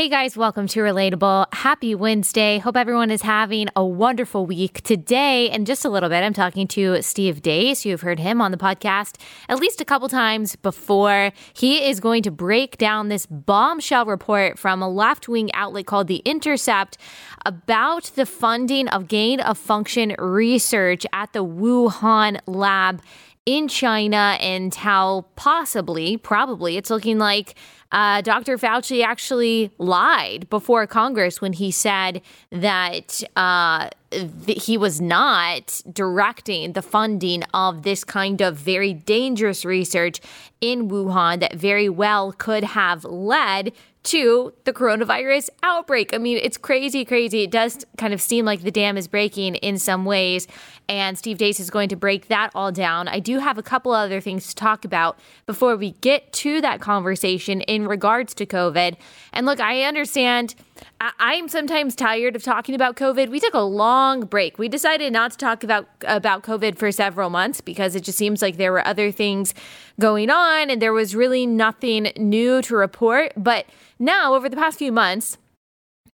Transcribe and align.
Hey 0.00 0.08
guys, 0.08 0.34
welcome 0.34 0.66
to 0.68 0.80
Relatable. 0.80 1.52
Happy 1.52 1.94
Wednesday. 1.94 2.56
Hope 2.56 2.74
everyone 2.74 3.10
is 3.10 3.20
having 3.20 3.68
a 3.76 3.84
wonderful 3.84 4.46
week. 4.46 4.80
Today, 4.80 5.50
in 5.50 5.66
just 5.66 5.84
a 5.84 5.90
little 5.90 6.08
bit, 6.08 6.24
I'm 6.24 6.32
talking 6.32 6.66
to 6.68 7.02
Steve 7.02 7.42
Deace. 7.42 7.84
You've 7.84 8.00
heard 8.00 8.18
him 8.18 8.40
on 8.40 8.50
the 8.50 8.56
podcast 8.56 9.20
at 9.50 9.58
least 9.58 9.78
a 9.82 9.84
couple 9.84 10.08
times 10.08 10.56
before. 10.56 11.32
He 11.52 11.84
is 11.84 12.00
going 12.00 12.22
to 12.22 12.30
break 12.30 12.78
down 12.78 13.10
this 13.10 13.26
bombshell 13.26 14.06
report 14.06 14.58
from 14.58 14.80
a 14.80 14.88
left 14.88 15.28
wing 15.28 15.50
outlet 15.52 15.84
called 15.84 16.06
The 16.06 16.22
Intercept 16.24 16.96
about 17.44 18.04
the 18.14 18.24
funding 18.24 18.88
of 18.88 19.06
gain 19.06 19.38
of 19.40 19.58
function 19.58 20.14
research 20.18 21.04
at 21.12 21.34
the 21.34 21.44
Wuhan 21.44 22.40
lab 22.46 23.02
in 23.50 23.66
China 23.66 24.38
and 24.40 24.72
how 24.72 25.26
possibly, 25.34 26.16
probably, 26.16 26.76
it's 26.76 26.88
looking 26.88 27.18
like 27.18 27.56
uh, 27.90 28.20
Dr. 28.20 28.56
Fauci 28.56 29.02
actually 29.02 29.72
lied 29.76 30.48
before 30.48 30.86
Congress 30.86 31.40
when 31.40 31.52
he 31.52 31.72
said 31.72 32.22
that 32.52 33.24
uh, 33.34 33.88
th- 34.12 34.64
he 34.64 34.78
was 34.78 35.00
not 35.00 35.82
directing 35.92 36.74
the 36.74 36.82
funding 36.82 37.42
of 37.52 37.82
this 37.82 38.04
kind 38.04 38.40
of 38.40 38.56
very 38.56 38.94
dangerous 38.94 39.64
research 39.64 40.20
in 40.60 40.88
Wuhan 40.88 41.40
that 41.40 41.54
very 41.54 41.88
well 41.88 42.30
could 42.30 42.62
have 42.62 43.04
led 43.04 43.72
to 44.02 44.52
the 44.64 44.72
coronavirus 44.72 45.50
outbreak. 45.62 46.14
I 46.14 46.18
mean, 46.18 46.38
it's 46.42 46.56
crazy, 46.56 47.04
crazy. 47.04 47.42
It 47.42 47.50
does 47.50 47.84
kind 47.98 48.14
of 48.14 48.20
seem 48.20 48.44
like 48.44 48.62
the 48.62 48.70
dam 48.70 48.96
is 48.96 49.06
breaking 49.08 49.56
in 49.56 49.78
some 49.78 50.04
ways, 50.04 50.48
and 50.88 51.18
Steve 51.18 51.36
Deace 51.38 51.60
is 51.60 51.70
going 51.70 51.90
to 51.90 51.96
break 51.96 52.28
that 52.28 52.50
all 52.54 52.72
down. 52.72 53.08
I 53.08 53.18
do 53.20 53.38
have 53.38 53.58
a 53.58 53.62
couple 53.62 53.92
other 53.92 54.20
things 54.20 54.48
to 54.48 54.54
talk 54.54 54.84
about 54.84 55.18
before 55.46 55.76
we 55.76 55.92
get 55.92 56.32
to 56.34 56.60
that 56.62 56.80
conversation 56.80 57.60
in 57.62 57.86
regards 57.86 58.34
to 58.34 58.46
COVID. 58.46 58.96
And 59.32 59.46
look, 59.46 59.60
I 59.60 59.82
understand. 59.82 60.54
I- 61.00 61.34
am 61.34 61.48
sometimes 61.48 61.94
tired 61.94 62.36
of 62.36 62.42
talking 62.42 62.74
about 62.74 62.96
COVID. 62.96 63.28
We 63.30 63.40
took 63.40 63.54
a 63.54 63.60
long 63.60 64.22
break. 64.22 64.58
We 64.58 64.68
decided 64.68 65.12
not 65.12 65.32
to 65.32 65.38
talk 65.38 65.64
about 65.64 65.88
about 66.02 66.42
COVID 66.42 66.76
for 66.78 66.92
several 66.92 67.30
months 67.30 67.60
because 67.60 67.94
it 67.94 68.04
just 68.04 68.18
seems 68.18 68.42
like 68.42 68.56
there 68.56 68.72
were 68.72 68.86
other 68.86 69.10
things 69.10 69.54
going 69.98 70.30
on 70.30 70.70
and 70.70 70.80
there 70.80 70.92
was 70.92 71.14
really 71.14 71.46
nothing 71.46 72.12
new 72.16 72.62
to 72.62 72.76
report. 72.76 73.32
But 73.36 73.66
now, 73.98 74.34
over 74.34 74.48
the 74.48 74.56
past 74.56 74.78
few 74.78 74.92
months, 74.92 75.38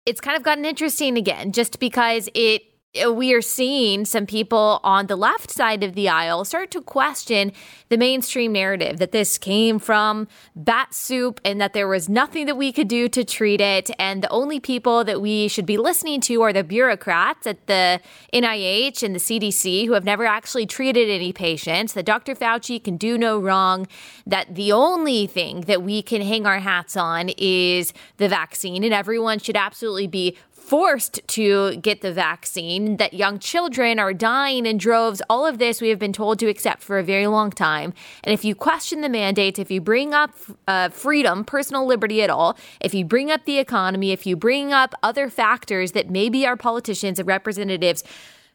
it's 0.06 0.20
kind 0.20 0.36
of 0.36 0.42
gotten 0.42 0.64
interesting 0.64 1.16
again 1.16 1.52
just 1.52 1.78
because 1.78 2.28
it 2.34 2.62
Uh, 2.94 3.10
we 3.10 3.32
are 3.32 3.40
seeing 3.40 4.04
some 4.04 4.26
people 4.26 4.78
on 4.84 5.06
the 5.06 5.16
left 5.16 5.50
side 5.50 5.82
of 5.82 5.94
the 5.94 6.10
aisle 6.10 6.44
start 6.44 6.70
to 6.70 6.82
question 6.82 7.50
the 7.88 7.96
mainstream 7.96 8.52
narrative 8.52 8.98
that 8.98 9.12
this 9.12 9.38
came 9.38 9.78
from 9.78 10.28
bat 10.54 10.92
soup 10.92 11.40
and 11.42 11.58
that 11.58 11.72
there 11.72 11.88
was 11.88 12.10
nothing 12.10 12.44
that 12.44 12.54
we 12.54 12.70
could 12.70 12.88
do 12.88 13.08
to 13.08 13.24
treat 13.24 13.62
it. 13.62 13.90
And 13.98 14.22
the 14.22 14.28
only 14.28 14.60
people 14.60 15.04
that 15.04 15.22
we 15.22 15.48
should 15.48 15.64
be 15.64 15.78
listening 15.78 16.20
to 16.22 16.42
are 16.42 16.52
the 16.52 16.62
bureaucrats 16.62 17.46
at 17.46 17.66
the 17.66 17.98
NIH 18.30 19.02
and 19.02 19.14
the 19.14 19.20
CDC 19.20 19.86
who 19.86 19.92
have 19.92 20.04
never 20.04 20.26
actually 20.26 20.66
treated 20.66 21.08
any 21.08 21.32
patients, 21.32 21.94
that 21.94 22.04
Dr. 22.04 22.34
Fauci 22.34 22.82
can 22.82 22.98
do 22.98 23.16
no 23.16 23.38
wrong, 23.38 23.86
that 24.26 24.54
the 24.54 24.70
only 24.70 25.26
thing 25.26 25.62
that 25.62 25.82
we 25.82 26.02
can 26.02 26.20
hang 26.20 26.46
our 26.46 26.58
hats 26.58 26.94
on 26.94 27.30
is 27.38 27.94
the 28.18 28.28
vaccine, 28.28 28.84
and 28.84 28.92
everyone 28.92 29.38
should 29.38 29.56
absolutely 29.56 30.06
be 30.06 30.36
forced 30.72 31.20
to 31.26 31.76
get 31.76 32.00
the 32.00 32.10
vaccine, 32.10 32.96
that 32.96 33.12
young 33.12 33.38
children 33.38 33.98
are 33.98 34.14
dying 34.14 34.64
in 34.64 34.78
droves. 34.78 35.20
All 35.28 35.44
of 35.44 35.58
this 35.58 35.82
we 35.82 35.90
have 35.90 35.98
been 35.98 36.14
told 36.14 36.38
to 36.38 36.46
accept 36.48 36.82
for 36.82 36.98
a 36.98 37.02
very 37.02 37.26
long 37.26 37.50
time. 37.50 37.92
And 38.24 38.32
if 38.32 38.42
you 38.42 38.54
question 38.54 39.02
the 39.02 39.10
mandates, 39.10 39.58
if 39.58 39.70
you 39.70 39.82
bring 39.82 40.14
up 40.14 40.30
uh, 40.66 40.88
freedom, 40.88 41.44
personal 41.44 41.84
liberty 41.84 42.22
at 42.22 42.30
all, 42.30 42.56
if 42.80 42.94
you 42.94 43.04
bring 43.04 43.30
up 43.30 43.44
the 43.44 43.58
economy, 43.58 44.12
if 44.12 44.24
you 44.24 44.34
bring 44.34 44.72
up 44.72 44.94
other 45.02 45.28
factors 45.28 45.92
that 45.92 46.08
maybe 46.08 46.46
our 46.46 46.56
politicians 46.56 47.18
and 47.18 47.28
representatives 47.28 48.02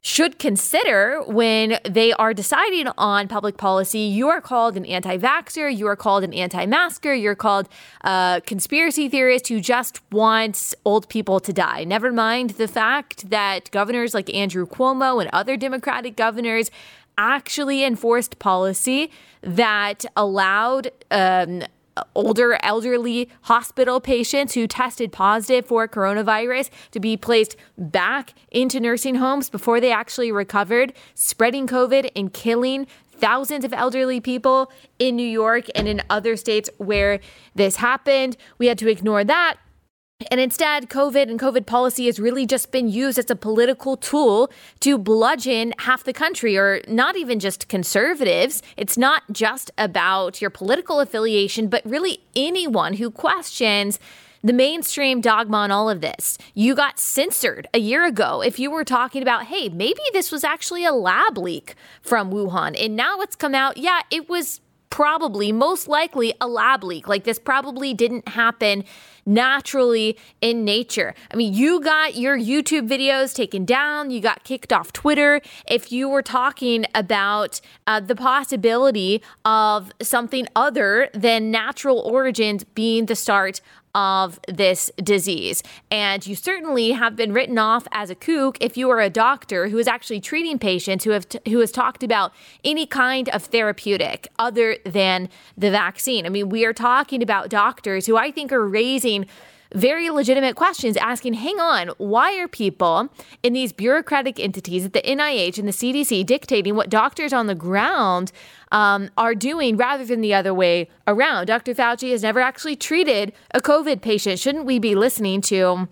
should 0.07 0.40
consider 0.40 1.22
when 1.28 1.79
they 1.84 2.13
are 2.13 2.34
deciding 2.34 2.88
on 2.97 3.28
public 3.28 3.57
policy. 3.57 4.00
You 4.00 4.29
are 4.29 4.40
called 4.40 4.78
an 4.78 4.85
anti 4.85 5.18
vaxxer, 5.18 5.75
you 5.75 5.85
are 5.88 5.97
called 5.97 6.23
an 6.23 6.34
anti 6.34 6.66
masker, 6.66 7.13
you're 7.13 7.35
called 7.35 7.68
a 8.06 8.41
conspiracy 8.45 9.09
theorist 9.09 9.50
who 9.50 9.59
just 9.59 10.00
wants 10.09 10.73
old 10.85 11.09
people 11.09 11.41
to 11.41 11.51
die. 11.51 11.84
Never 11.84 12.13
mind 12.13 12.51
the 12.51 12.69
fact 12.69 13.31
that 13.31 13.69
governors 13.72 14.13
like 14.13 14.34
Andrew 14.34 14.66
Cuomo 14.66 15.19
and 15.19 15.29
other 15.34 15.57
Democratic 15.57 16.16
governors 16.16 16.72
actually 17.18 17.84
enforced 17.84 18.39
policy 18.39 19.12
that 19.41 20.06
allowed 20.16 20.89
um, 21.12 21.63
older 22.15 22.57
elderly 22.63 23.29
hospital 23.43 23.99
patients 23.99 24.53
who 24.53 24.67
tested 24.67 25.11
positive 25.11 25.65
for 25.65 25.87
coronavirus 25.87 26.69
to 26.91 26.99
be 26.99 27.17
placed 27.17 27.55
back 27.77 28.33
into 28.51 28.79
nursing 28.79 29.15
homes 29.15 29.49
before 29.49 29.79
they 29.79 29.91
actually 29.91 30.31
recovered, 30.31 30.93
spreading 31.13 31.67
COVID 31.67 32.09
and 32.15 32.33
killing 32.33 32.87
thousands 33.17 33.65
of 33.65 33.73
elderly 33.73 34.19
people 34.19 34.71
in 34.99 35.15
New 35.15 35.27
York 35.27 35.65
and 35.75 35.87
in 35.87 36.01
other 36.09 36.35
states 36.35 36.69
where 36.77 37.19
this 37.55 37.77
happened. 37.77 38.37
We 38.57 38.67
had 38.67 38.77
to 38.79 38.89
ignore 38.89 39.23
that 39.23 39.57
and 40.31 40.39
instead, 40.39 40.89
COVID 40.89 41.29
and 41.29 41.39
COVID 41.39 41.67
policy 41.67 42.07
has 42.07 42.19
really 42.19 42.47
just 42.47 42.72
been 42.72 42.88
used 42.88 43.19
as 43.19 43.29
a 43.29 43.35
political 43.35 43.95
tool 43.95 44.50
to 44.79 44.97
bludgeon 44.97 45.73
half 45.79 46.03
the 46.03 46.13
country, 46.13 46.57
or 46.57 46.81
not 46.88 47.16
even 47.16 47.39
just 47.39 47.67
conservatives. 47.67 48.63
It's 48.75 48.97
not 48.97 49.23
just 49.31 49.69
about 49.77 50.41
your 50.41 50.50
political 50.50 51.00
affiliation, 51.00 51.67
but 51.67 51.85
really 51.85 52.19
anyone 52.35 52.94
who 52.94 53.11
questions 53.11 54.00
the 54.44 54.53
mainstream 54.53 55.22
dogma 55.22 55.57
on 55.57 55.72
all 55.72 55.89
of 55.89 56.01
this. 56.01 56.38
You 56.53 56.73
got 56.75 57.00
censored 57.00 57.67
a 57.73 57.79
year 57.79 58.06
ago 58.06 58.41
if 58.41 58.59
you 58.59 58.72
were 58.72 58.85
talking 58.85 59.22
about, 59.22 59.45
hey, 59.45 59.69
maybe 59.69 60.01
this 60.13 60.31
was 60.31 60.44
actually 60.44 60.85
a 60.85 60.94
lab 60.94 61.38
leak 61.38 61.75
from 62.01 62.31
Wuhan. 62.31 62.79
And 62.79 62.95
now 62.95 63.19
it's 63.22 63.35
come 63.35 63.56
out, 63.56 63.77
yeah, 63.77 64.01
it 64.09 64.29
was 64.29 64.61
probably, 64.89 65.51
most 65.51 65.87
likely, 65.87 66.33
a 66.39 66.47
lab 66.47 66.83
leak. 66.83 67.07
Like 67.07 67.23
this 67.23 67.39
probably 67.39 67.93
didn't 67.93 68.27
happen 68.29 68.83
naturally 69.25 70.17
in 70.41 70.63
nature. 70.63 71.13
I 71.31 71.35
mean, 71.35 71.53
you 71.53 71.81
got 71.81 72.15
your 72.15 72.37
YouTube 72.37 72.87
videos 72.87 73.35
taken 73.35 73.65
down, 73.65 74.09
you 74.09 74.21
got 74.21 74.43
kicked 74.43 74.71
off 74.71 74.93
Twitter. 74.93 75.41
If 75.67 75.91
you 75.91 76.07
were 76.07 76.21
talking 76.21 76.85
about 76.95 77.59
uh, 77.85 77.99
the 77.99 78.15
possibility 78.15 79.21
of 79.43 79.91
something 80.01 80.47
other 80.55 81.09
than 81.13 81.51
natural 81.51 81.99
origins 81.99 82.63
being 82.63 83.07
the 83.07 83.15
start 83.15 83.61
of 83.97 84.39
this 84.47 84.91
disease. 85.03 85.63
And 85.89 86.25
you 86.27 86.35
certainly 86.35 86.91
have 86.91 87.15
been 87.15 87.33
written 87.33 87.57
off 87.57 87.87
as 87.91 88.11
a 88.11 88.15
kook 88.15 88.55
if 88.61 88.77
you 88.77 88.91
are 88.91 89.01
a 89.01 89.09
doctor 89.09 89.69
who 89.69 89.79
is 89.79 89.87
actually 89.87 90.21
treating 90.21 90.59
patients 90.59 91.03
who 91.03 91.09
have 91.09 91.27
t- 91.27 91.39
who 91.49 91.59
has 91.61 91.71
talked 91.71 92.03
about 92.03 92.31
any 92.63 92.85
kind 92.85 93.27
of 93.29 93.45
therapeutic 93.45 94.27
other 94.37 94.77
than 94.85 95.29
the 95.57 95.71
vaccine. 95.71 96.27
I 96.27 96.29
mean, 96.29 96.49
we 96.49 96.63
are 96.63 96.73
talking 96.73 97.23
about 97.23 97.49
doctors 97.49 98.05
who 98.05 98.15
I 98.17 98.29
think 98.29 98.51
are 98.51 98.67
raising 98.67 99.25
very 99.73 100.09
legitimate 100.09 100.55
questions 100.55 100.97
asking, 100.97 101.33
hang 101.33 101.59
on, 101.59 101.89
why 101.97 102.38
are 102.39 102.47
people 102.47 103.09
in 103.44 103.53
these 103.53 103.72
bureaucratic 103.73 104.39
entities 104.39 104.85
at 104.85 104.94
the 104.94 105.01
NIH 105.01 105.57
and 105.57 105.67
the 105.67 105.72
CDC 105.72 106.25
dictating 106.25 106.75
what 106.75 106.89
doctors 106.89 107.33
on 107.33 107.47
the 107.47 107.55
ground 107.55 108.31
um, 108.72 109.09
are 109.17 109.35
doing 109.35 109.77
rather 109.77 110.06
than 110.06 110.22
the 110.22 110.33
other 110.33 110.53
way 110.53 110.89
around? 111.07 111.47
Dr. 111.47 111.73
Fauci 111.73 112.11
has 112.11 112.23
never 112.23 112.39
actually 112.39 112.75
treated 112.75 113.33
a 113.53 113.61
COVID 113.61 114.01
patient. 114.01 114.39
Shouldn't 114.39 114.66
we 114.66 114.79
be 114.79 114.95
listening 114.95 115.41
to? 115.41 115.88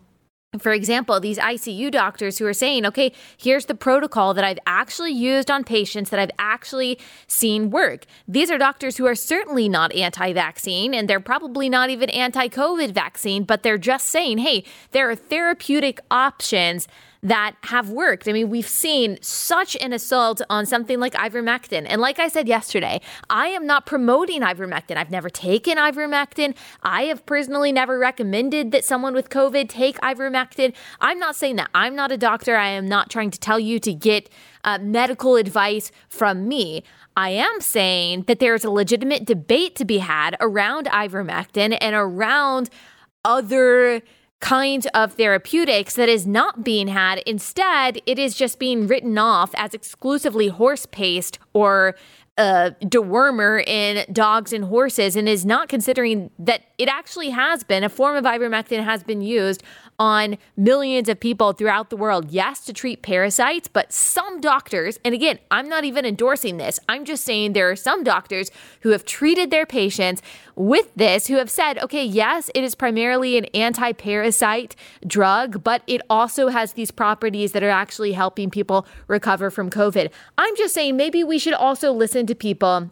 For 0.61 0.71
example, 0.71 1.19
these 1.19 1.37
ICU 1.37 1.91
doctors 1.91 2.37
who 2.37 2.45
are 2.45 2.53
saying, 2.53 2.85
okay, 2.85 3.11
here's 3.37 3.65
the 3.65 3.75
protocol 3.75 4.33
that 4.33 4.43
I've 4.43 4.59
actually 4.65 5.11
used 5.11 5.49
on 5.49 5.63
patients 5.63 6.09
that 6.09 6.19
I've 6.19 6.31
actually 6.39 6.99
seen 7.27 7.69
work. 7.69 8.05
These 8.27 8.51
are 8.51 8.57
doctors 8.57 8.97
who 8.97 9.05
are 9.05 9.15
certainly 9.15 9.69
not 9.69 9.93
anti 9.93 10.33
vaccine 10.33 10.93
and 10.93 11.09
they're 11.09 11.19
probably 11.19 11.69
not 11.69 11.89
even 11.89 12.09
anti 12.09 12.47
COVID 12.47 12.91
vaccine, 12.91 13.43
but 13.43 13.63
they're 13.63 13.77
just 13.77 14.07
saying, 14.07 14.39
hey, 14.39 14.63
there 14.91 15.09
are 15.09 15.15
therapeutic 15.15 15.99
options 16.11 16.87
that 17.25 17.55
have 17.63 17.89
worked. 17.89 18.27
I 18.27 18.33
mean, 18.33 18.51
we've 18.51 18.67
seen 18.67 19.17
such 19.19 19.75
an 19.77 19.93
assault 19.93 20.43
on 20.47 20.67
something 20.67 20.99
like 20.99 21.13
ivermectin. 21.13 21.87
And 21.89 21.99
like 21.99 22.19
I 22.19 22.27
said 22.27 22.47
yesterday, 22.47 23.01
I 23.31 23.47
am 23.47 23.65
not 23.65 23.87
promoting 23.87 24.41
ivermectin. 24.41 24.95
I've 24.95 25.09
never 25.09 25.31
taken 25.31 25.79
ivermectin. 25.79 26.55
I 26.83 27.05
have 27.05 27.25
personally 27.25 27.71
never 27.71 27.97
recommended 27.97 28.71
that 28.73 28.85
someone 28.85 29.15
with 29.15 29.29
COVID 29.29 29.69
take 29.69 29.99
ivermectin. 30.01 30.75
I'm 31.01 31.17
not 31.17 31.35
saying 31.35 31.55
that. 31.55 31.71
I'm 31.73 31.95
not 31.95 32.11
a 32.11 32.17
doctor. 32.17 32.57
I 32.57 32.69
am 32.69 32.87
not 32.87 33.09
trying 33.09 33.31
to 33.31 33.39
tell 33.39 33.59
you 33.59 33.79
to 33.79 33.91
get 33.91 34.29
uh, 34.63 34.77
medical 34.79 35.35
advice 35.35 35.91
from 36.07 36.47
me. 36.47 36.83
I 37.17 37.31
am 37.31 37.59
saying 37.59 38.25
that 38.27 38.37
there's 38.37 38.63
a 38.63 38.69
legitimate 38.69 39.25
debate 39.25 39.75
to 39.77 39.85
be 39.85 39.97
had 39.97 40.37
around 40.39 40.85
ivermectin 40.85 41.75
and 41.81 41.95
around 41.95 42.69
other 43.23 44.03
kind 44.45 44.85
of 44.93 45.13
therapeutics 45.13 45.95
that 45.95 46.07
is 46.07 46.27
not 46.27 46.63
being 46.63 46.87
had. 46.87 47.17
Instead, 47.25 47.99
it 48.05 48.19
is 48.19 48.35
just 48.35 48.59
being 48.59 48.85
written 48.85 49.17
off 49.17 49.49
as 49.55 49.73
exclusively 49.73 50.49
horse 50.49 50.85
paste 50.85 51.39
or 51.53 51.95
uh, 52.37 52.69
dewormer 52.83 53.65
in 53.65 54.05
dogs 54.13 54.53
and 54.53 54.65
horses 54.65 55.15
and 55.15 55.27
is 55.27 55.47
not 55.47 55.67
considering 55.67 56.29
that 56.37 56.61
it 56.77 56.87
actually 56.87 57.31
has 57.31 57.63
been 57.63 57.83
a 57.83 57.89
form 57.89 58.15
of 58.15 58.23
ivermectin 58.23 58.83
has 58.83 59.03
been 59.03 59.21
used 59.21 59.63
on 59.97 60.37
millions 60.57 61.09
of 61.09 61.19
people 61.19 61.53
throughout 61.53 61.89
the 61.89 61.97
world. 61.97 62.31
Yes, 62.31 62.63
to 62.65 62.73
treat 62.73 63.01
parasites, 63.01 63.67
but 63.67 63.93
some 63.93 64.41
doctors, 64.41 64.99
and 65.05 65.13
again, 65.13 65.39
I'm 65.51 65.69
not 65.69 65.83
even 65.83 66.05
endorsing 66.05 66.57
this, 66.57 66.79
I'm 66.89 67.05
just 67.05 67.23
saying 67.23 67.53
there 67.53 67.69
are 67.69 67.75
some 67.75 68.03
doctors 68.03 68.51
who 68.81 68.89
have 68.89 69.05
treated 69.05 69.51
their 69.51 69.65
patients 69.65 70.21
with 70.55 70.93
this 70.95 71.27
who 71.27 71.35
have 71.35 71.49
said, 71.49 71.77
okay, 71.79 72.03
yes, 72.03 72.49
it 72.55 72.63
is 72.63 72.75
primarily 72.75 73.37
an 73.37 73.45
anti 73.45 73.91
parasite 73.91 74.75
drug, 75.05 75.63
but 75.63 75.81
it 75.87 76.01
also 76.09 76.47
has 76.47 76.73
these 76.73 76.91
properties 76.91 77.51
that 77.51 77.63
are 77.63 77.69
actually 77.69 78.13
helping 78.13 78.49
people 78.49 78.85
recover 79.07 79.49
from 79.49 79.69
COVID. 79.69 80.11
I'm 80.37 80.55
just 80.55 80.73
saying 80.73 80.95
maybe 80.97 81.23
we 81.23 81.39
should 81.39 81.53
also 81.53 81.91
listen 81.91 82.25
to 82.27 82.35
people 82.35 82.91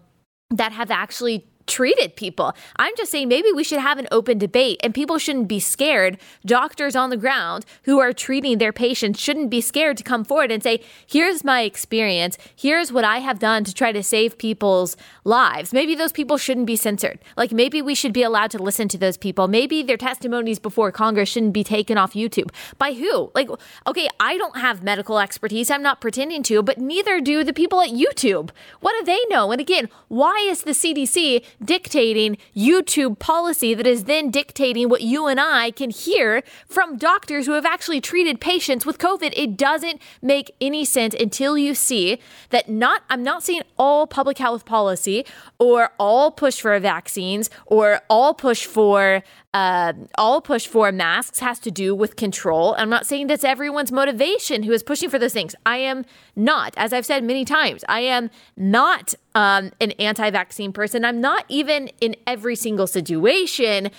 that 0.50 0.72
have 0.72 0.92
actually 0.92 1.48
treated 1.68 2.16
people. 2.16 2.54
I'm 2.78 2.96
just 2.98 3.12
saying 3.12 3.28
maybe 3.28 3.52
we 3.52 3.64
should 3.64 3.80
have 3.80 3.98
an 3.98 4.08
open 4.12 4.38
debate 4.38 4.80
and 4.84 4.94
people 4.94 5.18
shouldn't 5.18 5.48
be 5.48 5.60
scared. 5.60 6.18
Doctors 6.46 6.96
on 6.96 7.10
the 7.10 7.18
ground 7.18 7.66
who 7.84 8.00
are 8.00 8.14
treating 8.14 8.58
their 8.58 8.74
patients 8.74 9.20
shouldn't 9.20 9.50
be 9.50 9.62
scared 9.62 9.98
to 9.98 10.04
come 10.04 10.24
forward 10.24 10.52
and 10.52 10.64
say, 10.64 10.82
here's 11.06 11.44
my 11.44 11.62
experience. 11.62 12.38
Here's 12.56 12.92
what 12.92 13.04
I 13.04 13.20
have 13.20 13.40
done 13.40 13.64
to 13.64 13.74
try 13.74 13.92
to 13.92 14.04
save 14.04 14.38
people's 14.38 14.98
lives. 15.24 15.74
Maybe 15.74 15.96
those 15.96 16.12
people 16.12 16.38
shouldn't 16.38 16.68
be 16.68 16.76
censored. 16.76 17.20
Like 17.38 17.52
maybe 17.52 17.82
we 17.82 17.96
should 17.96 18.14
be 18.14 18.24
allowed 18.24 18.52
to 18.52 18.58
listen 18.58 18.88
to 18.90 18.98
those 18.98 19.18
people. 19.18 19.48
Maybe 19.48 19.84
their 19.84 19.98
testimonies 19.98 20.60
before 20.60 20.92
Congress 20.92 21.30
shouldn't 21.30 21.54
be 21.54 21.64
taken 21.64 21.98
off 21.98 22.14
YouTube. 22.14 22.52
By 22.78 22.94
who? 22.94 23.32
Like, 23.34 23.50
okay, 23.88 24.10
I 24.20 24.38
don't 24.38 24.58
have 24.58 24.84
medical 24.84 25.20
expertise. 25.20 25.72
I'm 25.72 25.84
not 25.84 26.02
pretending 26.02 26.44
to, 26.44 26.62
but 26.62 26.78
neither 26.78 27.22
do 27.22 27.44
the 27.44 27.54
people 27.54 27.82
at 27.82 27.90
YouTube. 27.90 28.50
What 28.80 28.94
do 29.00 29.06
they 29.06 29.20
know? 29.30 29.52
And 29.52 29.62
again, 29.62 29.90
why 30.08 30.46
is 30.50 30.64
the 30.64 30.72
CDC 30.72 31.44
dictating 31.66 32.38
YouTube 32.56 33.20
policy 33.20 33.74
that 33.74 33.88
is 33.88 34.06
then 34.06 34.30
dictating 34.30 34.90
what 34.90 35.02
you 35.02 35.28
and 35.28 35.40
I 35.40 35.72
can 35.72 35.90
hear 35.90 36.44
from 36.68 36.98
doctors 36.98 37.46
who 37.46 37.54
have 37.54 37.66
actually 37.66 38.02
treated 38.02 38.40
patients 38.40 38.86
with 38.86 38.98
COVID. 38.98 39.34
It 39.36 39.58
doesn't 39.58 40.02
make 40.22 40.56
any 40.62 40.86
sense 40.86 41.16
until 41.20 41.58
you 41.58 41.76
see 41.76 42.20
that 42.50 42.70
not, 42.70 43.04
I'm 43.10 43.24
not 43.24 43.44
saying 43.44 43.64
all 43.78 44.08
public 44.08 44.38
health 44.38 44.66
policy 44.66 45.26
or 45.60 45.92
all 46.00 46.32
push 46.32 46.60
for 46.62 46.80
vaccines 46.80 47.50
or 47.66 48.02
all 48.10 48.34
push 48.34 48.66
for 48.66 49.24
uh, 49.54 49.94
all 50.18 50.42
push 50.42 50.66
for 50.66 50.92
masks 50.92 51.40
has 51.40 51.60
to 51.60 51.70
do 51.70 51.94
with 51.94 52.16
control. 52.16 52.74
I'm 52.78 52.90
not 52.90 53.06
saying 53.06 53.28
that's 53.28 53.44
everyone's 53.44 53.92
motivation 53.92 54.64
who 54.64 54.72
is 54.72 54.82
pushing 54.82 55.10
for 55.10 55.20
those 55.20 55.34
things. 55.34 55.56
I 55.66 55.78
am 55.78 56.06
not, 56.36 56.74
as 56.78 56.94
I've 56.94 57.06
said 57.06 57.24
many 57.24 57.46
times, 57.46 57.84
I 57.88 58.02
am 58.02 58.30
not 58.58 59.14
um, 59.36 59.72
an 59.80 59.92
anti 59.92 60.30
vaccine 60.32 60.74
person. 60.74 61.06
I'm 61.06 61.22
not 61.22 61.46
even 61.50 61.90
in 62.02 62.16
every 62.26 62.56
single 62.56 62.88
situation 62.88 63.92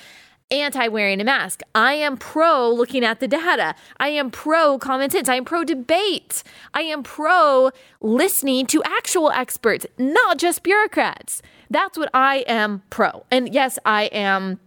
anti 0.50 0.88
wearing 0.88 1.20
a 1.20 1.24
mask. 1.24 1.62
I 1.74 1.94
am 1.94 2.16
pro 2.16 2.70
looking 2.70 3.04
at 3.04 3.20
the 3.20 3.28
data. 3.28 3.74
I 3.98 4.08
am 4.08 4.30
pro 4.30 4.78
common 4.78 5.10
sense. 5.10 5.28
I 5.28 5.36
am 5.36 5.44
pro 5.44 5.64
debate. 5.64 6.42
I 6.72 6.82
am 6.82 7.02
pro 7.02 7.70
listening 8.00 8.66
to 8.66 8.82
actual 8.84 9.30
experts, 9.30 9.86
not 9.98 10.38
just 10.38 10.62
bureaucrats. 10.62 11.42
That's 11.70 11.98
what 11.98 12.10
I 12.14 12.44
am 12.46 12.82
pro. 12.90 13.24
And 13.30 13.52
yes, 13.52 13.78
I 13.84 14.04
am 14.04 14.60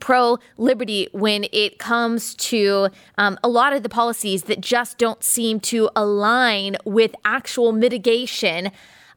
pro 0.00 0.38
liberty 0.56 1.08
when 1.12 1.46
it 1.52 1.78
comes 1.78 2.34
to 2.34 2.88
um, 3.16 3.38
a 3.42 3.48
lot 3.48 3.72
of 3.72 3.82
the 3.82 3.88
policies 3.88 4.44
that 4.44 4.60
just 4.60 4.98
don't 4.98 5.22
seem 5.24 5.60
to 5.60 5.90
align 5.96 6.76
with 6.84 7.14
actual 7.24 7.72
mitigation 7.72 8.70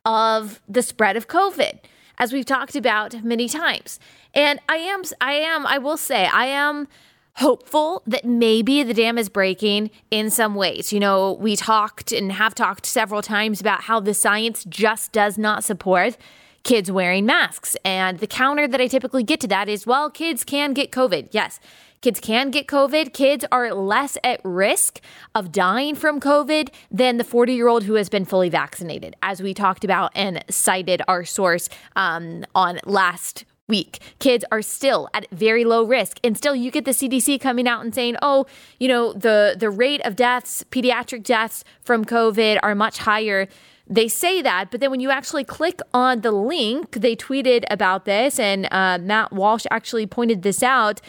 of 0.06 0.62
the 0.68 0.82
spread 0.82 1.16
of 1.16 1.28
COVID, 1.28 1.80
as 2.18 2.34
we've 2.34 2.46
talked 2.46 2.76
about 2.76 3.24
many 3.24 3.48
times. 3.48 4.00
And 4.34 4.60
I 4.68 4.78
am, 4.78 5.04
I 5.20 5.34
am, 5.34 5.66
I 5.66 5.78
will 5.78 5.98
say, 5.98 6.26
I 6.26 6.46
am 6.46 6.88
hopeful 7.36 8.04
that 8.06 8.26
maybe 8.26 8.84
the 8.84 8.94
dam 8.94 9.18
is 9.18 9.30
breaking 9.30 9.90
in 10.10 10.30
some 10.30 10.56
ways. 10.56 10.92
You 10.92 11.00
know, 11.00 11.34
we 11.34 11.56
talked 11.56 12.12
and 12.12 12.32
have 12.32 12.54
talked 12.54 12.86
several 12.86 13.22
times 13.22 13.62
about 13.62 13.84
how 13.84 14.00
the 14.00 14.14
science 14.14 14.66
just 14.66 15.12
does 15.12 15.38
not 15.38 15.64
support 15.64 16.18
kids 16.64 16.92
wearing 16.92 17.26
masks. 17.26 17.76
And 17.84 18.20
the 18.20 18.28
counter 18.28 18.68
that 18.68 18.82
I 18.82 18.88
typically 18.88 19.24
get 19.24 19.40
to 19.42 19.48
that 19.48 19.70
is, 19.70 19.88
well, 19.88 20.10
kids 20.10 20.44
can 20.44 20.74
get 20.74 20.92
COVID. 20.92 21.30
Yes. 21.32 21.60
Kids 22.02 22.20
can 22.20 22.50
get 22.50 22.66
COVID. 22.66 23.14
Kids 23.14 23.46
are 23.52 23.72
less 23.74 24.18
at 24.24 24.42
risk 24.44 25.00
of 25.36 25.52
dying 25.52 25.94
from 25.94 26.20
COVID 26.20 26.70
than 26.90 27.18
the 27.18 27.24
40 27.24 27.54
year 27.54 27.68
old 27.68 27.84
who 27.84 27.94
has 27.94 28.10
been 28.10 28.26
fully 28.26 28.50
vaccinated, 28.50 29.16
as 29.22 29.42
we 29.42 29.54
talked 29.54 29.84
about 29.84 30.12
and 30.16 30.44
cited 30.50 31.04
our 31.08 31.24
source 31.24 31.70
um, 31.96 32.44
on 32.56 32.80
last 32.86 33.46
week. 33.68 34.00
Kids 34.18 34.44
are 34.52 34.64
still 34.64 35.10
at 35.14 35.30
very 35.32 35.64
low 35.64 35.84
risk. 35.84 36.20
And 36.24 36.36
still 36.36 36.56
you 36.56 36.72
get 36.72 36.86
the 36.86 36.92
CDC 36.92 37.40
coming 37.40 37.68
out 37.68 37.84
and 37.84 37.94
saying, 37.94 38.18
"Oh, 38.22 38.46
you 38.80 38.88
know, 38.88 39.14
the 39.14 39.56
the 39.58 39.70
rate 39.70 40.02
of 40.02 40.16
deaths, 40.16 40.64
pediatric 40.72 41.24
deaths 41.24 41.64
from 41.82 42.04
COVID 42.04 42.60
are 42.64 42.74
much 42.74 42.98
higher 43.00 43.48
they 43.92 44.08
say 44.08 44.42
that, 44.42 44.72
but 44.72 44.80
then 44.80 44.90
when 44.90 45.02
you 45.02 45.12
actually 45.12 45.44
click 45.44 45.82
on 45.94 46.22
the 46.22 46.32
link, 46.32 46.94
they 46.94 47.14
tweeted 47.14 47.66
about 47.70 48.06
this, 48.06 48.40
and 48.40 48.68
uh, 48.72 48.98
Matt 49.00 49.34
Walsh 49.34 49.66
actually 49.70 50.08
pointed 50.08 50.44
this 50.44 50.64
out 50.64 51.02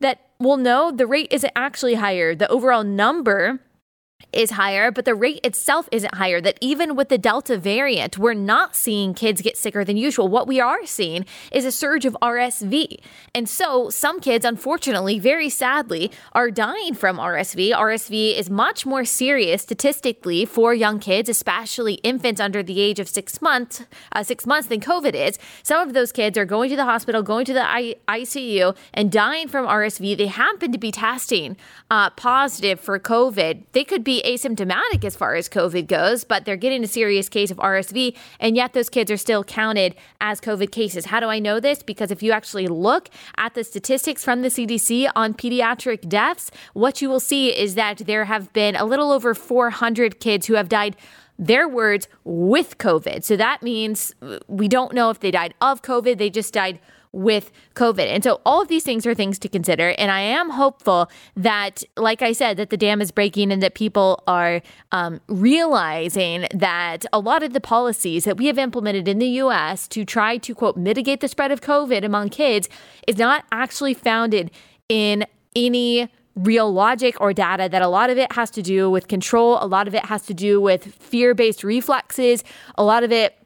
that, 0.00 0.20
well, 0.38 0.56
no, 0.56 0.90
the 0.90 1.06
rate 1.06 1.28
isn't 1.30 1.52
actually 1.54 1.94
higher. 1.94 2.34
The 2.34 2.48
overall 2.48 2.82
number 2.82 3.60
is 4.32 4.52
higher, 4.52 4.90
but 4.90 5.04
the 5.04 5.14
rate 5.14 5.40
itself 5.44 5.88
isn't 5.92 6.14
higher. 6.14 6.40
That 6.40 6.58
even 6.60 6.96
with 6.96 7.08
the 7.08 7.18
Delta 7.18 7.58
variant, 7.58 8.18
we're 8.18 8.34
not 8.34 8.76
seeing 8.76 9.14
kids 9.14 9.42
get 9.42 9.56
sicker 9.56 9.84
than 9.84 9.96
usual. 9.96 10.28
What 10.28 10.46
we 10.46 10.60
are 10.60 10.86
seeing 10.86 11.26
is 11.52 11.64
a 11.64 11.72
surge 11.72 12.04
of 12.04 12.16
RSV. 12.22 13.00
And 13.34 13.48
so 13.48 13.90
some 13.90 14.20
kids, 14.20 14.44
unfortunately, 14.44 15.18
very 15.18 15.48
sadly, 15.48 16.10
are 16.32 16.50
dying 16.50 16.94
from 16.94 17.18
RSV. 17.18 17.72
RSV 17.72 18.38
is 18.38 18.48
much 18.50 18.86
more 18.86 19.04
serious 19.04 19.62
statistically 19.62 20.44
for 20.44 20.74
young 20.74 20.98
kids, 20.98 21.28
especially 21.28 21.94
infants 21.94 22.40
under 22.40 22.62
the 22.62 22.80
age 22.80 23.00
of 23.00 23.08
six 23.08 23.42
months, 23.42 23.84
uh, 24.12 24.22
six 24.22 24.46
months 24.46 24.68
than 24.68 24.80
COVID 24.80 25.14
is. 25.14 25.38
Some 25.62 25.86
of 25.86 25.94
those 25.94 26.12
kids 26.12 26.38
are 26.38 26.44
going 26.44 26.70
to 26.70 26.76
the 26.76 26.84
hospital, 26.84 27.22
going 27.22 27.44
to 27.46 27.52
the 27.52 27.66
I- 27.66 27.96
ICU, 28.08 28.76
and 28.94 29.10
dying 29.10 29.48
from 29.48 29.66
RSV. 29.66 30.16
They 30.16 30.26
happen 30.26 30.72
to 30.72 30.78
be 30.78 30.92
testing 30.92 31.56
uh, 31.90 32.10
positive 32.10 32.78
for 32.78 32.98
COVID. 32.98 33.64
They 33.72 33.84
could 33.84 34.04
be 34.04 34.09
asymptomatic 34.18 35.04
as 35.04 35.14
far 35.14 35.34
as 35.34 35.48
COVID 35.48 35.86
goes, 35.86 36.24
but 36.24 36.44
they're 36.44 36.56
getting 36.56 36.82
a 36.82 36.88
serious 36.88 37.28
case 37.28 37.50
of 37.50 37.58
RSV, 37.58 38.16
and 38.40 38.56
yet 38.56 38.72
those 38.72 38.88
kids 38.88 39.10
are 39.10 39.16
still 39.16 39.44
counted 39.44 39.94
as 40.20 40.40
COVID 40.40 40.70
cases. 40.72 41.06
How 41.06 41.20
do 41.20 41.26
I 41.26 41.38
know 41.38 41.60
this? 41.60 41.82
Because 41.82 42.10
if 42.10 42.22
you 42.22 42.32
actually 42.32 42.66
look 42.66 43.08
at 43.36 43.54
the 43.54 43.62
statistics 43.62 44.24
from 44.24 44.42
the 44.42 44.48
CDC 44.48 45.10
on 45.14 45.34
pediatric 45.34 46.08
deaths, 46.08 46.50
what 46.72 47.00
you 47.00 47.08
will 47.08 47.20
see 47.20 47.56
is 47.56 47.74
that 47.76 47.98
there 47.98 48.24
have 48.24 48.52
been 48.52 48.74
a 48.76 48.84
little 48.84 49.12
over 49.12 49.34
400 49.34 50.18
kids 50.20 50.46
who 50.46 50.54
have 50.54 50.68
died 50.68 50.96
their 51.38 51.66
words 51.66 52.06
with 52.24 52.76
COVID. 52.78 53.24
So 53.24 53.36
that 53.36 53.62
means 53.62 54.14
uh, 54.20 54.38
we 54.46 54.68
don't 54.68 54.92
know 54.92 55.08
if 55.08 55.20
they 55.20 55.30
died 55.30 55.54
of 55.60 55.82
COVID, 55.82 56.18
they 56.18 56.28
just 56.28 56.52
died 56.52 56.78
with 57.12 57.50
COVID. 57.74 58.06
And 58.06 58.22
so 58.22 58.40
all 58.46 58.62
of 58.62 58.68
these 58.68 58.84
things 58.84 59.06
are 59.06 59.14
things 59.14 59.38
to 59.40 59.48
consider. 59.48 59.94
And 59.98 60.10
I 60.10 60.20
am 60.20 60.50
hopeful 60.50 61.10
that, 61.36 61.82
like 61.96 62.22
I 62.22 62.32
said, 62.32 62.56
that 62.56 62.70
the 62.70 62.76
dam 62.76 63.00
is 63.00 63.10
breaking 63.10 63.50
and 63.50 63.62
that 63.62 63.74
people 63.74 64.22
are 64.26 64.62
um, 64.92 65.20
realizing 65.26 66.46
that 66.54 67.04
a 67.12 67.18
lot 67.18 67.42
of 67.42 67.52
the 67.52 67.60
policies 67.60 68.24
that 68.24 68.36
we 68.36 68.46
have 68.46 68.58
implemented 68.58 69.08
in 69.08 69.18
the 69.18 69.28
US 69.28 69.88
to 69.88 70.04
try 70.04 70.36
to, 70.38 70.54
quote, 70.54 70.76
mitigate 70.76 71.20
the 71.20 71.28
spread 71.28 71.50
of 71.50 71.60
COVID 71.60 72.04
among 72.04 72.28
kids 72.28 72.68
is 73.06 73.18
not 73.18 73.44
actually 73.50 73.94
founded 73.94 74.50
in 74.88 75.26
any 75.56 76.08
real 76.36 76.72
logic 76.72 77.20
or 77.20 77.32
data 77.32 77.68
that 77.70 77.82
a 77.82 77.88
lot 77.88 78.08
of 78.08 78.16
it 78.16 78.32
has 78.32 78.50
to 78.52 78.62
do 78.62 78.88
with 78.88 79.08
control 79.08 79.58
a 79.60 79.66
lot 79.66 79.88
of 79.88 79.94
it 79.94 80.04
has 80.04 80.22
to 80.22 80.32
do 80.32 80.60
with 80.60 80.94
fear-based 80.94 81.64
reflexes 81.64 82.44
a 82.78 82.84
lot 82.84 83.02
of 83.02 83.10
it 83.10 83.39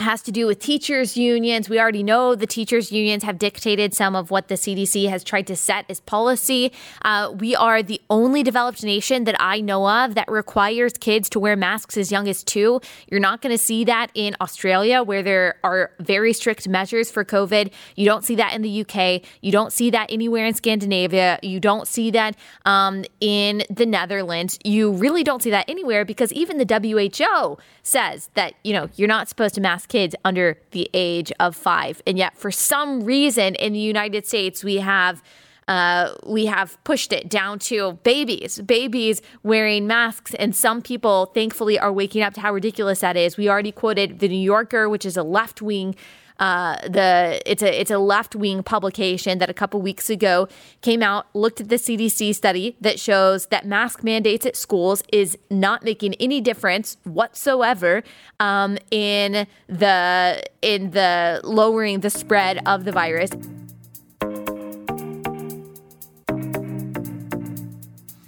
has 0.00 0.22
to 0.22 0.32
do 0.32 0.46
with 0.46 0.58
teachers' 0.58 1.16
unions. 1.16 1.68
We 1.68 1.78
already 1.78 2.02
know 2.02 2.34
the 2.34 2.46
teachers' 2.46 2.90
unions 2.90 3.22
have 3.24 3.38
dictated 3.38 3.94
some 3.94 4.16
of 4.16 4.30
what 4.30 4.48
the 4.48 4.54
CDC 4.54 5.08
has 5.08 5.22
tried 5.22 5.46
to 5.48 5.56
set 5.56 5.84
as 5.88 6.00
policy. 6.00 6.72
Uh, 7.02 7.32
we 7.36 7.54
are 7.54 7.82
the 7.82 8.00
only 8.08 8.42
developed 8.42 8.82
nation 8.82 9.24
that 9.24 9.36
I 9.38 9.60
know 9.60 9.88
of 9.88 10.14
that 10.14 10.30
requires 10.30 10.94
kids 10.94 11.28
to 11.30 11.40
wear 11.40 11.56
masks 11.56 11.96
as 11.96 12.10
young 12.10 12.28
as 12.28 12.42
two. 12.42 12.80
You're 13.10 13.20
not 13.20 13.42
going 13.42 13.52
to 13.52 13.58
see 13.58 13.84
that 13.84 14.10
in 14.14 14.36
Australia, 14.40 15.02
where 15.02 15.22
there 15.22 15.56
are 15.62 15.90
very 16.00 16.32
strict 16.32 16.68
measures 16.68 17.10
for 17.10 17.24
COVID. 17.24 17.70
You 17.96 18.06
don't 18.06 18.24
see 18.24 18.36
that 18.36 18.54
in 18.54 18.62
the 18.62 18.80
UK. 18.80 19.22
You 19.42 19.52
don't 19.52 19.72
see 19.72 19.90
that 19.90 20.10
anywhere 20.10 20.46
in 20.46 20.54
Scandinavia. 20.54 21.38
You 21.42 21.60
don't 21.60 21.86
see 21.86 22.10
that 22.12 22.36
um, 22.64 23.04
in 23.20 23.64
the 23.68 23.86
Netherlands. 23.86 24.58
You 24.64 24.92
really 24.92 25.24
don't 25.24 25.42
see 25.42 25.50
that 25.50 25.68
anywhere 25.68 26.04
because 26.04 26.32
even 26.32 26.58
the 26.58 26.64
WHO 26.64 27.58
says 27.82 28.30
that, 28.34 28.54
you 28.64 28.72
know, 28.72 28.88
you're 28.96 29.08
not 29.08 29.28
supposed 29.28 29.54
to 29.56 29.60
mask 29.60 29.89
kids 29.90 30.14
under 30.24 30.56
the 30.70 30.88
age 30.94 31.30
of 31.38 31.54
five. 31.54 32.00
And 32.06 32.16
yet, 32.16 32.38
for 32.38 32.50
some 32.50 33.02
reason 33.04 33.54
in 33.56 33.74
the 33.74 33.78
United 33.78 34.26
States, 34.26 34.64
we 34.64 34.76
have 34.76 35.22
uh, 35.68 36.14
we 36.26 36.46
have 36.46 36.82
pushed 36.82 37.12
it 37.12 37.28
down 37.28 37.56
to 37.56 37.92
babies, 38.02 38.60
babies 38.62 39.22
wearing 39.44 39.86
masks. 39.86 40.34
And 40.34 40.56
some 40.56 40.82
people, 40.82 41.26
thankfully, 41.26 41.78
are 41.78 41.92
waking 41.92 42.22
up 42.22 42.34
to 42.34 42.40
how 42.40 42.52
ridiculous 42.52 43.00
that 43.00 43.16
is. 43.16 43.36
We 43.36 43.48
already 43.48 43.70
quoted 43.70 44.18
The 44.18 44.26
New 44.26 44.44
Yorker, 44.54 44.88
which 44.88 45.06
is 45.06 45.16
a 45.16 45.22
left 45.22 45.62
wing 45.62 45.94
uh, 46.40 46.76
the 46.88 47.40
it's 47.44 47.62
a 47.62 47.80
it's 47.80 47.90
a 47.90 47.98
left 47.98 48.34
wing 48.34 48.62
publication 48.62 49.38
that 49.38 49.50
a 49.50 49.54
couple 49.54 49.80
weeks 49.80 50.10
ago 50.10 50.48
came 50.80 51.02
out 51.02 51.26
looked 51.34 51.60
at 51.60 51.68
the 51.68 51.76
CDC 51.76 52.34
study 52.34 52.76
that 52.80 52.98
shows 52.98 53.46
that 53.46 53.66
mask 53.66 54.02
mandates 54.02 54.46
at 54.46 54.56
schools 54.56 55.02
is 55.12 55.36
not 55.50 55.84
making 55.84 56.14
any 56.14 56.40
difference 56.40 56.96
whatsoever 57.04 58.02
um, 58.40 58.78
in 58.90 59.46
the 59.68 60.42
in 60.62 60.90
the 60.90 61.40
lowering 61.44 62.00
the 62.00 62.10
spread 62.10 62.60
of 62.66 62.84
the 62.84 62.92
virus. 62.92 63.30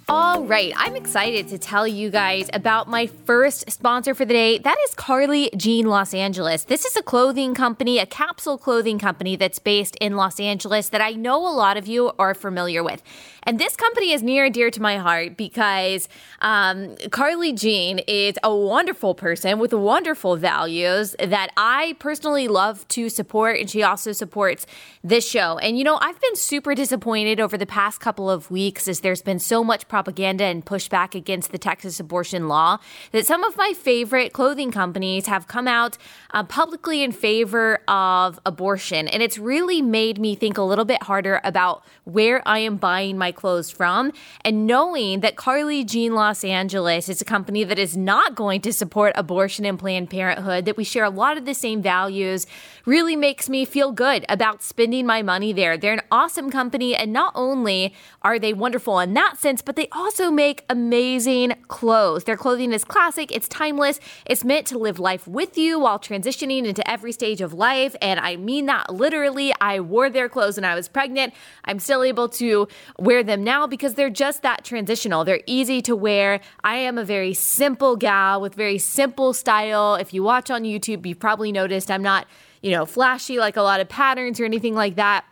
All 0.09 0.43
right, 0.43 0.73
I'm 0.75 0.97
excited 0.97 1.47
to 1.47 1.57
tell 1.57 1.87
you 1.87 2.09
guys 2.09 2.49
about 2.51 2.89
my 2.89 3.07
first 3.07 3.71
sponsor 3.71 4.13
for 4.13 4.25
the 4.25 4.33
day. 4.33 4.57
That 4.57 4.75
is 4.85 4.95
Carly 4.95 5.49
Jean 5.55 5.85
Los 5.85 6.13
Angeles. 6.13 6.65
This 6.65 6.83
is 6.83 6.97
a 6.97 7.01
clothing 7.01 7.55
company, 7.55 7.99
a 7.99 8.05
capsule 8.05 8.57
clothing 8.57 8.99
company 8.99 9.37
that's 9.37 9.59
based 9.59 9.95
in 10.01 10.17
Los 10.17 10.41
Angeles 10.41 10.89
that 10.89 10.99
I 10.99 11.11
know 11.11 11.47
a 11.47 11.55
lot 11.55 11.77
of 11.77 11.87
you 11.87 12.11
are 12.19 12.33
familiar 12.33 12.83
with. 12.83 13.01
And 13.45 13.59
this 13.59 13.75
company 13.75 14.13
is 14.13 14.23
near 14.23 14.45
and 14.45 14.53
dear 14.53 14.71
to 14.71 14.81
my 14.81 14.97
heart 14.97 15.37
because 15.37 16.07
um, 16.39 16.95
Carly 17.11 17.51
Jean 17.53 17.99
is 17.99 18.35
a 18.43 18.55
wonderful 18.55 19.13
person 19.13 19.59
with 19.59 19.73
wonderful 19.73 20.37
values 20.37 21.15
that 21.19 21.49
I 21.57 21.95
personally 21.99 22.47
love 22.47 22.87
to 22.89 23.09
support. 23.09 23.59
And 23.59 23.69
she 23.69 23.83
also 23.83 24.13
supports 24.13 24.65
this 25.03 25.27
show. 25.27 25.57
And, 25.57 25.77
you 25.77 25.83
know, 25.83 25.97
I've 26.01 26.19
been 26.21 26.35
super 26.35 26.73
disappointed 26.73 27.39
over 27.39 27.57
the 27.57 27.65
past 27.65 27.99
couple 27.99 28.29
of 28.29 28.49
weeks 28.49 28.87
as 28.87 29.01
there's 29.01 29.21
been 29.21 29.39
so 29.39 29.63
much 29.63 29.87
propaganda 29.87 30.45
and 30.45 30.65
pushback 30.65 31.13
against 31.13 31.51
the 31.51 31.57
Texas 31.57 31.99
abortion 31.99 32.47
law 32.47 32.77
that 33.11 33.27
some 33.27 33.43
of 33.43 33.57
my 33.57 33.73
favorite 33.73 34.31
clothing 34.31 34.71
companies 34.71 35.27
have 35.27 35.47
come 35.47 35.67
out 35.67 35.97
uh, 36.31 36.43
publicly 36.43 37.03
in 37.03 37.11
favor 37.11 37.79
of 37.87 38.39
abortion. 38.45 39.07
And 39.09 39.21
it's 39.21 39.37
really 39.37 39.81
made 39.81 40.19
me 40.19 40.35
think 40.35 40.57
a 40.57 40.63
little 40.63 40.85
bit 40.85 41.03
harder 41.03 41.41
about 41.43 41.83
where 42.05 42.41
I 42.47 42.59
am 42.59 42.77
buying 42.77 43.17
my 43.17 43.32
clothes 43.35 43.69
from. 43.69 44.11
And 44.41 44.65
knowing 44.65 45.19
that 45.21 45.35
Carly 45.35 45.83
Jean 45.83 46.13
Los 46.13 46.43
Angeles 46.43 47.09
is 47.09 47.21
a 47.21 47.25
company 47.25 47.63
that 47.63 47.79
is 47.79 47.97
not 47.97 48.35
going 48.35 48.61
to 48.61 48.73
support 48.73 49.13
abortion 49.15 49.65
and 49.65 49.79
Planned 49.79 50.09
Parenthood, 50.09 50.65
that 50.65 50.77
we 50.77 50.83
share 50.83 51.03
a 51.03 51.09
lot 51.09 51.37
of 51.37 51.45
the 51.45 51.53
same 51.53 51.81
values, 51.81 52.45
really 52.85 53.15
makes 53.15 53.49
me 53.49 53.65
feel 53.65 53.91
good 53.91 54.25
about 54.29 54.61
spending 54.61 55.05
my 55.05 55.21
money 55.21 55.53
there. 55.53 55.77
They're 55.77 55.93
an 55.93 56.01
awesome 56.11 56.51
company. 56.51 56.95
And 56.95 57.13
not 57.13 57.31
only 57.35 57.93
are 58.21 58.37
they 58.39 58.53
wonderful 58.53 58.99
in 58.99 59.13
that 59.13 59.37
sense, 59.37 59.61
but 59.61 59.75
they 59.75 59.87
also 59.91 60.31
make 60.31 60.65
amazing 60.69 61.53
clothes. 61.67 62.25
Their 62.25 62.37
clothing 62.37 62.73
is 62.73 62.83
classic, 62.83 63.31
it's 63.31 63.47
timeless, 63.47 63.99
it's 64.25 64.43
meant 64.43 64.67
to 64.67 64.77
live 64.77 64.99
life 64.99 65.27
with 65.27 65.57
you 65.57 65.79
while 65.79 65.99
transitioning 65.99 66.65
into 66.65 66.89
every 66.89 67.11
stage 67.11 67.41
of 67.41 67.53
life. 67.53 67.95
And 68.01 68.19
I 68.19 68.35
mean 68.35 68.65
that 68.67 68.93
literally. 68.93 69.53
I 69.61 69.79
wore 69.79 70.09
their 70.09 70.29
clothes 70.29 70.57
when 70.57 70.65
I 70.65 70.75
was 70.75 70.87
pregnant. 70.87 71.33
I'm 71.65 71.79
still 71.79 72.03
able 72.03 72.29
to 72.29 72.67
wear 72.99 73.22
them 73.23 73.43
now 73.43 73.67
because 73.67 73.95
they're 73.95 74.09
just 74.09 74.41
that 74.41 74.63
transitional. 74.63 75.23
They're 75.23 75.41
easy 75.47 75.81
to 75.83 75.95
wear. 75.95 76.39
I 76.63 76.75
am 76.77 76.97
a 76.97 77.03
very 77.03 77.33
simple 77.33 77.95
gal 77.95 78.41
with 78.41 78.55
very 78.55 78.77
simple 78.77 79.33
style. 79.33 79.95
If 79.95 80.13
you 80.13 80.23
watch 80.23 80.51
on 80.51 80.63
YouTube, 80.63 81.05
you've 81.05 81.19
probably 81.19 81.51
noticed 81.51 81.89
I'm 81.89 82.03
not, 82.03 82.27
you 82.61 82.71
know, 82.71 82.85
flashy 82.85 83.39
like 83.39 83.57
a 83.57 83.61
lot 83.61 83.79
of 83.79 83.89
patterns 83.89 84.39
or 84.39 84.45
anything 84.45 84.75
like 84.75 84.95
that. 84.95 85.25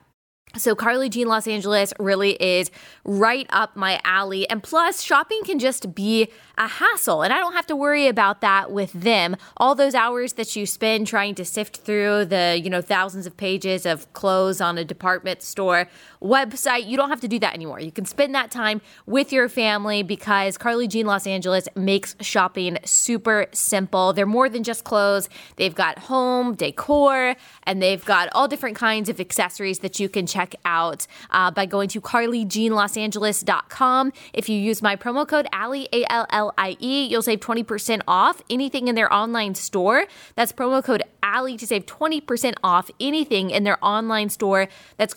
So, 0.57 0.75
Carly 0.75 1.07
Jean 1.07 1.27
Los 1.27 1.47
Angeles 1.47 1.93
really 1.97 2.31
is 2.31 2.71
right 3.05 3.47
up 3.51 3.77
my 3.77 4.01
alley. 4.03 4.49
And 4.49 4.61
plus, 4.61 5.01
shopping 5.01 5.41
can 5.45 5.59
just 5.59 5.95
be 5.95 6.27
a 6.57 6.67
hassle. 6.67 7.21
And 7.21 7.31
I 7.31 7.37
don't 7.37 7.53
have 7.53 7.67
to 7.67 7.75
worry 7.75 8.07
about 8.07 8.41
that 8.41 8.69
with 8.69 8.91
them. 8.91 9.37
All 9.55 9.75
those 9.75 9.95
hours 9.95 10.33
that 10.33 10.53
you 10.55 10.65
spend 10.65 11.07
trying 11.07 11.35
to 11.35 11.45
sift 11.45 11.77
through 11.77 12.25
the, 12.25 12.59
you 12.61 12.69
know, 12.69 12.81
thousands 12.81 13.25
of 13.25 13.37
pages 13.37 13.85
of 13.85 14.11
clothes 14.11 14.59
on 14.59 14.77
a 14.77 14.83
department 14.83 15.41
store 15.41 15.87
website, 16.21 16.87
you 16.87 16.95
don't 16.97 17.09
have 17.09 17.21
to 17.21 17.27
do 17.27 17.39
that 17.39 17.55
anymore. 17.55 17.79
You 17.79 17.91
can 17.91 18.05
spend 18.05 18.35
that 18.35 18.51
time 18.51 18.81
with 19.05 19.33
your 19.33 19.49
family 19.49 20.03
because 20.03 20.57
Carly 20.57 20.87
Jean 20.87 21.05
Los 21.05 21.25
Angeles 21.25 21.67
makes 21.75 22.15
shopping 22.21 22.77
super 22.85 23.47
simple. 23.53 24.13
They're 24.13 24.25
more 24.25 24.49
than 24.49 24.63
just 24.63 24.83
clothes. 24.83 25.29
They've 25.55 25.73
got 25.73 25.99
home, 25.99 26.55
decor, 26.55 27.35
and 27.63 27.81
they've 27.81 28.03
got 28.03 28.27
all 28.33 28.47
different 28.47 28.77
kinds 28.77 29.09
of 29.09 29.19
accessories 29.19 29.79
that 29.79 29.99
you 29.99 30.07
can 30.09 30.27
check 30.27 30.53
out 30.65 31.07
uh, 31.31 31.49
by 31.49 31.65
going 31.65 31.89
to 31.89 31.99
carlyjeanlosangeles.com. 32.01 34.13
If 34.33 34.49
you 34.49 34.57
use 34.57 34.81
my 34.81 34.95
promo 34.95 35.27
code 35.27 35.47
Allie, 35.51 35.87
A 35.91 36.05
L 36.11 36.25
L 36.29 36.51
L-I-E. 36.57 37.07
You'll 37.07 37.21
save 37.21 37.39
20% 37.39 38.01
off 38.07 38.41
anything 38.49 38.87
in 38.87 38.95
their 38.95 39.11
online 39.13 39.55
store. 39.55 40.05
That's 40.35 40.51
promo 40.51 40.83
code 40.83 41.03
Allie 41.23 41.57
to 41.57 41.67
save 41.67 41.85
20% 41.85 42.55
off 42.63 42.89
anything 42.99 43.51
in 43.51 43.63
their 43.63 43.83
online 43.83 44.29
store. 44.29 44.67
That's 44.97 45.13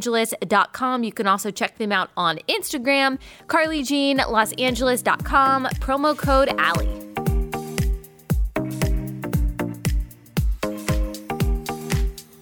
carlyjeanlosangeles.com. 0.00 1.04
You 1.04 1.12
can 1.12 1.26
also 1.26 1.50
check 1.50 1.76
them 1.78 1.92
out 1.92 2.10
on 2.16 2.38
Instagram, 2.48 3.18
carlyjeanlosangeles.com, 3.46 5.66
promo 5.66 6.16
code 6.16 6.48
Allie. 6.58 7.02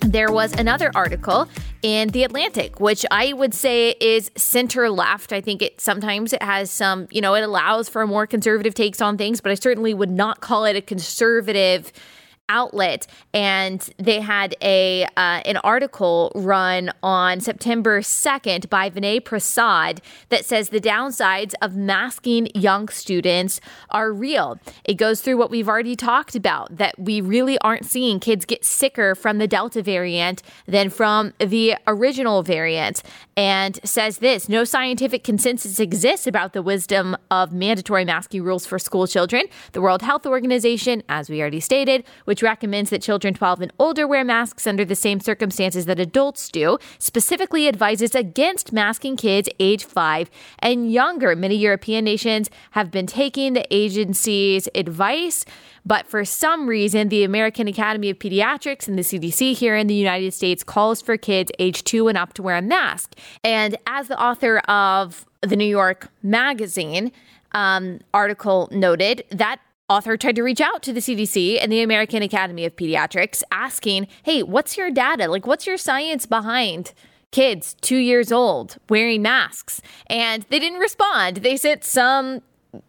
There 0.00 0.30
was 0.30 0.52
another 0.52 0.92
article 0.94 1.48
in 1.82 2.10
The 2.10 2.22
Atlantic, 2.22 2.78
which 2.78 3.04
I 3.10 3.32
would 3.32 3.52
say 3.52 3.96
is 4.00 4.30
center 4.36 4.88
left. 4.88 5.32
I 5.32 5.40
think 5.40 5.60
it 5.60 5.80
sometimes 5.80 6.32
it 6.32 6.40
has 6.40 6.70
some, 6.70 7.08
you 7.10 7.20
know, 7.20 7.34
it 7.34 7.42
allows 7.42 7.88
for 7.88 8.06
more 8.06 8.24
conservative 8.24 8.74
takes 8.74 9.02
on 9.02 9.18
things, 9.18 9.40
but 9.40 9.50
I 9.50 9.56
certainly 9.56 9.92
would 9.92 10.10
not 10.10 10.40
call 10.40 10.66
it 10.66 10.76
a 10.76 10.80
conservative 10.80 11.92
outlet 12.48 13.06
and 13.32 13.90
they 13.98 14.20
had 14.20 14.54
a 14.60 15.04
uh, 15.16 15.40
an 15.44 15.56
article 15.58 16.30
run 16.34 16.90
on 17.02 17.40
September 17.40 18.00
2nd 18.00 18.68
by 18.68 18.90
Vinay 18.90 19.24
Prasad 19.24 20.00
that 20.28 20.44
says 20.44 20.68
the 20.68 20.80
downsides 20.80 21.54
of 21.62 21.74
masking 21.74 22.48
young 22.54 22.88
students 22.88 23.60
are 23.90 24.12
real. 24.12 24.58
It 24.84 24.94
goes 24.94 25.20
through 25.20 25.38
what 25.38 25.50
we've 25.50 25.68
already 25.68 25.96
talked 25.96 26.34
about 26.34 26.76
that 26.76 26.98
we 26.98 27.20
really 27.20 27.58
aren't 27.58 27.86
seeing 27.86 28.20
kids 28.20 28.44
get 28.44 28.64
sicker 28.64 29.14
from 29.14 29.38
the 29.38 29.48
Delta 29.48 29.82
variant 29.82 30.42
than 30.66 30.90
from 30.90 31.32
the 31.38 31.76
original 31.86 32.42
variant 32.42 33.02
and 33.36 33.78
says 33.84 34.18
this 34.18 34.48
no 34.48 34.64
scientific 34.64 35.24
consensus 35.24 35.78
exists 35.78 36.26
about 36.26 36.52
the 36.52 36.62
wisdom 36.62 37.16
of 37.30 37.52
mandatory 37.52 38.04
masking 38.04 38.42
rules 38.42 38.66
for 38.66 38.78
school 38.78 39.06
children. 39.06 39.44
The 39.72 39.80
World 39.80 40.02
Health 40.02 40.26
Organization, 40.26 41.02
as 41.08 41.28
we 41.28 41.40
already 41.40 41.60
stated, 41.60 42.04
which 42.24 42.42
recommends 42.42 42.90
that 42.90 43.02
children 43.02 43.34
12 43.34 43.60
and 43.62 43.72
older 43.78 44.06
wear 44.06 44.24
masks 44.24 44.66
under 44.66 44.84
the 44.84 44.94
same 44.94 45.20
circumstances 45.20 45.86
that 45.86 46.00
adults 46.00 46.48
do, 46.48 46.78
specifically 46.98 47.68
advises 47.68 48.14
against 48.14 48.72
masking 48.72 49.16
kids 49.16 49.48
age 49.58 49.84
5 49.84 50.30
and 50.60 50.92
younger. 50.92 51.34
Many 51.34 51.56
European 51.56 52.04
nations 52.04 52.50
have 52.72 52.90
been 52.90 53.06
taking 53.06 53.52
the 53.54 53.66
agency's 53.74 54.68
advice. 54.74 55.44
But 55.86 56.06
for 56.06 56.24
some 56.24 56.66
reason, 56.66 57.08
the 57.08 57.24
American 57.24 57.68
Academy 57.68 58.10
of 58.10 58.18
Pediatrics 58.18 58.88
and 58.88 58.98
the 58.98 59.02
CDC 59.02 59.54
here 59.54 59.76
in 59.76 59.86
the 59.86 59.94
United 59.94 60.32
States 60.32 60.64
calls 60.64 61.02
for 61.02 61.16
kids 61.16 61.52
age 61.58 61.84
two 61.84 62.08
and 62.08 62.16
up 62.16 62.32
to 62.34 62.42
wear 62.42 62.56
a 62.56 62.62
mask. 62.62 63.14
And 63.42 63.76
as 63.86 64.08
the 64.08 64.20
author 64.20 64.58
of 64.60 65.26
the 65.42 65.56
New 65.56 65.66
York 65.66 66.08
Magazine 66.22 67.12
um, 67.52 68.00
article 68.14 68.68
noted, 68.72 69.24
that 69.30 69.60
author 69.88 70.16
tried 70.16 70.36
to 70.36 70.42
reach 70.42 70.60
out 70.60 70.82
to 70.82 70.92
the 70.92 71.00
CDC 71.00 71.58
and 71.60 71.70
the 71.70 71.82
American 71.82 72.22
Academy 72.22 72.64
of 72.64 72.74
Pediatrics 72.76 73.42
asking, 73.52 74.08
hey, 74.22 74.42
what's 74.42 74.76
your 74.78 74.90
data? 74.90 75.28
Like, 75.28 75.46
what's 75.46 75.66
your 75.66 75.76
science 75.76 76.24
behind? 76.24 76.94
Kids 77.30 77.74
two 77.80 77.96
years 77.96 78.32
old 78.32 78.76
wearing 78.88 79.20
masks. 79.20 79.82
And 80.06 80.46
they 80.48 80.58
didn't 80.58 80.78
respond. 80.78 81.38
They 81.38 81.56
sent 81.56 81.84
some 81.84 82.42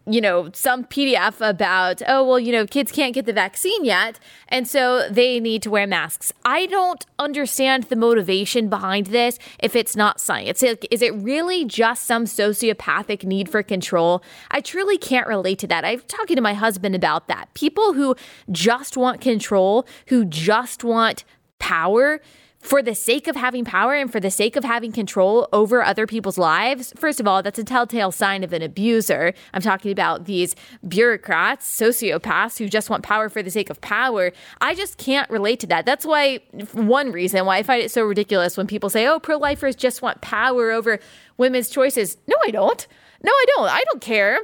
you 0.05 0.21
know, 0.21 0.49
some 0.53 0.85
PDF 0.85 1.47
about, 1.47 2.01
oh, 2.07 2.25
well, 2.25 2.39
you 2.39 2.51
know, 2.51 2.65
kids 2.65 2.91
can't 2.91 3.13
get 3.13 3.25
the 3.25 3.33
vaccine 3.33 3.83
yet. 3.83 4.19
And 4.49 4.67
so 4.67 5.07
they 5.09 5.39
need 5.39 5.61
to 5.63 5.69
wear 5.69 5.87
masks. 5.87 6.31
I 6.43 6.65
don't 6.67 7.05
understand 7.19 7.85
the 7.85 7.95
motivation 7.95 8.69
behind 8.69 9.07
this 9.07 9.39
if 9.59 9.75
it's 9.75 9.95
not 9.95 10.19
science. 10.19 10.63
Is 10.63 11.01
it 11.01 11.13
really 11.15 11.65
just 11.65 12.05
some 12.05 12.25
sociopathic 12.25 13.23
need 13.23 13.49
for 13.49 13.63
control? 13.63 14.23
I 14.51 14.61
truly 14.61 14.97
can't 14.97 15.27
relate 15.27 15.59
to 15.59 15.67
that. 15.67 15.85
I'm 15.85 16.01
talking 16.01 16.35
to 16.35 16.41
my 16.41 16.53
husband 16.53 16.95
about 16.95 17.27
that. 17.27 17.53
People 17.53 17.93
who 17.93 18.15
just 18.51 18.97
want 18.97 19.21
control, 19.21 19.85
who 20.07 20.25
just 20.25 20.83
want 20.83 21.23
power 21.59 22.21
for 22.65 22.81
the 22.81 22.95
sake 22.95 23.27
of 23.27 23.36
having 23.36 23.63
power 23.63 23.93
and 23.93 24.12
for 24.12 24.19
the 24.19 24.31
sake 24.31 24.55
of 24.55 24.63
having 24.63 24.91
control 24.91 25.48
over 25.53 25.84
other 25.84 26.07
people's 26.07 26.39
lives, 26.39 26.91
first 26.98 27.19
of 27.19 27.27
all, 27.27 27.43
that's 27.43 27.60
a 27.60 27.63
telltale 27.63 28.12
sign 28.12 28.43
of 28.43 28.53
an 28.53 28.63
abuser. 28.63 29.36
I'm 29.53 29.62
talking 29.62 29.91
about 29.91 30.25
these 30.25 30.55
bureaucrats, 30.88 31.79
sociopaths 31.79 32.57
who 32.57 32.67
just 32.67 32.89
want 32.89 33.03
power 33.03 33.29
for 33.29 33.43
the 33.43 33.51
sake 33.51 33.69
of 33.69 33.79
power. 33.81 34.31
I 34.62 34.74
just 34.74 34.98
can't 34.98 35.29
relate 35.29 35.60
to 35.60 35.67
that. 35.67 35.86
That's 35.86 36.07
why, 36.07 36.39
one 36.72 37.12
reason 37.12 37.45
why 37.45 37.57
I 37.57 37.63
find 37.63 37.84
it 37.84 37.91
so 37.91 38.03
ridiculous 38.03 38.57
when 38.57 38.65
people 38.65 38.89
say, 38.89 39.05
oh, 39.05 39.19
pro 39.19 39.38
lifers 39.38 39.75
just 39.75 40.01
want 40.01 40.22
power 40.22 40.72
over 40.72 41.00
women's 41.38 41.69
choices. 41.69 42.17
No, 42.25 42.36
I 42.48 42.50
don't. 42.50 42.88
No, 43.24 43.31
I 43.31 43.45
don't. 43.55 43.69
I 43.69 43.84
don't 43.91 44.01
care 44.01 44.39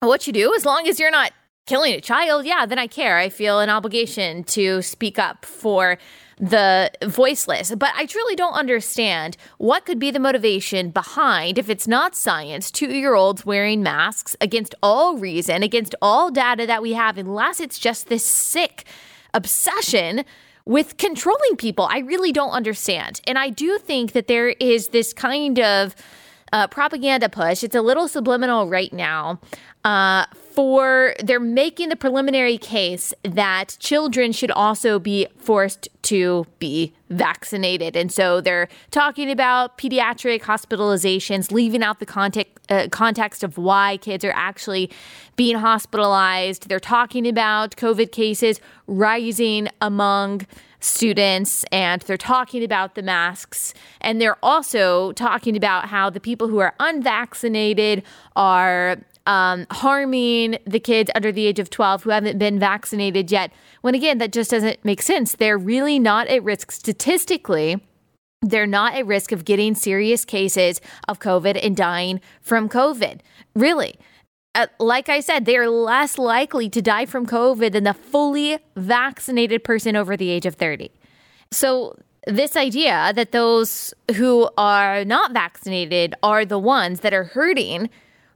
what 0.00 0.26
you 0.26 0.34
do 0.34 0.52
as 0.54 0.66
long 0.66 0.86
as 0.86 1.00
you're 1.00 1.10
not 1.10 1.32
killing 1.66 1.94
a 1.94 2.00
child. 2.02 2.44
Yeah, 2.44 2.66
then 2.66 2.78
I 2.78 2.86
care. 2.86 3.16
I 3.16 3.30
feel 3.30 3.60
an 3.60 3.70
obligation 3.70 4.44
to 4.44 4.82
speak 4.82 5.18
up 5.18 5.46
for 5.46 5.96
the 6.38 6.90
voiceless. 7.02 7.74
But 7.74 7.92
I 7.96 8.06
truly 8.06 8.36
don't 8.36 8.54
understand 8.54 9.36
what 9.58 9.84
could 9.86 9.98
be 9.98 10.10
the 10.10 10.18
motivation 10.18 10.90
behind, 10.90 11.58
if 11.58 11.68
it's 11.68 11.86
not 11.88 12.14
science, 12.14 12.70
two 12.70 12.88
year 12.88 13.14
olds 13.14 13.46
wearing 13.46 13.82
masks 13.82 14.36
against 14.40 14.74
all 14.82 15.16
reason, 15.16 15.62
against 15.62 15.94
all 16.02 16.30
data 16.30 16.66
that 16.66 16.82
we 16.82 16.92
have, 16.92 17.18
unless 17.18 17.60
it's 17.60 17.78
just 17.78 18.08
this 18.08 18.24
sick 18.24 18.84
obsession 19.32 20.24
with 20.66 20.96
controlling 20.96 21.56
people. 21.56 21.86
I 21.90 21.98
really 21.98 22.32
don't 22.32 22.50
understand. 22.50 23.20
And 23.26 23.38
I 23.38 23.50
do 23.50 23.78
think 23.78 24.12
that 24.12 24.28
there 24.28 24.48
is 24.48 24.88
this 24.88 25.12
kind 25.12 25.58
of 25.58 25.94
uh, 26.52 26.68
propaganda 26.68 27.28
push. 27.28 27.62
It's 27.62 27.74
a 27.74 27.82
little 27.82 28.08
subliminal 28.08 28.68
right 28.68 28.92
now 28.92 29.40
uh, 29.84 30.24
for 30.54 31.16
they're 31.22 31.40
making 31.40 31.88
the 31.88 31.96
preliminary 31.96 32.58
case 32.58 33.12
that 33.24 33.76
children 33.80 34.30
should 34.30 34.52
also 34.52 35.00
be 35.00 35.26
forced 35.36 35.88
to 36.02 36.46
be 36.60 36.92
vaccinated. 37.10 37.96
And 37.96 38.12
so 38.12 38.40
they're 38.40 38.68
talking 38.92 39.30
about 39.32 39.78
pediatric 39.78 40.42
hospitalizations, 40.42 41.50
leaving 41.50 41.82
out 41.82 41.98
the 41.98 42.06
context, 42.06 42.52
uh, 42.70 42.86
context 42.90 43.42
of 43.42 43.58
why 43.58 43.96
kids 43.96 44.24
are 44.24 44.32
actually 44.34 44.90
being 45.34 45.56
hospitalized. 45.56 46.68
They're 46.68 46.78
talking 46.78 47.26
about 47.26 47.74
COVID 47.74 48.12
cases 48.12 48.60
rising 48.86 49.68
among 49.80 50.46
students 50.78 51.64
and 51.72 52.02
they're 52.02 52.16
talking 52.16 52.62
about 52.62 52.94
the 52.94 53.02
masks 53.02 53.72
and 54.02 54.20
they're 54.20 54.36
also 54.42 55.12
talking 55.12 55.56
about 55.56 55.86
how 55.86 56.10
the 56.10 56.20
people 56.20 56.46
who 56.46 56.58
are 56.58 56.74
unvaccinated 56.78 58.02
are 58.36 58.98
um, 59.26 59.66
harming 59.70 60.58
the 60.66 60.80
kids 60.80 61.10
under 61.14 61.32
the 61.32 61.46
age 61.46 61.58
of 61.58 61.70
12 61.70 62.02
who 62.02 62.10
haven't 62.10 62.38
been 62.38 62.58
vaccinated 62.58 63.30
yet. 63.30 63.52
When 63.80 63.94
again, 63.94 64.18
that 64.18 64.32
just 64.32 64.50
doesn't 64.50 64.84
make 64.84 65.02
sense. 65.02 65.32
They're 65.32 65.58
really 65.58 65.98
not 65.98 66.26
at 66.28 66.42
risk 66.42 66.70
statistically. 66.70 67.82
They're 68.42 68.66
not 68.66 68.94
at 68.94 69.06
risk 69.06 69.32
of 69.32 69.44
getting 69.44 69.74
serious 69.74 70.24
cases 70.24 70.80
of 71.08 71.18
COVID 71.18 71.58
and 71.64 71.76
dying 71.76 72.20
from 72.40 72.68
COVID. 72.68 73.20
Really. 73.54 73.94
Uh, 74.54 74.66
like 74.78 75.08
I 75.08 75.20
said, 75.20 75.46
they 75.46 75.56
are 75.56 75.68
less 75.68 76.18
likely 76.18 76.68
to 76.68 76.80
die 76.80 77.06
from 77.06 77.26
COVID 77.26 77.72
than 77.72 77.84
the 77.84 77.94
fully 77.94 78.58
vaccinated 78.76 79.64
person 79.64 79.96
over 79.96 80.16
the 80.16 80.30
age 80.30 80.46
of 80.46 80.54
30. 80.54 80.90
So, 81.50 81.96
this 82.26 82.56
idea 82.56 83.12
that 83.16 83.32
those 83.32 83.92
who 84.14 84.48
are 84.56 85.04
not 85.04 85.32
vaccinated 85.32 86.14
are 86.22 86.46
the 86.46 86.58
ones 86.58 87.00
that 87.00 87.12
are 87.12 87.24
hurting 87.24 87.90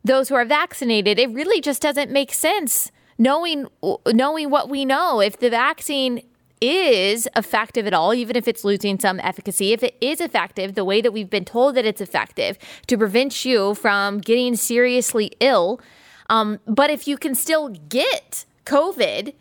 those 0.05 0.29
who 0.29 0.35
are 0.35 0.45
vaccinated, 0.45 1.19
it 1.19 1.31
really 1.31 1.61
just 1.61 1.83
doesn't 1.83 2.11
make 2.11 2.33
sense 2.33 2.91
knowing 3.19 3.67
knowing 4.13 4.51
what 4.51 4.69
we 4.69 4.85
know. 4.85 5.21
If 5.21 5.39
the 5.39 5.51
vaccine 5.51 6.23
is 6.61 7.29
effective 7.37 7.87
at 7.87 7.95
all, 7.95 8.15
even 8.15 8.37
if 8.37 8.49
it's 8.49 8.65
losing 8.65 8.99
some 8.99 9.21
efficacy, 9.21 9.73
if 9.73 9.83
it 9.83 9.97
is 10.01 10.21
effective 10.21 10.75
the 10.75 10.85
way 10.85 11.01
that 11.01 11.13
we've 11.13 11.31
been 11.31 11.45
told 11.45 11.75
that 11.77 11.85
it's 11.85 12.01
effective 12.01 12.59
to 12.87 12.97
prevent 12.97 13.45
you 13.45 13.75
from 13.75 14.19
getting 14.19 14.57
seriously 14.57 15.33
ill, 15.41 15.81
um, 16.31 16.59
but 16.67 16.91
if 16.91 17.07
you 17.07 17.17
can 17.17 17.35
still 17.35 17.69
get 17.69 18.45
COVID 18.67 19.35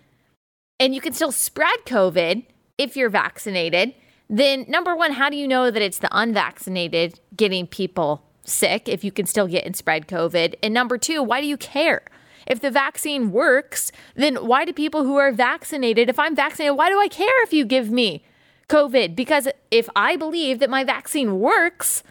and 0.79 0.93
you 0.93 1.01
can 1.01 1.13
still 1.13 1.31
spread 1.31 1.85
COVID 1.85 2.45
if 2.77 2.95
you're 2.95 3.09
vaccinated, 3.09 3.93
then 4.29 4.65
number 4.67 4.95
one, 4.95 5.13
how 5.13 5.29
do 5.29 5.37
you 5.37 5.47
know 5.47 5.71
that 5.71 5.81
it's 5.81 5.99
the 5.99 6.09
unvaccinated 6.11 7.19
getting 7.35 7.65
people 7.65 8.23
sick 8.47 8.87
if 8.89 9.03
you 9.03 9.11
can 9.11 9.25
still 9.25 9.47
get 9.47 9.65
and 9.65 9.75
spread 9.75 10.07
COVID? 10.07 10.55
And 10.63 10.73
number 10.73 10.97
two, 10.97 11.21
why 11.21 11.41
do 11.41 11.47
you 11.47 11.57
care? 11.57 12.01
If 12.47 12.61
the 12.61 12.71
vaccine 12.71 13.31
works, 13.31 13.91
then 14.15 14.35
why 14.37 14.63
do 14.65 14.71
people 14.71 15.03
who 15.03 15.17
are 15.17 15.31
vaccinated, 15.31 16.09
if 16.09 16.17
I'm 16.17 16.35
vaccinated, 16.35 16.77
why 16.77 16.89
do 16.89 16.99
I 16.99 17.09
care 17.09 17.43
if 17.43 17.51
you 17.51 17.65
give 17.65 17.91
me 17.91 18.23
COVID? 18.69 19.15
Because 19.15 19.49
if 19.69 19.89
I 19.95 20.15
believe 20.15 20.59
that 20.59 20.69
my 20.69 20.83
vaccine 20.85 21.39
works, 21.39 22.03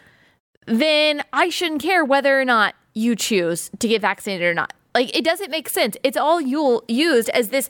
then 0.66 1.22
I 1.32 1.48
shouldn't 1.48 1.82
care 1.82 2.04
whether 2.04 2.38
or 2.38 2.44
not 2.44 2.74
you 2.92 3.16
choose 3.16 3.70
to 3.78 3.88
get 3.88 4.02
vaccinated 4.02 4.46
or 4.46 4.54
not. 4.54 4.74
Like, 4.94 5.16
it 5.16 5.24
doesn't 5.24 5.50
make 5.50 5.68
sense. 5.68 5.96
It's 6.02 6.16
all 6.16 6.40
you 6.40 6.82
used 6.88 7.28
as 7.30 7.48
this 7.48 7.68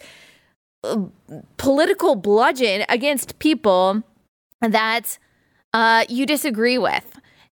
uh, 0.85 1.05
political 1.57 2.15
bludgeon 2.15 2.85
against 2.89 3.39
people 3.39 4.03
that 4.61 5.19
uh, 5.73 6.05
you 6.09 6.27
disagree 6.27 6.79
with 6.79 7.16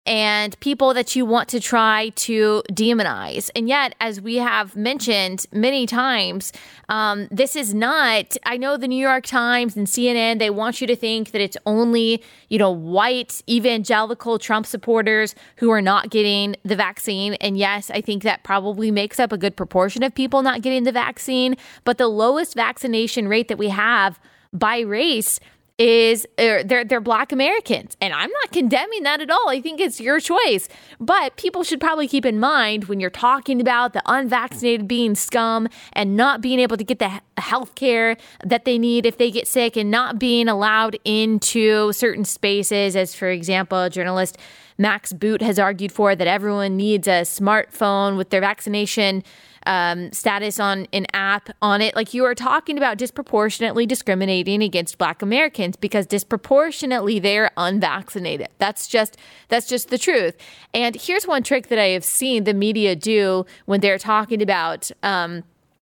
and 0.09 0.59
people 0.61 0.95
that 0.95 1.15
you 1.15 1.27
want 1.27 1.51
to 1.51 1.61
try 1.61 2.09
to 2.17 2.63
demonize. 2.73 3.51
And 3.55 3.69
yet, 3.69 3.95
as 4.01 4.23
we 4.23 4.37
have 4.37 4.75
mentioned 4.75 5.45
many 5.53 5.87
times, 5.87 6.51
um, 6.89 7.29
this 7.31 7.55
is 7.55 7.75
not, 7.75 8.35
I 8.45 8.57
know 8.57 8.79
the 8.79 8.89
New 8.89 9.01
York 9.01 9.27
Times 9.27 9.77
and 9.77 9.87
CNN, 9.87 10.39
they 10.39 10.49
want 10.49 10.81
you 10.81 10.87
to 10.87 10.97
think 10.97 11.33
that 11.33 11.43
it's 11.43 11.59
only, 11.67 12.23
you 12.49 12.59
know, 12.59 12.71
white 12.71 13.43
evangelical 13.51 14.39
Trump 14.39 14.65
supporters 14.65 15.35
who 15.57 15.71
are 15.71 15.83
not 15.83 16.09
getting 16.09 16.57
the 16.65 16.75
vaccine. 16.75 17.35
And 17.35 17.59
yes, 17.59 17.91
I 17.91 18.01
think 18.01 18.23
that 18.23 18.45
probably 18.45 18.91
makes 18.91 19.21
up 19.21 19.31
a 19.31 19.37
good 19.37 19.57
proportion 19.57 20.03
of 20.03 20.15
people 20.15 20.41
not 20.41 20.63
getting 20.63 20.85
the 20.85 20.93
vaccine. 20.93 21.55
But 21.85 21.99
the 21.99 22.09
lowest 22.09 22.55
vaccination 22.55 23.29
rate 23.29 23.49
that 23.49 23.59
we 23.59 23.69
have 23.69 24.19
by 24.55 24.81
race 24.81 25.39
is 25.79 26.27
er, 26.41 26.65
they're 26.65 26.85
they're 26.85 27.01
black 27.01 27.31
Americans. 27.31 27.97
And 28.01 28.13
I'm 28.13 28.31
not 28.31 28.53
condemning 28.53 29.05
that 29.05 29.21
at 29.21 29.31
all. 29.31 29.49
I 29.49 29.61
think 29.61 29.81
it's 29.81 30.01
your 30.01 30.19
choice. 30.19 30.69
But 30.99 31.37
people 31.37 31.63
should 31.63 31.81
probably 31.81 32.09
keep 32.09 32.27
in 32.27 32.41
mind 32.41 32.85
when 32.85 32.99
you're 32.99 33.11
talking 33.11 33.61
about 33.61 33.93
the 33.93 34.03
unvaccinated 34.07 34.89
being 34.89 35.15
scum 35.15 35.69
and 35.93 36.17
not 36.17 36.41
being 36.41 36.59
able 36.59 36.77
to 36.77 36.85
get 36.85 36.99
the 36.99 37.21
health 37.41 37.77
care 37.77 38.17
that 38.45 38.65
they 38.65 38.79
need 38.79 39.07
if 39.07 39.19
they 39.19 39.31
get 39.31 39.47
sick 39.47 39.77
and 39.77 39.91
not 39.91 40.19
being 40.19 40.49
allowed 40.49 40.99
into 41.05 41.93
certain 41.93 42.25
spaces 42.25 42.97
as 42.97 43.15
for 43.15 43.29
example, 43.29 43.89
journalist 43.89 44.37
Max 44.79 45.13
Boot 45.13 45.43
has 45.43 45.59
argued 45.59 45.91
for 45.91 46.15
that 46.15 46.27
everyone 46.27 46.77
needs 46.77 47.09
a 47.09 47.23
smartphone 47.23 48.17
with 48.17 48.31
their 48.31 48.41
vaccination 48.41 49.25
um, 49.69 50.11
status 50.13 50.59
on 50.59 50.89
an 50.95 51.07
app 51.13 51.51
on 51.61 51.81
it. 51.81 51.95
Like 51.95 52.15
you 52.15 52.25
are 52.25 52.35
talking 52.35 52.79
about 52.79 52.97
disproportionately 52.97 53.87
discriminating 53.87 54.63
against 54.63 54.97
Black 54.97 55.21
Americans 55.23 55.77
because 55.77 56.07
disproportionately 56.07 57.19
they're 57.19 57.51
unvaccinated. 57.57 58.49
That's 58.57 58.89
just 58.89 59.19
that's 59.49 59.69
just 59.69 59.91
the 59.91 59.99
truth. 59.99 60.37
And 60.73 60.97
here's 60.97 61.27
one 61.27 61.43
trick 61.43 61.69
that 61.69 61.79
I 61.79 61.89
have 61.89 62.05
seen 62.05 62.45
the 62.45 62.55
media 62.55 62.97
do 62.97 63.45
when 63.67 63.81
they're 63.81 63.99
talking 63.99 64.43
about. 64.43 64.91
Um, 65.03 65.45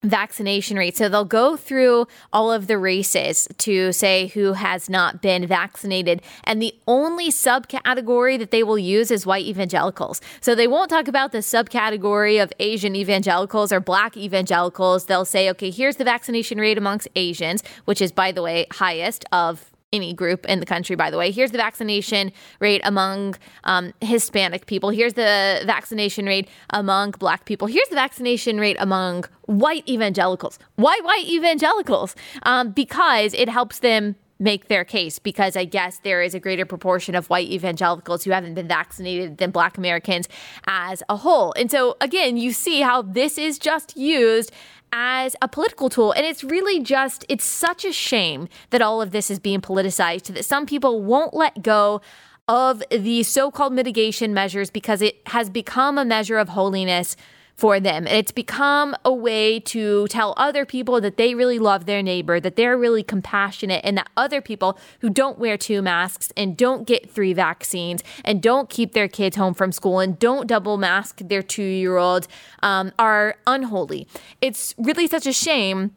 vaccination 0.08 0.76
rate. 0.76 0.96
So 0.96 1.08
they'll 1.08 1.24
go 1.24 1.56
through 1.56 2.06
all 2.32 2.52
of 2.52 2.66
the 2.66 2.78
races 2.78 3.48
to 3.58 3.92
say 3.92 4.28
who 4.28 4.54
has 4.54 4.88
not 4.88 5.22
been 5.22 5.46
vaccinated. 5.46 6.22
And 6.44 6.60
the 6.60 6.74
only 6.86 7.30
subcategory 7.30 8.38
that 8.38 8.50
they 8.50 8.62
will 8.62 8.78
use 8.78 9.10
is 9.10 9.26
white 9.26 9.46
evangelicals. 9.46 10.20
So 10.40 10.54
they 10.54 10.68
won't 10.68 10.90
talk 10.90 11.08
about 11.08 11.32
the 11.32 11.38
subcategory 11.38 12.42
of 12.42 12.52
Asian 12.58 12.96
evangelicals 12.96 13.72
or 13.72 13.80
black 13.80 14.16
evangelicals. 14.16 15.06
They'll 15.06 15.24
say, 15.24 15.50
okay, 15.50 15.70
here's 15.70 15.96
the 15.96 16.04
vaccination 16.04 16.58
rate 16.58 16.78
amongst 16.78 17.08
Asians, 17.16 17.62
which 17.84 18.00
is, 18.00 18.12
by 18.12 18.32
the 18.32 18.42
way, 18.42 18.66
highest 18.72 19.24
of 19.32 19.70
any 19.96 20.12
group 20.12 20.46
in 20.46 20.60
the 20.60 20.66
country, 20.66 20.94
by 20.94 21.10
the 21.10 21.18
way. 21.18 21.30
Here's 21.30 21.50
the 21.50 21.58
vaccination 21.58 22.32
rate 22.60 22.80
among 22.84 23.34
um, 23.64 23.92
Hispanic 24.00 24.66
people. 24.66 24.90
Here's 24.90 25.14
the 25.14 25.62
vaccination 25.66 26.26
rate 26.26 26.48
among 26.70 27.12
black 27.12 27.44
people. 27.44 27.66
Here's 27.66 27.88
the 27.88 27.96
vaccination 27.96 28.60
rate 28.60 28.76
among 28.78 29.24
white 29.46 29.88
evangelicals. 29.88 30.58
Why 30.76 30.98
white 31.02 31.26
evangelicals? 31.26 32.14
Um, 32.44 32.70
because 32.70 33.34
it 33.34 33.48
helps 33.48 33.80
them 33.80 34.16
make 34.38 34.68
their 34.68 34.84
case 34.84 35.18
because 35.18 35.56
I 35.56 35.64
guess 35.64 35.98
there 36.00 36.22
is 36.22 36.34
a 36.34 36.40
greater 36.40 36.66
proportion 36.66 37.14
of 37.14 37.30
white 37.30 37.48
evangelicals 37.48 38.24
who 38.24 38.30
haven't 38.32 38.54
been 38.54 38.68
vaccinated 38.68 39.38
than 39.38 39.50
black 39.50 39.78
Americans 39.78 40.28
as 40.66 41.02
a 41.08 41.16
whole. 41.16 41.54
And 41.56 41.70
so 41.70 41.96
again, 42.00 42.36
you 42.36 42.52
see 42.52 42.80
how 42.80 43.02
this 43.02 43.38
is 43.38 43.58
just 43.58 43.96
used 43.96 44.52
as 44.98 45.36
a 45.42 45.46
political 45.46 45.90
tool. 45.90 46.12
And 46.12 46.24
it's 46.24 46.42
really 46.42 46.80
just, 46.80 47.26
it's 47.28 47.44
such 47.44 47.84
a 47.84 47.92
shame 47.92 48.48
that 48.70 48.80
all 48.80 49.02
of 49.02 49.10
this 49.10 49.30
is 49.30 49.38
being 49.38 49.60
politicized, 49.60 50.32
that 50.32 50.46
some 50.46 50.64
people 50.64 51.02
won't 51.02 51.34
let 51.34 51.62
go 51.62 52.00
of 52.48 52.82
the 52.90 53.22
so 53.22 53.50
called 53.50 53.74
mitigation 53.74 54.32
measures 54.32 54.70
because 54.70 55.02
it 55.02 55.20
has 55.26 55.50
become 55.50 55.98
a 55.98 56.04
measure 56.04 56.38
of 56.38 56.48
holiness 56.48 57.14
for 57.56 57.80
them. 57.80 58.06
And 58.06 58.16
It's 58.16 58.32
become 58.32 58.94
a 59.04 59.12
way 59.12 59.58
to 59.60 60.06
tell 60.08 60.34
other 60.36 60.66
people 60.66 61.00
that 61.00 61.16
they 61.16 61.34
really 61.34 61.58
love 61.58 61.86
their 61.86 62.02
neighbor, 62.02 62.38
that 62.38 62.56
they're 62.56 62.76
really 62.76 63.02
compassionate, 63.02 63.80
and 63.82 63.96
that 63.96 64.08
other 64.16 64.40
people 64.40 64.78
who 65.00 65.08
don't 65.08 65.38
wear 65.38 65.56
two 65.56 65.80
masks 65.80 66.32
and 66.36 66.56
don't 66.56 66.86
get 66.86 67.10
three 67.10 67.32
vaccines 67.32 68.04
and 68.24 68.42
don't 68.42 68.68
keep 68.68 68.92
their 68.92 69.08
kids 69.08 69.36
home 69.36 69.54
from 69.54 69.72
school 69.72 70.00
and 70.00 70.18
don't 70.18 70.46
double 70.46 70.76
mask 70.76 71.20
their 71.24 71.42
two 71.42 71.62
year 71.62 71.96
old 71.96 72.28
um, 72.62 72.92
are 72.98 73.36
unholy. 73.46 74.06
It's 74.40 74.74
really 74.76 75.06
such 75.06 75.26
a 75.26 75.32
shame 75.32 75.92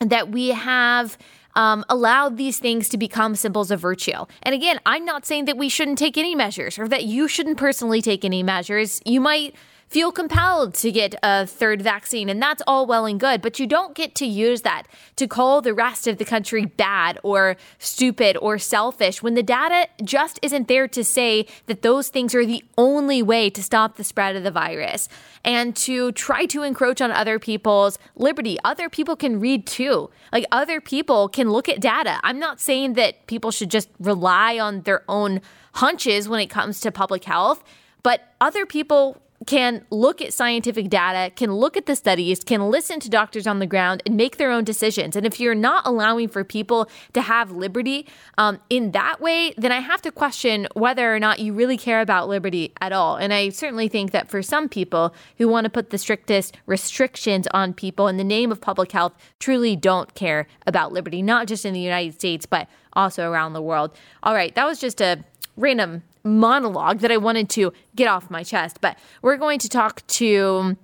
that 0.00 0.30
we 0.30 0.48
have 0.48 1.18
um, 1.56 1.84
allowed 1.88 2.36
these 2.36 2.58
things 2.58 2.88
to 2.88 2.96
become 2.96 3.34
symbols 3.34 3.72
of 3.72 3.80
virtue. 3.80 4.24
And 4.42 4.54
again, 4.54 4.78
I'm 4.86 5.04
not 5.04 5.26
saying 5.26 5.46
that 5.46 5.56
we 5.56 5.68
shouldn't 5.68 5.98
take 5.98 6.16
any 6.16 6.36
measures 6.36 6.78
or 6.78 6.86
that 6.88 7.04
you 7.04 7.26
shouldn't 7.26 7.58
personally 7.58 8.00
take 8.00 8.24
any 8.24 8.44
measures. 8.44 9.00
You 9.04 9.20
might 9.20 9.56
feel 9.90 10.12
compelled 10.12 10.72
to 10.72 10.92
get 10.92 11.16
a 11.20 11.44
third 11.44 11.82
vaccine, 11.82 12.28
and 12.28 12.40
that's 12.40 12.62
all 12.64 12.86
well 12.86 13.06
and 13.06 13.18
good, 13.18 13.42
but 13.42 13.58
you 13.58 13.66
don't 13.66 13.96
get 13.96 14.14
to 14.14 14.24
use 14.24 14.62
that 14.62 14.84
to 15.16 15.26
call 15.26 15.60
the 15.60 15.74
rest 15.74 16.06
of 16.06 16.16
the 16.16 16.24
country 16.24 16.64
bad 16.64 17.18
or 17.24 17.56
stupid 17.80 18.36
or 18.40 18.56
selfish 18.56 19.20
when 19.20 19.34
the 19.34 19.42
data 19.42 19.88
just 20.04 20.38
isn't 20.42 20.68
there 20.68 20.86
to 20.86 21.02
say 21.02 21.44
that 21.66 21.82
those 21.82 22.08
things 22.08 22.36
are 22.36 22.46
the 22.46 22.62
only 22.78 23.20
way 23.20 23.50
to 23.50 23.60
stop 23.60 23.96
the 23.96 24.04
spread 24.04 24.36
of 24.36 24.44
the 24.44 24.50
virus 24.50 25.08
and 25.44 25.74
to 25.74 26.12
try 26.12 26.46
to 26.46 26.62
encroach 26.62 27.00
on 27.00 27.10
other 27.10 27.40
people's 27.40 27.98
liberty. 28.14 28.58
Other 28.64 28.88
people 28.88 29.16
can 29.16 29.40
read 29.40 29.66
too. 29.66 30.08
Like 30.32 30.46
other 30.52 30.80
people 30.80 31.28
can 31.28 31.50
look 31.50 31.68
at 31.68 31.80
data. 31.80 32.20
I'm 32.22 32.38
not 32.38 32.60
saying 32.60 32.92
that 32.92 33.26
people 33.26 33.50
should 33.50 33.70
just 33.70 33.88
rely 33.98 34.56
on 34.56 34.82
their 34.82 35.02
own 35.08 35.40
hunches 35.74 36.28
when 36.28 36.38
it 36.38 36.46
comes 36.46 36.80
to 36.80 36.92
public 36.92 37.24
health, 37.24 37.64
but 38.04 38.34
other 38.40 38.66
people 38.66 39.20
can 39.46 39.84
look 39.90 40.20
at 40.20 40.34
scientific 40.34 40.90
data, 40.90 41.32
can 41.34 41.52
look 41.54 41.76
at 41.76 41.86
the 41.86 41.96
studies, 41.96 42.44
can 42.44 42.70
listen 42.70 43.00
to 43.00 43.08
doctors 43.08 43.46
on 43.46 43.58
the 43.58 43.66
ground 43.66 44.02
and 44.04 44.16
make 44.16 44.36
their 44.36 44.50
own 44.50 44.64
decisions. 44.64 45.16
And 45.16 45.24
if 45.26 45.40
you're 45.40 45.54
not 45.54 45.86
allowing 45.86 46.28
for 46.28 46.44
people 46.44 46.90
to 47.14 47.22
have 47.22 47.50
liberty 47.50 48.06
um, 48.36 48.60
in 48.68 48.90
that 48.90 49.20
way, 49.20 49.54
then 49.56 49.72
I 49.72 49.80
have 49.80 50.02
to 50.02 50.12
question 50.12 50.68
whether 50.74 51.14
or 51.14 51.18
not 51.18 51.38
you 51.38 51.54
really 51.54 51.78
care 51.78 52.02
about 52.02 52.28
liberty 52.28 52.72
at 52.80 52.92
all. 52.92 53.16
And 53.16 53.32
I 53.32 53.48
certainly 53.48 53.88
think 53.88 54.10
that 54.10 54.30
for 54.30 54.42
some 54.42 54.68
people 54.68 55.14
who 55.38 55.48
want 55.48 55.64
to 55.64 55.70
put 55.70 55.90
the 55.90 55.98
strictest 55.98 56.56
restrictions 56.66 57.48
on 57.54 57.72
people 57.72 58.08
in 58.08 58.18
the 58.18 58.24
name 58.24 58.52
of 58.52 58.60
public 58.60 58.92
health, 58.92 59.14
truly 59.38 59.74
don't 59.74 60.14
care 60.14 60.46
about 60.66 60.92
liberty, 60.92 61.22
not 61.22 61.46
just 61.46 61.64
in 61.64 61.72
the 61.72 61.80
United 61.80 62.14
States, 62.14 62.44
but 62.44 62.68
also 62.92 63.30
around 63.30 63.54
the 63.54 63.62
world. 63.62 63.90
All 64.22 64.34
right, 64.34 64.54
that 64.54 64.66
was 64.66 64.78
just 64.78 65.00
a 65.00 65.24
random 65.56 66.02
monologue 66.22 67.00
that 67.00 67.10
I 67.10 67.16
wanted 67.16 67.48
to 67.50 67.72
get 67.94 68.08
off 68.08 68.30
my 68.30 68.42
chest. 68.42 68.80
But 68.80 68.98
we're 69.22 69.36
going 69.36 69.58
to 69.60 69.68
talk 69.68 70.06
to 70.08 70.76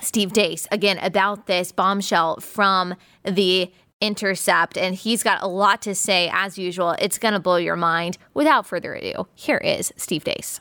Steve 0.00 0.32
Deace 0.32 0.66
again 0.70 0.98
about 0.98 1.46
this 1.46 1.72
bombshell 1.72 2.40
from 2.40 2.94
the 3.24 3.72
Intercept, 4.00 4.78
and 4.78 4.94
he's 4.94 5.24
got 5.24 5.42
a 5.42 5.48
lot 5.48 5.82
to 5.82 5.92
say 5.92 6.30
as 6.32 6.56
usual. 6.56 6.94
It's 7.00 7.18
going 7.18 7.34
to 7.34 7.40
blow 7.40 7.56
your 7.56 7.74
mind. 7.74 8.16
Without 8.32 8.64
further 8.64 8.94
ado, 8.94 9.26
here 9.34 9.58
is 9.58 9.92
Steve 9.96 10.22
Deace. 10.22 10.60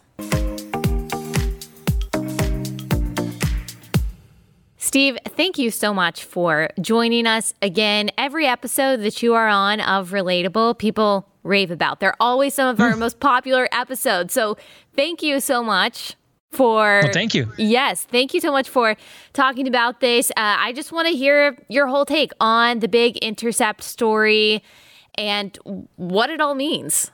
Steve, 4.88 5.18
thank 5.26 5.58
you 5.58 5.70
so 5.70 5.94
much 5.94 6.24
for 6.24 6.70
joining 6.80 7.28
us 7.28 7.54
again. 7.62 8.10
Every 8.18 8.48
episode 8.48 9.02
that 9.02 9.22
you 9.22 9.34
are 9.34 9.50
on 9.50 9.82
of 9.82 10.12
Relatable, 10.12 10.78
people 10.78 11.28
rave 11.44 11.72
about. 11.72 12.00
They're 12.00 12.16
always 12.22 12.54
some 12.54 12.70
of 12.70 12.80
our 12.80 12.96
most 12.96 13.20
popular 13.20 13.68
episodes. 13.74 14.34
So 14.34 14.56
thank 14.96 15.22
you 15.22 15.42
so 15.42 15.62
much 15.62 16.16
for 16.52 17.02
well, 17.04 17.12
thank 17.12 17.36
you 17.36 17.52
yes 17.58 18.06
thank 18.06 18.34
you 18.34 18.40
so 18.40 18.54
much 18.54 18.70
for 18.70 18.96
talking 19.34 19.68
about 19.68 20.00
this 20.00 20.32
uh, 20.32 20.56
i 20.60 20.72
just 20.72 20.94
want 20.94 21.06
to 21.06 21.14
hear 21.14 21.58
your 21.68 21.88
whole 21.88 22.06
take 22.06 22.32
on 22.40 22.80
the 22.80 22.88
big 22.88 23.18
intercept 23.18 23.84
story 23.84 24.64
and 25.16 25.60
what 25.98 26.30
it 26.30 26.40
all 26.40 26.56
means 26.56 27.12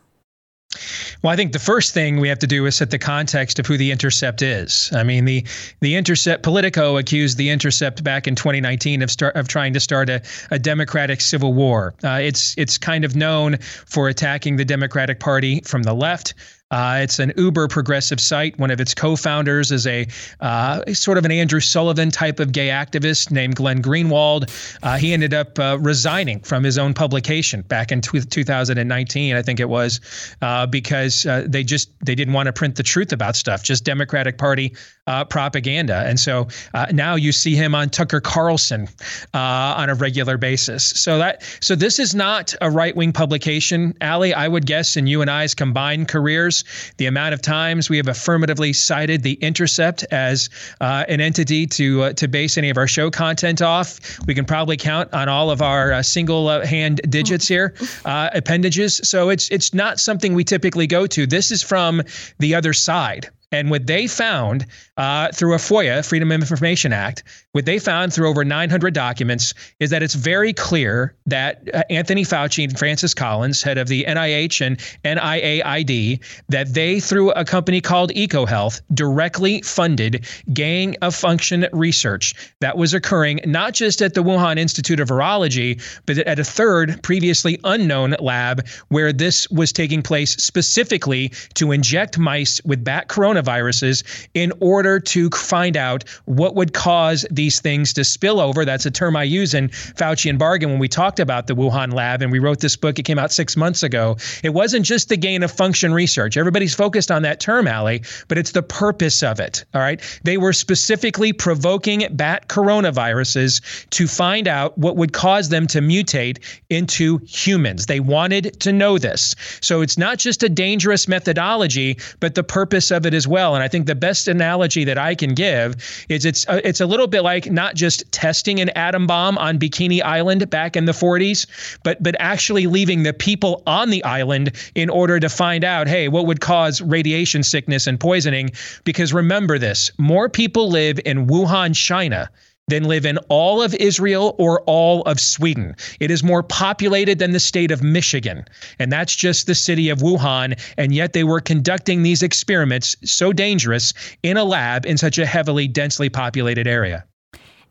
well, 1.22 1.32
I 1.32 1.36
think 1.36 1.54
the 1.54 1.60
first 1.60 1.94
thing 1.94 2.20
we 2.20 2.30
have 2.30 2.40
to 2.40 2.48
do 2.48 2.66
is 2.66 2.76
set 2.76 2.90
the 2.90 3.00
context 3.00 3.60
of 3.60 3.66
who 3.66 3.78
the 3.78 3.92
Intercept 3.92 4.42
is. 4.42 4.90
I 4.94 5.04
mean, 5.04 5.26
the 5.26 5.46
the 5.80 5.96
Intercept 5.96 6.44
Politico 6.44 6.98
accused 6.98 7.38
the 7.38 7.50
Intercept 7.50 8.04
back 8.04 8.28
in 8.28 8.36
2019 8.36 9.02
of 9.02 9.12
start 9.12 9.36
of 9.36 9.48
trying 9.48 9.74
to 9.74 9.80
start 9.80 10.10
a, 10.10 10.22
a 10.52 10.60
democratic 10.60 11.22
civil 11.22 11.54
war. 11.54 11.94
Uh, 12.04 12.20
it's 12.22 12.56
it's 12.58 12.78
kind 12.78 13.06
of 13.06 13.16
known 13.16 13.58
for 13.58 14.10
attacking 14.10 14.58
the 14.58 14.66
Democratic 14.66 15.20
Party 15.20 15.62
from 15.62 15.84
the 15.84 15.94
left. 15.94 16.34
Uh, 16.74 17.02
it's 17.04 17.20
an 17.20 17.32
uber 17.38 17.68
progressive 17.68 18.20
site. 18.20 18.58
One 18.58 18.72
of 18.72 18.82
its 18.82 18.96
co 18.96 19.16
founders 19.16 19.72
is 19.72 19.86
a 19.86 20.08
uh, 20.40 20.84
sort 20.94 21.20
of 21.20 21.26
an 21.26 21.32
Andrew 21.32 21.60
Sullivan 21.60 22.10
type 22.10 22.40
of 22.40 22.52
gay 22.52 22.70
activist 22.70 23.30
named 23.30 23.56
Glenn 23.56 23.80
Greenwald. 23.80 24.50
Uh, 24.82 24.98
he 24.98 25.14
ended 25.14 25.36
up 25.36 25.60
uh, 25.60 25.78
resigning 25.80 26.40
from 26.40 26.64
his 26.64 26.80
own 26.80 26.96
publication 26.96 27.62
back 27.62 27.92
in 27.92 28.02
t- 28.02 28.20
2019, 28.22 29.36
I 29.36 29.42
think 29.44 29.60
it 29.60 29.70
was, 29.70 30.02
uh, 30.42 30.66
because 30.66 31.28
uh, 31.28 31.46
they 31.48 31.64
just 31.64 31.92
they 32.04 32.16
didn't 32.16 32.34
want 32.34 32.48
to 32.48 32.54
print 32.54 32.76
the 32.76 32.84
truth 32.84 33.14
about 33.14 33.36
stuff, 33.36 33.62
just 33.62 33.86
Democratic 33.86 34.40
Party 34.40 34.76
propaganda. 35.06 36.04
And 36.06 36.20
so 36.20 36.48
now 36.92 37.16
you 37.16 37.32
see 37.32 37.56
him 37.56 37.76
on 37.76 37.90
Tucker 37.90 38.22
Carlson 38.22 38.88
on 39.34 39.90
a 39.90 39.96
regular 39.96 40.38
basis. 40.38 40.86
So 40.86 41.18
that 41.18 41.44
so 41.62 41.76
this 41.76 42.00
is 42.00 42.16
not 42.16 42.54
a 42.62 42.70
right 42.70 42.96
wing 42.96 43.12
publication, 43.12 43.96
Allie. 44.02 44.34
I 44.34 44.48
would 44.48 44.66
guess 44.66 44.96
in 44.98 45.08
you 45.08 45.22
and 45.22 45.30
I's 45.30 45.54
combined 45.54 46.08
careers 46.08 46.64
the 46.98 47.06
amount 47.06 47.34
of 47.34 47.42
times 47.42 47.90
we 47.90 47.98
have 47.98 48.08
affirmatively 48.08 48.74
cited 48.74 49.24
the 49.24 49.34
Intercept 49.36 50.04
as 50.12 50.50
uh, 50.82 51.06
an 51.08 51.22
entity 51.22 51.68
to 51.68 52.04
uh, 52.04 52.14
to 52.14 52.28
base 52.28 52.58
any 52.58 52.70
of 52.70 52.78
our 52.78 52.88
show 52.88 53.10
content 53.10 53.62
off. 53.62 54.00
We 54.28 54.34
can 54.34 54.46
probably 54.46 54.78
count 54.78 55.14
on 55.14 55.30
all 55.30 55.52
of 55.52 55.62
our 55.62 55.94
uh, 55.94 56.04
single 56.04 56.48
uh, 56.48 56.66
hand 56.66 57.02
digits 57.10 57.48
here, 57.48 57.74
uh, 58.06 58.30
appendages. 58.34 59.02
So 59.04 59.30
it's 59.30 59.50
it's 59.50 59.74
not 59.74 60.00
something 60.00 60.34
we 60.34 60.44
typically 60.44 60.88
go 60.88 61.08
to. 61.08 61.26
This 61.26 61.52
is 61.52 61.62
from 61.62 62.02
the 62.40 62.56
other 62.56 62.74
side. 62.74 63.30
And 63.54 63.70
what 63.70 63.86
they 63.86 64.08
found 64.08 64.66
uh, 64.98 65.32
through 65.32 65.54
a 65.54 65.58
FOIA, 65.58 66.04
Freedom 66.04 66.32
of 66.32 66.42
Information 66.42 66.92
Act, 66.92 67.24
what 67.52 67.66
they 67.66 67.78
found 67.78 68.12
through 68.12 68.28
over 68.28 68.44
900 68.44 68.96
documents 68.96 69.54
is 69.80 69.92
that 69.92 70.02
it's 70.02 70.16
very 70.16 70.54
clear 70.54 71.16
that 71.28 71.70
uh, 71.72 71.84
Anthony 71.92 72.24
Fauci 72.24 72.64
and 72.64 72.78
Francis 72.78 73.14
Collins, 73.14 73.62
head 73.62 73.78
of 73.78 73.88
the 73.88 74.06
NIH 74.06 74.60
and 74.60 74.80
NIAID, 75.06 76.20
that 76.50 76.74
they, 76.74 77.00
through 77.00 77.30
a 77.32 77.46
company 77.46 77.80
called 77.80 78.12
EcoHealth, 78.14 78.82
directly 78.92 79.62
funded 79.62 80.26
gain 80.52 80.96
of 81.04 81.14
function 81.14 81.68
research 81.74 82.34
that 82.60 82.76
was 82.76 82.96
occurring 82.96 83.40
not 83.46 83.74
just 83.74 84.02
at 84.02 84.16
the 84.16 84.24
Wuhan 84.24 84.58
Institute 84.58 85.00
of 85.00 85.10
Virology, 85.10 85.80
but 86.08 86.18
at 86.18 86.40
a 86.40 86.44
third 86.44 87.04
previously 87.04 87.60
unknown 87.64 88.16
lab 88.20 88.68
where 88.88 89.14
this 89.14 89.48
was 89.52 89.72
taking 89.72 90.02
place 90.02 90.32
specifically 90.38 91.32
to 91.54 91.72
inject 91.72 92.18
mice 92.18 92.60
with 92.66 92.84
bat 92.84 93.10
coronaviruses 93.44 94.04
in 94.34 94.52
order 94.60 95.00
to 95.00 95.30
find 95.30 95.78
out 95.78 96.04
what 96.26 96.56
would 96.56 96.74
cause 96.74 97.26
these 97.32 97.60
things 97.62 97.94
to 97.94 98.04
spill 98.04 98.40
over. 98.40 98.66
That's 98.66 98.86
a 98.86 98.92
term 98.92 99.16
I 99.16 99.24
use 99.24 99.54
in 99.54 99.70
Faucian 99.70 100.38
Bargain 100.38 100.70
when 100.70 100.80
we 100.80 100.88
talked 100.88 101.20
about 101.20 101.48
the 101.48 101.56
Wuhan 101.56 101.94
lab 101.94 102.22
and 102.22 102.32
we 102.32 102.40
wrote 102.40 102.60
this 102.60 102.76
book. 102.76 103.00
It 103.00 103.04
came 103.04 103.20
out 103.20 103.32
six 103.32 103.56
months 103.56 103.84
ago. 103.84 104.18
It 104.44 104.54
wasn't 104.54 104.86
just 104.86 105.10
the 105.10 105.18
gain 105.18 105.44
of 105.44 105.52
function 105.52 105.94
research. 105.94 106.38
Everybody's 106.38 106.76
focused 106.76 107.12
on 107.12 107.22
that 107.24 107.40
term, 107.40 107.68
Allie, 107.68 108.04
but 108.28 108.38
it's 108.38 108.52
the 108.52 108.64
purpose 108.64 109.24
of 109.24 109.40
it. 109.40 109.66
All 109.74 109.82
right. 109.82 110.02
They 110.24 110.38
were 110.38 110.54
specifically 110.54 111.34
provoking 111.34 112.08
bat 112.12 112.48
coronaviruses 112.48 113.62
to 113.92 114.08
find 114.08 114.48
out 114.48 114.78
what 114.78 114.96
would 114.96 115.14
cause 115.14 115.50
them 115.50 115.68
to 115.68 115.80
mutate 115.80 116.40
into 116.70 117.20
humans. 117.26 117.86
They 117.86 118.00
wanted 118.00 118.60
to 118.62 118.74
know 118.74 118.98
this. 118.98 119.36
So 119.62 119.82
it's 119.82 119.98
not 119.98 120.18
just 120.18 120.44
a 120.44 120.50
dangerous 120.50 121.08
methodology, 121.08 121.98
but 122.20 122.36
the 122.36 122.44
purpose 122.44 122.92
of 122.92 123.06
it 123.06 123.14
as 123.14 123.28
well. 123.28 123.33
And 123.34 123.64
I 123.64 123.68
think 123.68 123.88
the 123.88 123.96
best 123.96 124.28
analogy 124.28 124.84
that 124.84 124.98
I 124.98 125.16
can 125.16 125.34
give 125.34 126.06
is 126.10 126.26
it's 126.26 126.46
a, 126.48 126.68
it's 126.68 126.82
a 126.82 126.86
little 126.86 127.08
bit 127.08 127.22
like 127.22 127.52
not 127.52 127.76
just 127.76 128.10
testing 128.12 128.60
an 128.60 128.70
atom 128.70 129.08
bomb 129.08 129.38
on 129.38 129.60
Bikini 129.60 130.02
Island 130.02 130.50
back 130.50 130.76
in 130.76 130.86
the 130.86 130.92
40s, 130.92 131.46
but 131.84 132.02
but 132.02 132.16
actually 132.20 132.68
leaving 132.68 133.04
the 133.04 133.14
people 133.14 133.64
on 133.68 133.90
the 133.90 134.04
island 134.04 134.52
in 134.76 134.90
order 134.90 135.20
to 135.20 135.30
find 135.30 135.64
out, 135.64 135.88
hey, 135.88 136.08
what 136.08 136.28
would 136.28 136.42
cause 136.42 136.82
radiation 136.82 137.44
sickness 137.44 137.88
and 137.88 138.00
poisoning? 138.00 138.52
Because 138.84 139.14
remember 139.14 139.58
this, 139.58 139.92
more 139.98 140.30
people 140.30 140.70
live 140.70 141.00
in 141.06 141.28
Wuhan, 141.28 141.76
China 141.76 142.30
than 142.68 142.86
live 142.86 143.06
in 143.06 143.18
all 143.30 143.62
of 143.62 143.74
Israel 143.76 144.36
or 144.38 144.62
all 144.62 145.02
of 145.04 145.20
Sweden. 145.20 145.76
It 146.00 146.12
is 146.12 146.24
more 146.24 146.44
populated 146.44 147.20
than 147.20 147.32
the 147.32 147.40
state 147.40 147.72
of 147.72 147.84
Michigan. 147.84 148.46
And 148.80 148.92
that's 148.92 149.16
just 149.16 149.48
the 149.48 149.56
city 149.56 149.90
of 149.90 150.00
Wuhan. 150.00 150.60
And 150.78 150.94
yet 150.94 151.14
they 151.14 151.24
were 151.24 151.42
conducting 151.42 152.04
these 152.04 152.24
experiments 152.24 152.96
so 153.04 153.34
dangerous 153.34 153.94
in 154.24 154.38
a 154.38 154.44
lab 154.44 154.86
in 154.86 154.98
such 154.98 155.18
a 155.18 155.26
heavily, 155.26 155.68
densely 155.68 156.10
populated 156.10 156.68
area. 156.68 157.06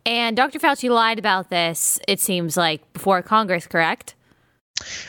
And 0.05 0.37
Dr. 0.37 0.59
Fauci 0.59 0.91
lied 0.91 1.19
about 1.19 1.49
this, 1.49 1.99
it 2.09 2.21
seems 2.21 2.57
like, 2.57 2.93
before 2.93 3.23
Congress, 3.23 3.67
correct? 3.67 4.15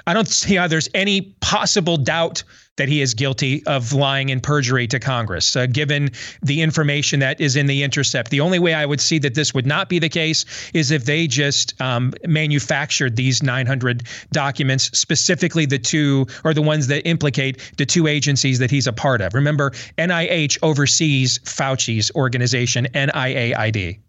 I 0.06 0.13
don't 0.13 0.28
see 0.28 0.56
how 0.56 0.67
there's 0.67 0.89
any 0.93 1.36
possible 1.41 1.98
doubt 1.98 2.43
that 2.77 2.89
he 2.89 3.01
is 3.01 3.13
guilty 3.13 3.63
of 3.67 3.93
lying 3.93 4.31
and 4.31 4.41
perjury 4.41 4.88
to 4.88 4.99
Congress, 4.99 5.55
uh, 5.55 5.67
given 5.67 6.09
the 6.41 6.62
information 6.62 7.19
that 7.19 7.39
is 7.39 7.55
in 7.55 7.67
the 7.67 7.83
intercept. 7.83 8.31
The 8.31 8.39
only 8.39 8.57
way 8.57 8.73
I 8.73 8.86
would 8.86 8.99
see 8.99 9.19
that 9.19 9.36
this 9.36 9.53
would 9.53 9.67
not 9.67 9.89
be 9.89 9.99
the 9.99 10.09
case 10.09 10.45
is 10.73 10.89
if 10.89 11.05
they 11.05 11.27
just 11.27 11.79
um, 11.79 12.13
manufactured 12.25 13.15
these 13.15 13.43
900 13.43 14.03
documents, 14.31 14.86
specifically 14.97 15.65
the 15.65 15.77
two 15.77 16.25
or 16.43 16.53
the 16.53 16.63
ones 16.63 16.88
that 16.88 17.07
implicate 17.07 17.73
the 17.77 17.86
two 17.86 18.07
agencies 18.07 18.57
that 18.57 18.71
he's 18.71 18.88
a 18.88 18.93
part 18.93 19.21
of. 19.21 19.33
Remember, 19.36 19.69
NIH 19.99 20.57
oversees 20.63 21.38
Fauci's 21.39 22.12
organization, 22.15 22.88
NIAID. 22.95 23.99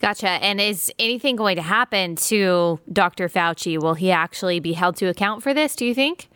Gotcha. 0.00 0.28
And 0.28 0.60
is 0.60 0.92
anything 0.98 1.36
going 1.36 1.56
to 1.56 1.62
happen 1.62 2.16
to 2.16 2.78
Dr. 2.92 3.28
Fauci? 3.28 3.80
Will 3.80 3.94
he 3.94 4.10
actually 4.10 4.60
be 4.60 4.74
held 4.74 4.96
to 4.96 5.06
account 5.06 5.42
for 5.42 5.54
this, 5.54 5.74
do 5.74 5.86
you 5.86 5.94
think? 5.94 6.28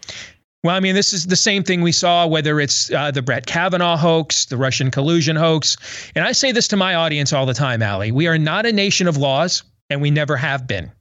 Well, 0.62 0.76
I 0.76 0.80
mean, 0.80 0.94
this 0.94 1.14
is 1.14 1.26
the 1.26 1.36
same 1.36 1.62
thing 1.62 1.80
we 1.80 1.92
saw, 1.92 2.26
whether 2.26 2.60
it's 2.60 2.92
uh, 2.92 3.10
the 3.10 3.22
Brett 3.22 3.46
Kavanaugh 3.46 3.96
hoax, 3.96 4.44
the 4.44 4.58
Russian 4.58 4.90
collusion 4.90 5.34
hoax. 5.34 5.76
And 6.14 6.22
I 6.22 6.32
say 6.32 6.52
this 6.52 6.68
to 6.68 6.76
my 6.76 6.94
audience 6.96 7.32
all 7.32 7.46
the 7.46 7.54
time, 7.54 7.82
Allie. 7.82 8.12
We 8.12 8.26
are 8.26 8.36
not 8.36 8.66
a 8.66 8.72
nation 8.72 9.08
of 9.08 9.16
laws, 9.16 9.62
and 9.88 10.02
we 10.02 10.10
never 10.10 10.36
have 10.36 10.66
been. 10.66 10.92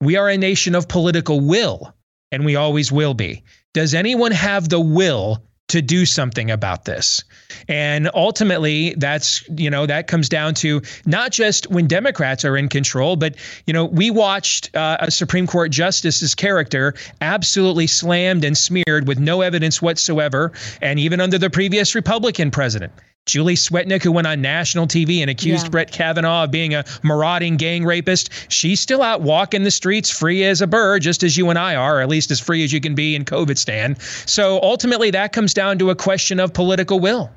We 0.00 0.16
are 0.16 0.28
a 0.28 0.36
nation 0.36 0.76
of 0.76 0.86
political 0.86 1.40
will, 1.40 1.92
and 2.30 2.44
we 2.44 2.54
always 2.54 2.92
will 2.92 3.14
be. 3.14 3.42
Does 3.74 3.92
anyone 3.92 4.30
have 4.30 4.68
the 4.68 4.80
will 4.80 5.42
to 5.68 5.82
do 5.82 6.04
something 6.06 6.50
about 6.50 6.84
this. 6.84 7.22
And 7.68 8.10
ultimately, 8.14 8.94
that's, 8.96 9.46
you 9.48 9.70
know, 9.70 9.86
that 9.86 10.06
comes 10.06 10.28
down 10.28 10.54
to 10.54 10.82
not 11.06 11.30
just 11.30 11.70
when 11.70 11.86
Democrats 11.86 12.44
are 12.44 12.56
in 12.56 12.68
control, 12.68 13.16
but, 13.16 13.36
you 13.66 13.72
know, 13.72 13.84
we 13.84 14.10
watched 14.10 14.74
uh, 14.74 14.96
a 15.00 15.10
Supreme 15.10 15.46
Court 15.46 15.70
justice's 15.70 16.34
character 16.34 16.94
absolutely 17.20 17.86
slammed 17.86 18.44
and 18.44 18.56
smeared 18.56 19.06
with 19.06 19.18
no 19.18 19.42
evidence 19.42 19.80
whatsoever. 19.80 20.52
And 20.80 20.98
even 20.98 21.20
under 21.20 21.38
the 21.38 21.50
previous 21.50 21.94
Republican 21.94 22.50
president, 22.50 22.92
Julie 23.28 23.54
Swetnick, 23.54 24.02
who 24.02 24.10
went 24.10 24.26
on 24.26 24.40
national 24.40 24.86
TV 24.86 25.20
and 25.20 25.30
accused 25.30 25.66
yeah. 25.66 25.70
Brett 25.70 25.92
Kavanaugh 25.92 26.44
of 26.44 26.50
being 26.50 26.74
a 26.74 26.84
marauding 27.02 27.56
gang 27.56 27.84
rapist, 27.84 28.30
she's 28.50 28.80
still 28.80 29.02
out 29.02 29.20
walking 29.20 29.62
the 29.62 29.70
streets 29.70 30.10
free 30.10 30.44
as 30.44 30.60
a 30.60 30.66
bird, 30.66 31.02
just 31.02 31.22
as 31.22 31.36
you 31.36 31.50
and 31.50 31.58
I 31.58 31.76
are, 31.76 31.98
or 31.98 32.00
at 32.00 32.08
least 32.08 32.30
as 32.30 32.40
free 32.40 32.64
as 32.64 32.72
you 32.72 32.80
can 32.80 32.94
be 32.94 33.14
in 33.14 33.24
COVID 33.24 33.58
stand. 33.58 34.00
So 34.02 34.58
ultimately, 34.62 35.10
that 35.12 35.32
comes 35.32 35.54
down 35.54 35.78
to 35.78 35.90
a 35.90 35.94
question 35.94 36.40
of 36.40 36.52
political 36.52 36.98
will. 36.98 37.30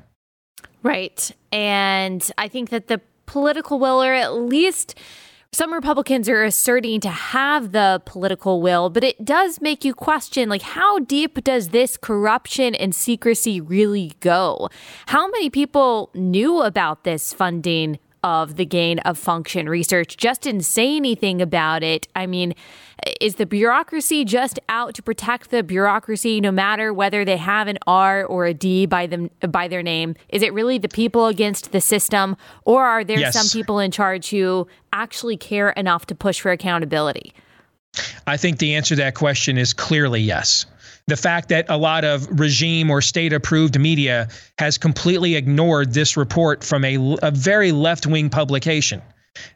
Right. 0.82 1.30
And 1.52 2.28
I 2.38 2.48
think 2.48 2.70
that 2.70 2.88
the 2.88 3.00
political 3.26 3.78
will, 3.78 4.02
or 4.02 4.12
at 4.12 4.34
least 4.34 4.98
some 5.54 5.74
Republicans 5.74 6.30
are 6.30 6.42
asserting 6.44 6.98
to 7.00 7.10
have 7.10 7.72
the 7.72 8.00
political 8.06 8.62
will, 8.62 8.88
but 8.88 9.04
it 9.04 9.22
does 9.22 9.60
make 9.60 9.84
you 9.84 9.92
question 9.92 10.48
like 10.48 10.62
how 10.62 10.98
deep 11.00 11.44
does 11.44 11.68
this 11.68 11.98
corruption 11.98 12.74
and 12.74 12.94
secrecy 12.94 13.60
really 13.60 14.12
go? 14.20 14.70
How 15.06 15.28
many 15.28 15.50
people 15.50 16.08
knew 16.14 16.62
about 16.62 17.04
this 17.04 17.34
funding 17.34 17.98
of 18.24 18.56
the 18.56 18.64
gain 18.64 18.98
of 19.00 19.18
function 19.18 19.68
research 19.68 20.16
just 20.16 20.42
didn't 20.42 20.62
say 20.62 20.96
anything 20.96 21.42
about 21.42 21.82
it. 21.82 22.06
I 22.14 22.26
mean, 22.26 22.54
is 23.20 23.36
the 23.36 23.46
bureaucracy 23.46 24.24
just 24.24 24.58
out 24.68 24.94
to 24.94 25.02
protect 25.02 25.50
the 25.50 25.62
bureaucracy 25.62 26.40
no 26.40 26.50
matter 26.50 26.92
whether 26.92 27.24
they 27.24 27.36
have 27.36 27.68
an 27.68 27.78
R 27.86 28.24
or 28.24 28.46
a 28.46 28.54
D 28.54 28.86
by 28.86 29.06
them 29.06 29.30
by 29.48 29.68
their 29.68 29.82
name? 29.82 30.14
Is 30.28 30.42
it 30.42 30.52
really 30.52 30.78
the 30.78 30.88
people 30.88 31.26
against 31.26 31.72
the 31.72 31.80
system 31.80 32.36
or 32.64 32.84
are 32.84 33.04
there 33.04 33.18
yes. 33.18 33.34
some 33.34 33.48
people 33.48 33.78
in 33.78 33.90
charge 33.90 34.30
who 34.30 34.66
actually 34.92 35.36
care 35.36 35.70
enough 35.70 36.06
to 36.06 36.14
push 36.14 36.40
for 36.40 36.50
accountability? 36.50 37.32
I 38.26 38.36
think 38.36 38.58
the 38.58 38.74
answer 38.74 38.94
to 38.94 39.02
that 39.02 39.14
question 39.14 39.58
is 39.58 39.72
clearly 39.72 40.20
yes 40.20 40.66
the 41.08 41.16
fact 41.16 41.48
that 41.48 41.66
a 41.68 41.76
lot 41.76 42.04
of 42.04 42.28
regime 42.38 42.90
or 42.90 43.00
state 43.00 43.32
approved 43.32 43.78
media 43.78 44.28
has 44.58 44.78
completely 44.78 45.34
ignored 45.34 45.92
this 45.92 46.16
report 46.16 46.62
from 46.62 46.84
a, 46.84 47.16
a 47.22 47.30
very 47.30 47.72
left 47.72 48.06
wing 48.06 48.30
publication. 48.30 49.02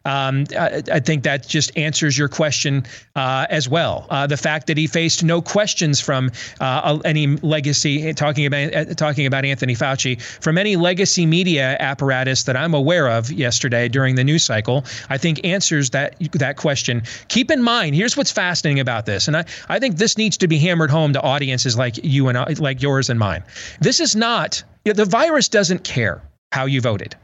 Um, 0.05 0.45
I, 0.57 0.81
I, 0.91 0.99
think 0.99 1.23
that 1.23 1.47
just 1.47 1.77
answers 1.77 2.17
your 2.17 2.27
question 2.27 2.85
uh, 3.15 3.45
as 3.49 3.69
well. 3.69 4.07
Uh, 4.09 4.25
the 4.25 4.37
fact 4.37 4.67
that 4.67 4.77
he 4.77 4.87
faced 4.87 5.23
no 5.23 5.41
questions 5.41 6.01
from 6.01 6.31
uh, 6.59 6.99
any 7.05 7.27
legacy 7.27 8.13
talking 8.13 8.45
about 8.45 8.73
uh, 8.73 8.85
talking 8.95 9.25
about 9.27 9.45
Anthony 9.45 9.75
Fauci 9.75 10.19
from 10.19 10.57
any 10.57 10.77
legacy 10.77 11.25
media 11.25 11.77
apparatus 11.79 12.43
that 12.43 12.57
I'm 12.57 12.73
aware 12.73 13.07
of 13.07 13.31
yesterday 13.31 13.87
during 13.87 14.15
the 14.15 14.23
news 14.23 14.43
cycle, 14.43 14.83
I 15.09 15.17
think 15.17 15.41
answers 15.45 15.91
that 15.91 16.15
that 16.33 16.57
question. 16.57 17.03
Keep 17.27 17.51
in 17.51 17.61
mind, 17.61 17.95
here's 17.95 18.17
what's 18.17 18.31
fascinating 18.31 18.79
about 18.79 19.05
this, 19.05 19.27
and 19.27 19.37
I, 19.37 19.45
I 19.69 19.79
think 19.79 19.97
this 19.97 20.17
needs 20.17 20.37
to 20.37 20.47
be 20.47 20.57
hammered 20.57 20.89
home 20.89 21.13
to 21.13 21.21
audiences 21.21 21.77
like 21.77 22.03
you 22.03 22.29
and 22.29 22.59
like 22.59 22.81
yours 22.81 23.09
and 23.09 23.19
mine. 23.19 23.43
This 23.79 23.99
is 23.99 24.15
not 24.15 24.63
the 24.85 25.05
virus 25.05 25.49
doesn't 25.49 25.83
care 25.83 26.21
how 26.51 26.65
you 26.65 26.81
voted. 26.81 27.15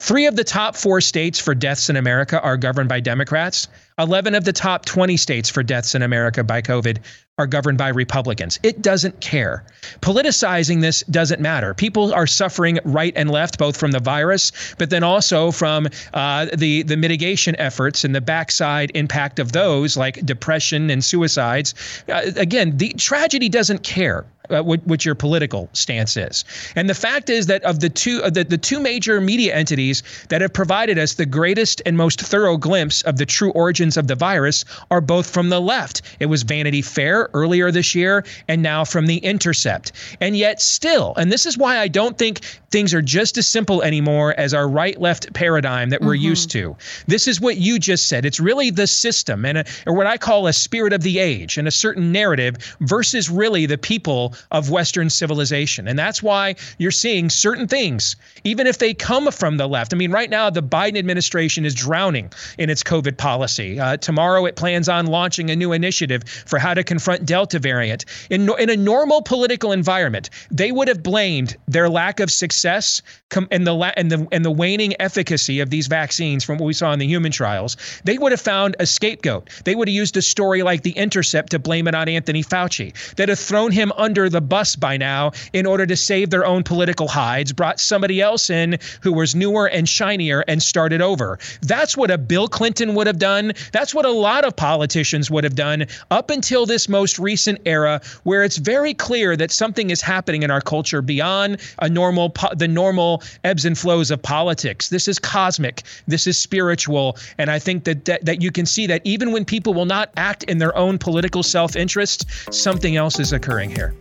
Three 0.00 0.26
of 0.26 0.34
the 0.34 0.44
top 0.44 0.76
four 0.76 1.02
states 1.02 1.38
for 1.38 1.54
deaths 1.54 1.90
in 1.90 1.96
America 1.96 2.40
are 2.40 2.56
governed 2.56 2.88
by 2.88 3.00
Democrats. 3.00 3.68
11 3.98 4.34
of 4.34 4.44
the 4.44 4.52
top 4.52 4.86
20 4.86 5.18
states 5.18 5.50
for 5.50 5.62
deaths 5.62 5.94
in 5.94 6.00
America 6.00 6.42
by 6.42 6.62
COVID 6.62 6.98
are 7.40 7.46
governed 7.46 7.78
by 7.78 7.88
Republicans. 7.88 8.60
It 8.62 8.82
doesn't 8.82 9.20
care. 9.20 9.64
Politicizing 10.02 10.82
this 10.82 11.02
doesn't 11.04 11.40
matter. 11.40 11.72
People 11.72 12.12
are 12.12 12.26
suffering 12.26 12.78
right 12.84 13.14
and 13.16 13.30
left, 13.30 13.58
both 13.58 13.78
from 13.78 13.92
the 13.92 13.98
virus, 13.98 14.52
but 14.76 14.90
then 14.90 15.02
also 15.02 15.50
from 15.50 15.88
uh, 16.12 16.46
the 16.54 16.82
the 16.82 16.98
mitigation 16.98 17.56
efforts 17.56 18.04
and 18.04 18.14
the 18.14 18.20
backside 18.20 18.92
impact 18.94 19.38
of 19.38 19.52
those, 19.52 19.96
like 19.96 20.24
depression 20.26 20.90
and 20.90 21.02
suicides. 21.02 21.74
Uh, 22.08 22.30
again, 22.36 22.76
the 22.76 22.92
tragedy 22.92 23.48
doesn't 23.48 23.82
care 23.82 24.26
uh, 24.50 24.62
what, 24.62 24.84
what, 24.86 25.04
your 25.04 25.14
political 25.14 25.68
stance 25.72 26.16
is. 26.16 26.44
And 26.74 26.88
the 26.88 26.94
fact 26.94 27.30
is 27.30 27.46
that 27.46 27.62
of 27.62 27.80
the 27.80 27.88
two 27.88 28.20
uh, 28.22 28.30
the, 28.30 28.42
the 28.42 28.58
two 28.58 28.80
major 28.80 29.20
media 29.20 29.54
entities 29.54 30.02
that 30.28 30.40
have 30.40 30.52
provided 30.52 30.98
us 30.98 31.14
the 31.14 31.26
greatest 31.26 31.80
and 31.86 31.96
most 31.96 32.20
thorough 32.20 32.56
glimpse 32.56 33.02
of 33.02 33.16
the 33.16 33.26
true 33.26 33.52
origins 33.52 33.96
of 33.96 34.08
the 34.08 34.16
virus 34.16 34.64
are 34.90 35.00
both 35.00 35.30
from 35.30 35.50
the 35.50 35.60
left. 35.60 36.02
It 36.18 36.26
was 36.26 36.42
Vanity 36.42 36.82
Fair 36.82 37.29
earlier 37.34 37.70
this 37.70 37.94
year 37.94 38.24
and 38.48 38.62
now 38.62 38.84
from 38.84 39.06
The 39.06 39.18
Intercept. 39.18 39.92
And 40.20 40.36
yet 40.36 40.60
still, 40.60 41.14
and 41.16 41.30
this 41.30 41.46
is 41.46 41.56
why 41.56 41.78
I 41.78 41.88
don't 41.88 42.16
think 42.18 42.40
things 42.70 42.94
are 42.94 43.02
just 43.02 43.36
as 43.36 43.46
simple 43.46 43.82
anymore 43.82 44.34
as 44.38 44.54
our 44.54 44.68
right 44.68 45.00
left 45.00 45.32
paradigm 45.32 45.90
that 45.90 46.00
we're 46.00 46.14
mm-hmm. 46.14 46.24
used 46.24 46.50
to. 46.52 46.76
This 47.06 47.26
is 47.26 47.40
what 47.40 47.56
you 47.56 47.78
just 47.78 48.08
said. 48.08 48.24
It's 48.24 48.40
really 48.40 48.70
the 48.70 48.86
system 48.86 49.44
and 49.44 49.58
a, 49.58 49.64
or 49.86 49.94
what 49.94 50.06
I 50.06 50.16
call 50.16 50.46
a 50.46 50.52
spirit 50.52 50.92
of 50.92 51.02
the 51.02 51.18
age 51.18 51.58
and 51.58 51.66
a 51.66 51.72
certain 51.72 52.12
narrative 52.12 52.56
versus 52.80 53.28
really 53.28 53.66
the 53.66 53.78
people 53.78 54.34
of 54.50 54.70
Western 54.70 55.10
civilization. 55.10 55.88
And 55.88 55.98
that's 55.98 56.22
why 56.22 56.54
you're 56.78 56.90
seeing 56.90 57.28
certain 57.30 57.66
things, 57.66 58.16
even 58.44 58.66
if 58.66 58.78
they 58.78 58.94
come 58.94 59.30
from 59.30 59.56
the 59.56 59.68
left. 59.68 59.92
I 59.92 59.96
mean, 59.96 60.12
right 60.12 60.30
now, 60.30 60.50
the 60.50 60.62
Biden 60.62 60.98
administration 60.98 61.64
is 61.64 61.74
drowning 61.74 62.32
in 62.58 62.70
its 62.70 62.82
COVID 62.82 63.16
policy. 63.16 63.78
Uh, 63.80 63.96
tomorrow, 63.96 64.46
it 64.46 64.56
plans 64.56 64.88
on 64.88 65.06
launching 65.06 65.50
a 65.50 65.56
new 65.56 65.72
initiative 65.72 66.24
for 66.24 66.58
how 66.58 66.74
to 66.74 66.84
confront 66.84 67.19
Delta 67.24 67.58
variant. 67.58 68.04
In, 68.30 68.50
in 68.58 68.70
a 68.70 68.76
normal 68.76 69.22
political 69.22 69.72
environment, 69.72 70.30
they 70.50 70.72
would 70.72 70.88
have 70.88 71.02
blamed 71.02 71.56
their 71.68 71.88
lack 71.88 72.20
of 72.20 72.30
success 72.30 73.02
and 73.50 73.66
the, 73.66 73.74
and, 73.96 74.10
the, 74.10 74.26
and 74.32 74.44
the 74.44 74.50
waning 74.50 74.94
efficacy 75.00 75.60
of 75.60 75.70
these 75.70 75.86
vaccines 75.86 76.44
from 76.44 76.58
what 76.58 76.66
we 76.66 76.72
saw 76.72 76.92
in 76.92 76.98
the 76.98 77.06
human 77.06 77.32
trials. 77.32 77.76
They 78.04 78.18
would 78.18 78.32
have 78.32 78.40
found 78.40 78.76
a 78.78 78.86
scapegoat. 78.86 79.50
They 79.64 79.74
would 79.74 79.88
have 79.88 79.94
used 79.94 80.16
a 80.16 80.22
story 80.22 80.62
like 80.62 80.82
The 80.82 80.92
Intercept 80.92 81.50
to 81.50 81.58
blame 81.58 81.86
it 81.86 81.94
on 81.94 82.08
Anthony 82.08 82.42
Fauci. 82.42 82.92
They'd 83.14 83.28
have 83.28 83.38
thrown 83.38 83.72
him 83.72 83.92
under 83.96 84.28
the 84.28 84.40
bus 84.40 84.76
by 84.76 84.96
now 84.96 85.32
in 85.52 85.66
order 85.66 85.86
to 85.86 85.96
save 85.96 86.30
their 86.30 86.44
own 86.44 86.62
political 86.62 87.08
hides, 87.08 87.52
brought 87.52 87.80
somebody 87.80 88.20
else 88.20 88.50
in 88.50 88.78
who 89.02 89.12
was 89.12 89.34
newer 89.34 89.66
and 89.66 89.88
shinier 89.88 90.44
and 90.46 90.62
started 90.62 91.00
over. 91.00 91.38
That's 91.62 91.96
what 91.96 92.10
a 92.10 92.18
Bill 92.18 92.48
Clinton 92.48 92.94
would 92.94 93.06
have 93.06 93.18
done. 93.18 93.52
That's 93.72 93.94
what 93.94 94.06
a 94.06 94.10
lot 94.10 94.44
of 94.44 94.56
politicians 94.56 95.30
would 95.30 95.44
have 95.44 95.54
done 95.54 95.86
up 96.10 96.30
until 96.30 96.66
this 96.66 96.88
most 96.88 97.09
recent 97.18 97.60
era 97.64 98.00
where 98.24 98.44
it's 98.44 98.56
very 98.56 98.94
clear 98.94 99.36
that 99.36 99.50
something 99.50 99.90
is 99.90 100.00
happening 100.00 100.42
in 100.42 100.50
our 100.50 100.60
culture 100.60 101.02
beyond 101.02 101.60
a 101.80 101.88
normal 101.88 102.34
the 102.56 102.68
normal 102.68 103.22
ebbs 103.44 103.64
and 103.64 103.76
flows 103.76 104.10
of 104.10 104.22
politics. 104.22 104.88
This 104.88 105.08
is 105.08 105.18
cosmic. 105.18 105.82
This 106.06 106.26
is 106.26 106.38
spiritual, 106.38 107.16
and 107.38 107.50
I 107.50 107.58
think 107.58 107.84
that 107.84 108.04
that, 108.04 108.24
that 108.24 108.42
you 108.42 108.50
can 108.50 108.66
see 108.66 108.86
that 108.86 109.02
even 109.04 109.32
when 109.32 109.44
people 109.44 109.74
will 109.74 109.86
not 109.86 110.10
act 110.16 110.44
in 110.44 110.58
their 110.58 110.76
own 110.76 110.98
political 110.98 111.42
self-interest, 111.42 112.26
something 112.52 112.96
else 112.96 113.18
is 113.18 113.32
occurring 113.32 113.70
here. 113.70 113.94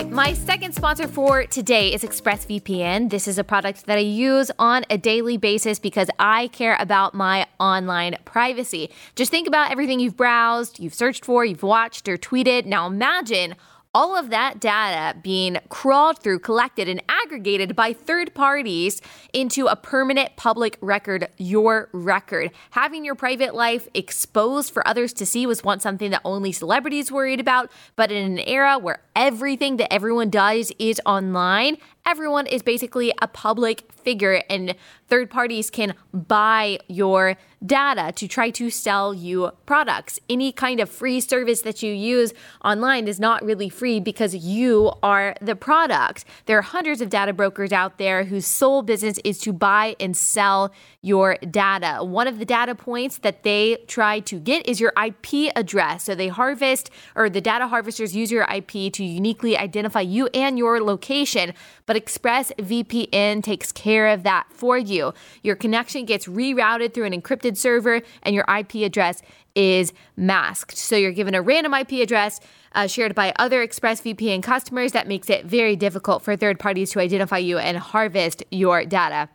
My 0.00 0.32
second 0.32 0.74
sponsor 0.74 1.06
for 1.06 1.44
today 1.44 1.92
is 1.92 2.02
ExpressVPN. 2.02 3.10
This 3.10 3.28
is 3.28 3.36
a 3.36 3.44
product 3.44 3.84
that 3.84 3.98
I 3.98 4.00
use 4.00 4.50
on 4.58 4.86
a 4.88 4.96
daily 4.96 5.36
basis 5.36 5.78
because 5.78 6.08
I 6.18 6.48
care 6.48 6.78
about 6.80 7.12
my 7.12 7.46
online 7.60 8.16
privacy. 8.24 8.88
Just 9.16 9.30
think 9.30 9.46
about 9.46 9.70
everything 9.70 10.00
you've 10.00 10.16
browsed, 10.16 10.80
you've 10.80 10.94
searched 10.94 11.26
for, 11.26 11.44
you've 11.44 11.62
watched 11.62 12.08
or 12.08 12.16
tweeted. 12.16 12.64
Now 12.64 12.86
imagine 12.86 13.54
all 13.94 14.16
of 14.16 14.30
that 14.30 14.58
data 14.58 15.18
being 15.18 15.58
crawled 15.68 16.18
through, 16.18 16.38
collected, 16.38 16.88
and 16.88 17.02
aggregated 17.08 17.76
by 17.76 17.92
third 17.92 18.34
parties 18.34 19.02
into 19.34 19.66
a 19.66 19.76
permanent 19.76 20.34
public 20.36 20.78
record, 20.80 21.28
your 21.36 21.90
record. 21.92 22.50
Having 22.70 23.04
your 23.04 23.14
private 23.14 23.54
life 23.54 23.88
exposed 23.92 24.72
for 24.72 24.86
others 24.88 25.12
to 25.12 25.26
see 25.26 25.46
was 25.46 25.62
once 25.62 25.82
something 25.82 26.10
that 26.10 26.22
only 26.24 26.52
celebrities 26.52 27.12
worried 27.12 27.40
about, 27.40 27.70
but 27.94 28.10
in 28.10 28.32
an 28.32 28.38
era 28.38 28.78
where 28.78 29.02
everything 29.14 29.76
that 29.76 29.92
everyone 29.92 30.30
does 30.30 30.72
is 30.78 31.00
online, 31.04 31.76
everyone 32.04 32.46
is 32.46 32.62
basically 32.62 33.12
a 33.22 33.28
public 33.28 33.90
figure 33.92 34.42
and 34.50 34.74
third 35.08 35.30
parties 35.30 35.70
can 35.70 35.94
buy 36.12 36.78
your 36.88 37.36
data 37.64 38.10
to 38.16 38.26
try 38.26 38.50
to 38.50 38.70
sell 38.70 39.14
you 39.14 39.52
products. 39.66 40.18
Any 40.28 40.50
kind 40.50 40.80
of 40.80 40.90
free 40.90 41.20
service 41.20 41.62
that 41.62 41.82
you 41.82 41.92
use 41.92 42.32
online 42.64 43.06
is 43.06 43.20
not 43.20 43.44
really 43.44 43.68
free 43.68 44.00
because 44.00 44.34
you 44.34 44.92
are 45.02 45.36
the 45.40 45.54
product. 45.54 46.24
There 46.46 46.58
are 46.58 46.62
hundreds 46.62 47.00
of 47.00 47.08
data 47.08 47.32
brokers 47.32 47.72
out 47.72 47.98
there 47.98 48.24
whose 48.24 48.46
sole 48.46 48.82
business 48.82 49.18
is 49.22 49.38
to 49.40 49.52
buy 49.52 49.94
and 50.00 50.16
sell 50.16 50.72
your 51.02 51.36
data. 51.50 52.02
One 52.02 52.26
of 52.26 52.40
the 52.40 52.44
data 52.44 52.74
points 52.74 53.18
that 53.18 53.44
they 53.44 53.76
try 53.86 54.18
to 54.20 54.40
get 54.40 54.66
is 54.66 54.80
your 54.80 54.92
IP 55.00 55.52
address. 55.54 56.04
So 56.04 56.16
they 56.16 56.28
harvest 56.28 56.90
or 57.14 57.30
the 57.30 57.40
data 57.40 57.68
harvesters 57.68 58.16
use 58.16 58.32
your 58.32 58.46
IP 58.52 58.92
to 58.94 59.04
uniquely 59.04 59.56
identify 59.56 60.00
you 60.00 60.28
and 60.34 60.58
your 60.58 60.82
location 60.82 61.52
but 61.91 61.91
ExpressVPN 61.96 63.42
takes 63.42 63.72
care 63.72 64.08
of 64.08 64.22
that 64.22 64.46
for 64.50 64.78
you. 64.78 65.12
Your 65.42 65.56
connection 65.56 66.04
gets 66.04 66.26
rerouted 66.26 66.94
through 66.94 67.04
an 67.04 67.20
encrypted 67.20 67.56
server, 67.56 68.02
and 68.22 68.34
your 68.34 68.44
IP 68.48 68.76
address 68.76 69.22
is 69.54 69.92
masked. 70.16 70.76
So 70.76 70.96
you're 70.96 71.12
given 71.12 71.34
a 71.34 71.42
random 71.42 71.74
IP 71.74 71.92
address 71.92 72.40
uh, 72.74 72.86
shared 72.86 73.14
by 73.14 73.32
other 73.38 73.66
ExpressVPN 73.66 74.42
customers 74.42 74.92
that 74.92 75.08
makes 75.08 75.28
it 75.28 75.44
very 75.44 75.76
difficult 75.76 76.22
for 76.22 76.36
third 76.36 76.58
parties 76.58 76.90
to 76.92 77.00
identify 77.00 77.38
you 77.38 77.58
and 77.58 77.76
harvest 77.76 78.42
your 78.50 78.84
data. 78.84 79.28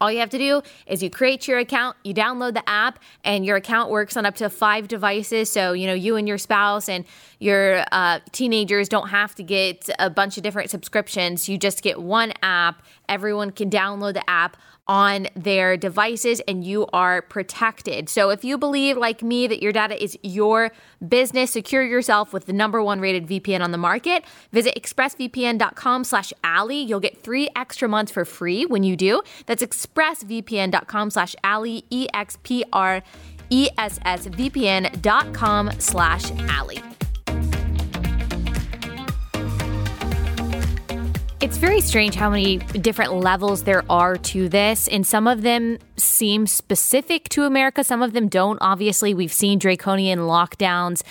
All 0.00 0.10
you 0.12 0.20
have 0.20 0.30
to 0.30 0.38
do 0.38 0.62
is 0.86 1.02
you 1.02 1.10
create 1.10 1.48
your 1.48 1.58
account, 1.58 1.96
you 2.04 2.14
download 2.14 2.54
the 2.54 2.68
app, 2.68 2.98
and 3.24 3.44
your 3.44 3.56
account 3.56 3.90
works 3.90 4.16
on 4.16 4.26
up 4.26 4.36
to 4.36 4.50
five 4.50 4.88
devices. 4.88 5.50
So, 5.50 5.72
you 5.72 5.86
know, 5.86 5.94
you 5.94 6.16
and 6.16 6.28
your 6.28 6.38
spouse 6.38 6.88
and 6.88 7.04
your 7.38 7.84
uh, 7.92 8.20
teenagers 8.32 8.88
don't 8.88 9.08
have 9.08 9.34
to 9.36 9.42
get 9.42 9.88
a 9.98 10.10
bunch 10.10 10.36
of 10.36 10.42
different 10.42 10.70
subscriptions. 10.70 11.48
You 11.48 11.58
just 11.58 11.82
get 11.82 12.00
one 12.00 12.32
app. 12.42 12.82
Everyone 13.08 13.50
can 13.50 13.70
download 13.70 14.14
the 14.14 14.28
app 14.28 14.56
on 14.88 15.28
their 15.36 15.76
devices 15.76 16.40
and 16.48 16.64
you 16.64 16.86
are 16.92 17.22
protected. 17.22 18.08
So 18.08 18.30
if 18.30 18.44
you 18.44 18.56
believe 18.56 18.96
like 18.96 19.22
me 19.22 19.46
that 19.46 19.62
your 19.62 19.72
data 19.72 20.02
is 20.02 20.18
your 20.22 20.72
business, 21.06 21.52
secure 21.52 21.84
yourself 21.84 22.32
with 22.32 22.46
the 22.46 22.52
number 22.52 22.82
one 22.82 23.00
rated 23.00 23.26
VPN 23.26 23.60
on 23.60 23.70
the 23.70 23.78
market. 23.78 24.24
Visit 24.52 24.80
expressvpn.com 24.80 26.04
slash 26.04 26.32
Allie. 26.42 26.80
You'll 26.80 27.00
get 27.00 27.22
three 27.22 27.48
extra 27.54 27.88
months 27.88 28.10
for 28.10 28.24
free 28.24 28.64
when 28.64 28.82
you 28.82 28.96
do. 28.96 29.22
That's 29.46 29.62
expressvpn.com 29.62 31.10
slash 31.10 31.36
Allie, 31.44 31.84
E-X-P-R 31.90 33.02
E-S-S-V-P-N.com 33.50 35.70
slash 35.78 36.30
Allie. 36.32 36.82
It's 41.40 41.56
very 41.56 41.80
strange 41.80 42.16
how 42.16 42.30
many 42.30 42.56
different 42.56 43.14
levels 43.14 43.62
there 43.62 43.84
are 43.88 44.16
to 44.16 44.48
this, 44.48 44.88
and 44.88 45.06
some 45.06 45.28
of 45.28 45.42
them 45.42 45.78
seem 45.96 46.48
specific 46.48 47.28
to 47.28 47.44
America, 47.44 47.84
some 47.84 48.02
of 48.02 48.12
them 48.12 48.26
don't. 48.26 48.58
Obviously, 48.60 49.14
we've 49.14 49.32
seen 49.32 49.60
draconian 49.60 50.18
lockdowns 50.18 51.04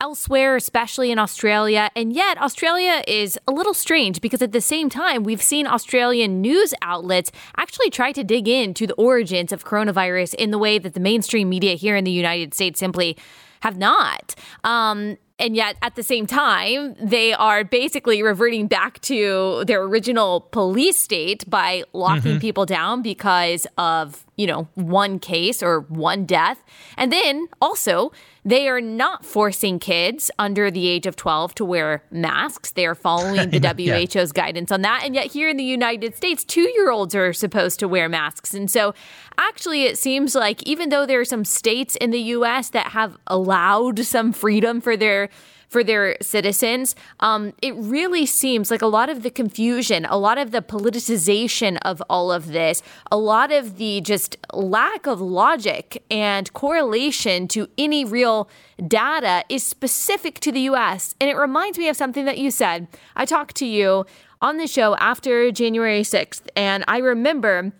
elsewhere, 0.00 0.56
especially 0.56 1.10
in 1.10 1.18
Australia. 1.18 1.90
And 1.94 2.14
yet, 2.14 2.40
Australia 2.40 3.04
is 3.06 3.38
a 3.46 3.52
little 3.52 3.74
strange 3.74 4.22
because 4.22 4.40
at 4.40 4.52
the 4.52 4.62
same 4.62 4.88
time, 4.88 5.22
we've 5.22 5.42
seen 5.42 5.66
Australian 5.66 6.40
news 6.40 6.72
outlets 6.80 7.30
actually 7.58 7.90
try 7.90 8.10
to 8.12 8.24
dig 8.24 8.48
into 8.48 8.86
the 8.86 8.94
origins 8.94 9.52
of 9.52 9.66
coronavirus 9.66 10.34
in 10.36 10.50
the 10.50 10.58
way 10.58 10.78
that 10.78 10.94
the 10.94 11.00
mainstream 11.00 11.50
media 11.50 11.74
here 11.74 11.94
in 11.94 12.04
the 12.04 12.10
United 12.10 12.54
States 12.54 12.80
simply 12.80 13.18
have 13.60 13.76
not. 13.76 14.34
Um, 14.62 15.18
and 15.38 15.56
yet, 15.56 15.76
at 15.82 15.96
the 15.96 16.04
same 16.04 16.26
time, 16.26 16.94
they 17.00 17.32
are 17.32 17.64
basically 17.64 18.22
reverting 18.22 18.68
back 18.68 19.00
to 19.02 19.64
their 19.66 19.82
original 19.82 20.42
police 20.52 20.98
state 20.98 21.48
by 21.50 21.82
locking 21.92 22.32
mm-hmm. 22.32 22.38
people 22.38 22.66
down 22.66 23.02
because 23.02 23.66
of, 23.76 24.24
you 24.36 24.46
know, 24.46 24.68
one 24.74 25.18
case 25.18 25.60
or 25.60 25.80
one 25.80 26.24
death. 26.24 26.62
And 26.96 27.12
then 27.12 27.48
also, 27.60 28.12
they 28.44 28.68
are 28.68 28.80
not 28.80 29.24
forcing 29.24 29.78
kids 29.78 30.30
under 30.38 30.70
the 30.70 30.86
age 30.86 31.06
of 31.06 31.16
12 31.16 31.54
to 31.56 31.64
wear 31.64 32.02
masks. 32.10 32.72
They 32.72 32.86
are 32.86 32.94
following 32.94 33.50
the 33.50 33.58
WHO's 33.58 34.14
yeah. 34.36 34.42
guidance 34.42 34.70
on 34.70 34.82
that. 34.82 35.02
And 35.04 35.14
yet, 35.14 35.32
here 35.32 35.48
in 35.48 35.56
the 35.56 35.64
United 35.64 36.14
States, 36.14 36.44
two 36.44 36.68
year 36.74 36.90
olds 36.90 37.14
are 37.14 37.32
supposed 37.32 37.78
to 37.80 37.88
wear 37.88 38.08
masks. 38.08 38.52
And 38.52 38.70
so, 38.70 38.94
actually, 39.38 39.84
it 39.84 39.96
seems 39.96 40.34
like 40.34 40.62
even 40.64 40.90
though 40.90 41.06
there 41.06 41.20
are 41.20 41.24
some 41.24 41.44
states 41.44 41.96
in 41.96 42.10
the 42.10 42.20
US 42.20 42.70
that 42.70 42.88
have 42.88 43.16
allowed 43.26 44.00
some 44.00 44.32
freedom 44.32 44.80
for 44.80 44.96
their 44.96 45.30
for 45.74 45.82
their 45.82 46.16
citizens. 46.22 46.94
Um, 47.18 47.52
it 47.60 47.74
really 47.74 48.26
seems 48.26 48.70
like 48.70 48.80
a 48.80 48.86
lot 48.86 49.10
of 49.10 49.24
the 49.24 49.30
confusion, 49.30 50.04
a 50.04 50.16
lot 50.16 50.38
of 50.38 50.52
the 50.52 50.62
politicization 50.62 51.78
of 51.82 52.00
all 52.08 52.30
of 52.30 52.52
this, 52.52 52.80
a 53.10 53.16
lot 53.16 53.50
of 53.50 53.76
the 53.76 54.00
just 54.00 54.36
lack 54.52 55.08
of 55.08 55.20
logic 55.20 56.04
and 56.12 56.52
correlation 56.52 57.48
to 57.48 57.66
any 57.76 58.04
real 58.04 58.48
data 58.86 59.42
is 59.48 59.64
specific 59.64 60.38
to 60.38 60.52
the 60.52 60.60
US. 60.60 61.16
And 61.20 61.28
it 61.28 61.36
reminds 61.36 61.76
me 61.76 61.88
of 61.88 61.96
something 61.96 62.24
that 62.24 62.38
you 62.38 62.52
said. 62.52 62.86
I 63.16 63.24
talked 63.24 63.56
to 63.56 63.66
you 63.66 64.06
on 64.40 64.58
the 64.58 64.68
show 64.68 64.94
after 64.98 65.50
January 65.50 66.02
6th, 66.02 66.42
and 66.54 66.84
I 66.86 66.98
remember 66.98 67.72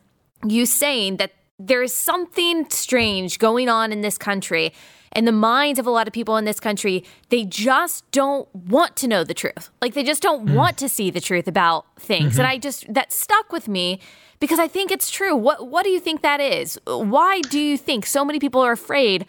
you 0.45 0.67
saying 0.67 1.19
that 1.19 1.31
there 1.61 1.85
is 1.85 1.95
something 1.95 2.69
strange 2.71 3.39
going 3.39 3.69
on 3.69 3.93
in 3.93 4.01
this 4.01 4.19
country 4.19 4.73
in 5.15 5.25
the 5.25 5.33
minds 5.33 5.79
of 5.79 5.87
a 5.87 5.91
lot 5.91 6.07
of 6.07 6.13
people 6.13 6.37
in 6.37 6.45
this 6.45 6.61
country, 6.61 7.05
they 7.29 7.45
just 7.45 8.11
don't 8.11 8.53
want 8.55 8.97
to 8.97 9.09
know 9.09 9.25
the 9.25 9.35
truth. 9.35 9.71
Like 9.81 9.95
they 9.95 10.03
just 10.03 10.23
don't 10.23 10.47
mm. 10.47 10.55
want 10.55 10.77
to 10.79 10.89
see 10.89 11.11
the 11.11 11.21
truth 11.21 11.47
about 11.47 11.87
things. 11.99 12.33
Mm-hmm. 12.33 12.41
And 12.41 12.49
I 12.49 12.59
just 12.59 12.93
that 12.93 13.13
stuck 13.13 13.53
with 13.53 13.69
me 13.69 14.01
because 14.41 14.59
I 14.59 14.69
think 14.69 14.91
it's 14.91 15.11
true. 15.11 15.37
What 15.37 15.69
what 15.69 15.85
do 15.85 15.91
you 15.91 16.01
think 16.01 16.23
that 16.23 16.41
is? 16.41 16.79
Why 16.87 17.41
do 17.43 17.61
you 17.61 17.79
think 17.79 18.07
so 18.07 18.25
many 18.25 18.39
people 18.39 18.61
are 18.61 18.73
afraid 18.73 19.27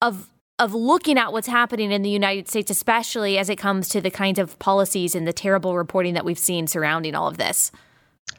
of 0.00 0.30
of 0.58 0.74
looking 0.74 1.18
at 1.18 1.32
what's 1.32 1.46
happening 1.46 1.92
in 1.92 2.02
the 2.02 2.10
United 2.10 2.48
States, 2.48 2.70
especially 2.70 3.38
as 3.38 3.48
it 3.48 3.56
comes 3.56 3.88
to 3.90 4.00
the 4.00 4.10
kinds 4.10 4.38
of 4.38 4.58
policies 4.58 5.14
and 5.14 5.26
the 5.26 5.32
terrible 5.32 5.76
reporting 5.76 6.14
that 6.14 6.24
we've 6.24 6.38
seen 6.38 6.66
surrounding 6.66 7.14
all 7.14 7.28
of 7.28 7.38
this? 7.38 7.70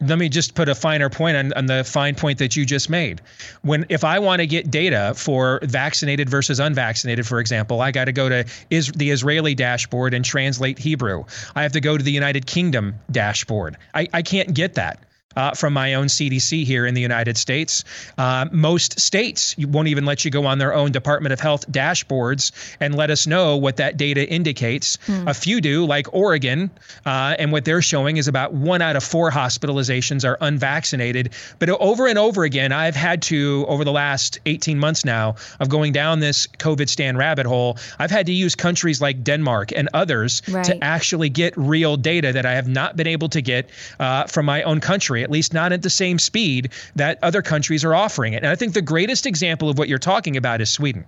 Let 0.02 0.18
me 0.18 0.30
just 0.30 0.56
put 0.56 0.70
a 0.70 0.76
finer 0.76 1.10
point 1.10 1.38
on, 1.38 1.54
on 1.54 1.66
the 1.66 1.84
fine 1.84 2.16
point 2.16 2.40
that 2.40 2.56
you 2.56 2.66
just 2.66 2.90
made. 2.90 3.22
When 3.62 3.86
if 3.90 4.04
I 4.04 4.20
want 4.20 4.40
to 4.40 4.48
get 4.48 4.72
data 4.72 5.14
for 5.16 5.60
vaccinated 5.64 6.30
versus 6.30 6.60
unvaccinated, 6.60 7.28
for 7.28 7.40
example, 7.40 7.82
I 7.82 7.92
got 7.92 8.06
to 8.06 8.12
go 8.12 8.30
to 8.30 8.46
is, 8.70 8.92
the 8.92 9.12
Israeli 9.12 9.56
dashboard 9.56 10.14
and 10.14 10.24
translate 10.24 10.80
Hebrew. 10.80 11.26
I 11.56 11.64
have 11.64 11.74
to 11.74 11.82
go 11.82 11.98
to 11.98 12.04
the 12.04 12.12
United 12.12 12.46
Kingdom 12.46 12.96
dashboard. 13.12 13.78
I, 13.94 14.08
I 14.14 14.22
can't 14.22 14.54
get 14.54 14.76
that 14.76 15.04
uh, 15.36 15.52
from 15.52 15.74
my 15.74 15.94
own 15.94 16.08
CDC 16.08 16.66
here 16.66 16.86
in 16.86 16.94
the 16.94 17.02
United 17.02 17.38
States. 17.38 17.84
Uh, 18.18 18.48
most 18.52 19.00
states 19.00 19.56
won't 19.58 19.88
even 19.88 20.06
let 20.06 20.26
you 20.26 20.32
go 20.32 20.46
on 20.46 20.58
their 20.58 20.74
own 20.74 20.92
Department 20.92 21.34
of 21.34 21.40
Health 21.40 21.72
dashboards 21.72 22.52
and 22.80 22.96
let 22.96 23.12
us 23.12 23.28
know 23.28 23.56
what 23.56 23.78
that 23.78 23.96
data 23.96 24.28
indicates. 24.28 24.98
Mm. 25.06 25.30
A 25.30 25.34
few 25.34 25.62
do, 25.62 25.86
like 25.86 26.12
Oregon, 26.14 26.72
uh, 27.06 27.36
and 27.38 27.52
what 27.52 27.64
they're 27.64 27.82
showing 27.82 28.18
is 28.18 28.28
about 28.28 28.54
one 28.54 28.82
out 28.82 28.96
of 28.96 29.04
four 29.04 29.30
hospitalizations 29.30 30.28
are 30.28 30.38
unvaccinated. 30.42 31.30
But 31.60 31.70
over 31.70 32.08
and 32.08 32.18
over 32.18 32.44
again, 32.44 32.72
I've 32.72 32.96
had 32.96 33.22
to, 33.24 33.66
over 33.68 33.84
the 33.84 33.92
last 33.92 34.40
18 34.48 34.80
months 34.80 35.06
now, 35.06 35.36
of 35.60 35.70
going 35.70 35.94
down 35.94 36.20
this 36.20 36.48
COVIDstan 36.48 37.18
rabbit 37.18 37.46
hole, 37.46 37.78
I've 38.00 38.12
had 38.12 38.26
to 38.26 38.34
use 38.34 38.56
countries 38.56 39.00
like 39.00 39.24
Denmark 39.24 39.72
and 39.76 39.90
others 39.94 40.42
right. 40.50 40.66
to 40.66 40.84
actually 40.84 41.30
get 41.30 41.56
real 41.56 41.98
data 41.98 42.34
that 42.34 42.48
I 42.48 42.54
have 42.54 42.68
not 42.68 42.98
been 42.98 43.08
able 43.08 43.30
to 43.30 43.42
get 43.42 43.70
uh, 44.00 44.26
from 44.26 44.46
my 44.46 44.64
own 44.64 44.80
country 44.80 45.19
at 45.24 45.32
least 45.32 45.54
not 45.54 45.72
at 45.72 45.82
the 45.82 45.90
same 45.90 46.20
speed 46.20 46.70
that 46.96 47.20
other 47.22 47.42
countries 47.42 47.84
are 47.84 47.96
offering 47.96 48.34
it. 48.34 48.38
And 48.38 48.48
I 48.48 48.56
think 48.56 48.74
the 48.74 48.82
greatest 48.82 49.26
example 49.26 49.70
of 49.70 49.78
what 49.78 49.88
you're 49.90 49.98
talking 49.98 50.38
about 50.38 50.62
is 50.62 50.70
Sweden. 50.70 51.06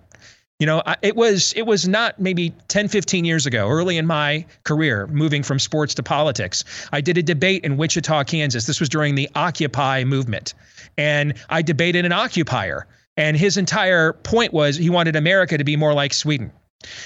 You 0.59 0.67
know, 0.67 0.83
it 1.01 1.15
was 1.15 1.53
it 1.53 1.63
was 1.63 1.87
not 1.87 2.19
maybe 2.19 2.53
10, 2.67 2.87
15 2.87 3.25
years 3.25 3.47
ago, 3.47 3.67
early 3.67 3.97
in 3.97 4.05
my 4.05 4.45
career, 4.63 5.07
moving 5.07 5.41
from 5.41 5.57
sports 5.57 5.95
to 5.95 6.03
politics. 6.03 6.63
I 6.91 7.01
did 7.01 7.17
a 7.17 7.23
debate 7.23 7.65
in 7.65 7.77
Wichita, 7.77 8.25
Kansas. 8.25 8.67
This 8.67 8.79
was 8.79 8.87
during 8.87 9.15
the 9.15 9.27
Occupy 9.33 10.03
movement. 10.03 10.53
And 10.99 11.33
I 11.49 11.63
debated 11.63 12.05
an 12.05 12.11
occupier. 12.11 12.85
And 13.17 13.35
his 13.35 13.57
entire 13.57 14.13
point 14.13 14.53
was 14.53 14.77
he 14.77 14.91
wanted 14.91 15.15
America 15.15 15.57
to 15.57 15.63
be 15.63 15.77
more 15.77 15.95
like 15.95 16.13
Sweden. 16.13 16.51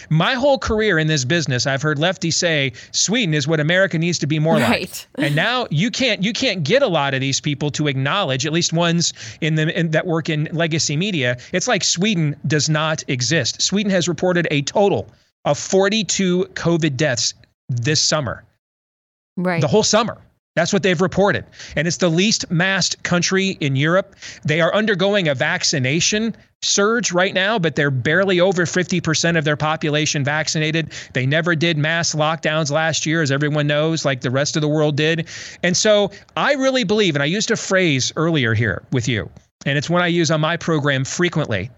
My 0.10 0.34
whole 0.34 0.58
career 0.58 1.00
in 1.00 1.08
this 1.08 1.26
business, 1.26 1.68
I've 1.68 1.82
heard 1.82 1.98
lefties 1.98 2.34
say 2.34 2.74
Sweden 2.92 3.34
is 3.34 3.48
what 3.48 3.60
America 3.60 3.98
needs 3.98 4.20
to 4.20 4.28
be 4.28 4.40
more 4.40 4.56
right. 4.56 4.82
like. 4.82 5.08
And 5.26 5.36
now 5.36 5.68
you 5.72 5.90
can't 5.92 6.24
you 6.24 6.34
can't 6.34 6.64
get 6.64 6.82
a 6.82 6.88
lot 6.88 7.14
of 7.14 7.22
these 7.22 7.42
people 7.42 7.72
to 7.72 7.88
acknowledge, 7.88 8.46
at 8.46 8.54
least 8.54 8.74
ones 8.74 9.14
in 9.42 9.56
the 9.56 9.78
in, 9.78 9.92
that 9.92 10.06
work 10.06 10.30
in 10.30 10.48
legacy 10.52 10.98
media. 10.98 11.38
It's 11.52 11.68
like 11.68 11.84
Sweden 11.84 12.36
does 12.48 12.70
not 12.70 13.04
exist. 13.08 13.62
Sweden 13.62 13.92
has 13.92 14.08
reported 14.08 14.48
a 14.52 14.62
total 14.62 15.10
of 15.46 15.58
42 15.58 16.46
COVID 16.54 16.98
deaths 16.98 17.34
this 17.70 18.02
summer. 18.02 18.44
Right. 19.38 19.62
The 19.62 19.68
whole 19.68 19.84
summer. 19.84 20.18
That's 20.56 20.72
what 20.72 20.84
they've 20.84 21.02
reported. 21.02 21.46
And 21.76 21.88
it's 21.88 21.98
the 21.98 22.10
least 22.10 22.50
masked 22.50 23.04
country 23.04 23.50
in 23.60 23.76
Europe. 23.76 24.16
They 24.46 24.62
are 24.62 24.74
undergoing 24.74 25.28
a 25.28 25.36
vaccination 25.36 26.36
surge 26.62 27.12
right 27.12 27.34
now, 27.34 27.60
but 27.60 27.76
they're 27.76 27.92
barely 27.92 28.40
over 28.40 28.66
50% 28.66 29.38
of 29.38 29.44
their 29.44 29.58
population 29.58 30.24
vaccinated. 30.24 30.94
They 31.14 31.26
never 31.26 31.56
did 31.56 31.78
mass 31.78 32.16
lockdowns 32.16 32.72
last 32.72 33.06
year, 33.06 33.22
as 33.22 33.32
everyone 33.32 33.68
knows, 33.68 34.06
like 34.06 34.22
the 34.22 34.32
rest 34.32 34.56
of 34.56 34.62
the 34.62 34.68
world 34.68 34.96
did. 34.96 35.28
And 35.62 35.76
so 35.76 36.12
I 36.38 36.54
really 36.54 36.86
believe, 36.86 37.16
and 37.16 37.24
I 37.24 37.28
used 37.28 37.52
a 37.52 37.58
phrase 37.58 38.14
earlier 38.16 38.54
here 38.54 38.84
with 38.92 39.08
you, 39.08 39.30
and 39.66 39.78
it's 39.78 39.90
one 39.90 40.02
I 40.02 40.08
use 40.08 40.32
on 40.32 40.42
my 40.42 40.58
program 40.58 41.04
frequently. 41.04 41.70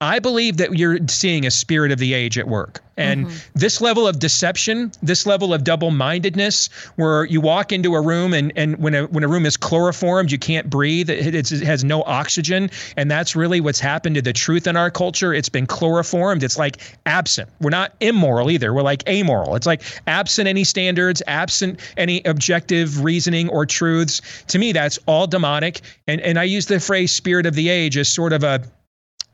I 0.00 0.20
believe 0.20 0.58
that 0.58 0.78
you're 0.78 0.98
seeing 1.08 1.44
a 1.44 1.50
spirit 1.50 1.90
of 1.90 1.98
the 1.98 2.14
age 2.14 2.38
at 2.38 2.46
work. 2.46 2.84
And 2.96 3.26
mm-hmm. 3.26 3.36
this 3.54 3.80
level 3.80 4.06
of 4.06 4.20
deception, 4.20 4.92
this 5.02 5.26
level 5.26 5.52
of 5.52 5.64
double 5.64 5.90
mindedness, 5.90 6.68
where 6.94 7.24
you 7.24 7.40
walk 7.40 7.72
into 7.72 7.94
a 7.94 8.00
room 8.00 8.32
and, 8.32 8.52
and 8.54 8.76
when, 8.78 8.94
a, 8.94 9.06
when 9.06 9.24
a 9.24 9.28
room 9.28 9.44
is 9.44 9.56
chloroformed, 9.56 10.30
you 10.30 10.38
can't 10.38 10.70
breathe, 10.70 11.10
it, 11.10 11.34
it 11.34 11.48
has 11.64 11.82
no 11.82 12.04
oxygen. 12.04 12.70
And 12.96 13.10
that's 13.10 13.34
really 13.34 13.60
what's 13.60 13.80
happened 13.80 14.14
to 14.14 14.22
the 14.22 14.32
truth 14.32 14.68
in 14.68 14.76
our 14.76 14.90
culture. 14.90 15.34
It's 15.34 15.48
been 15.48 15.66
chloroformed. 15.66 16.44
It's 16.44 16.58
like 16.58 16.78
absent. 17.06 17.48
We're 17.60 17.70
not 17.70 17.92
immoral 17.98 18.52
either. 18.52 18.72
We're 18.72 18.82
like 18.82 19.08
amoral. 19.08 19.56
It's 19.56 19.66
like 19.66 19.82
absent 20.06 20.46
any 20.46 20.62
standards, 20.62 21.22
absent 21.26 21.80
any 21.96 22.22
objective 22.24 23.02
reasoning 23.02 23.48
or 23.48 23.66
truths. 23.66 24.44
To 24.48 24.60
me, 24.60 24.70
that's 24.72 24.98
all 25.06 25.26
demonic. 25.26 25.80
And, 26.06 26.20
and 26.20 26.38
I 26.38 26.44
use 26.44 26.66
the 26.66 26.78
phrase 26.78 27.12
spirit 27.12 27.46
of 27.46 27.54
the 27.54 27.68
age 27.68 27.96
as 27.96 28.08
sort 28.08 28.32
of 28.32 28.44
a 28.44 28.62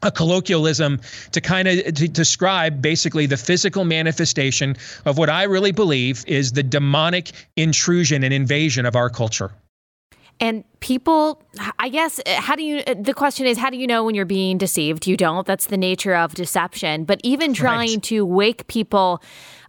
a 0.05 0.11
colloquialism 0.11 1.01
to 1.33 1.41
kind 1.41 1.67
of 1.67 1.95
to 1.95 2.07
describe 2.07 2.81
basically 2.81 3.27
the 3.27 3.37
physical 3.37 3.85
manifestation 3.85 4.77
of 5.05 5.19
what 5.19 5.29
I 5.29 5.45
really 5.45 5.73
believe 5.73 6.25
is 6.27 6.53
the 6.53 6.63
demonic 6.63 7.33
intrusion 7.57 8.23
and 8.23 8.33
invasion 8.33 8.87
of 8.87 8.95
our 8.95 9.11
culture. 9.11 9.51
And 10.41 10.65
people, 10.81 11.43
I 11.79 11.89
guess, 11.89 12.21
how 12.27 12.57
do 12.57 12.65
you, 12.65 12.83
the 12.83 13.15
question 13.15 13.47
is, 13.47 13.57
how 13.57 13.71
do 13.71 13.77
you 13.77 13.87
know 13.87 14.05
when 14.05 14.17
you're 14.17 14.25
being 14.25 14.59
deceived? 14.59 15.07
You 15.07 15.17
don't. 15.17 15.47
That's 15.47 15.67
the 15.67 15.77
nature 15.77 16.15
of 16.15 16.35
deception. 16.35 17.05
But 17.05 17.21
even 17.23 17.55
trying 17.55 17.91
right. 17.91 18.03
to 18.05 18.27
wake 18.27 18.67
people 18.67 19.23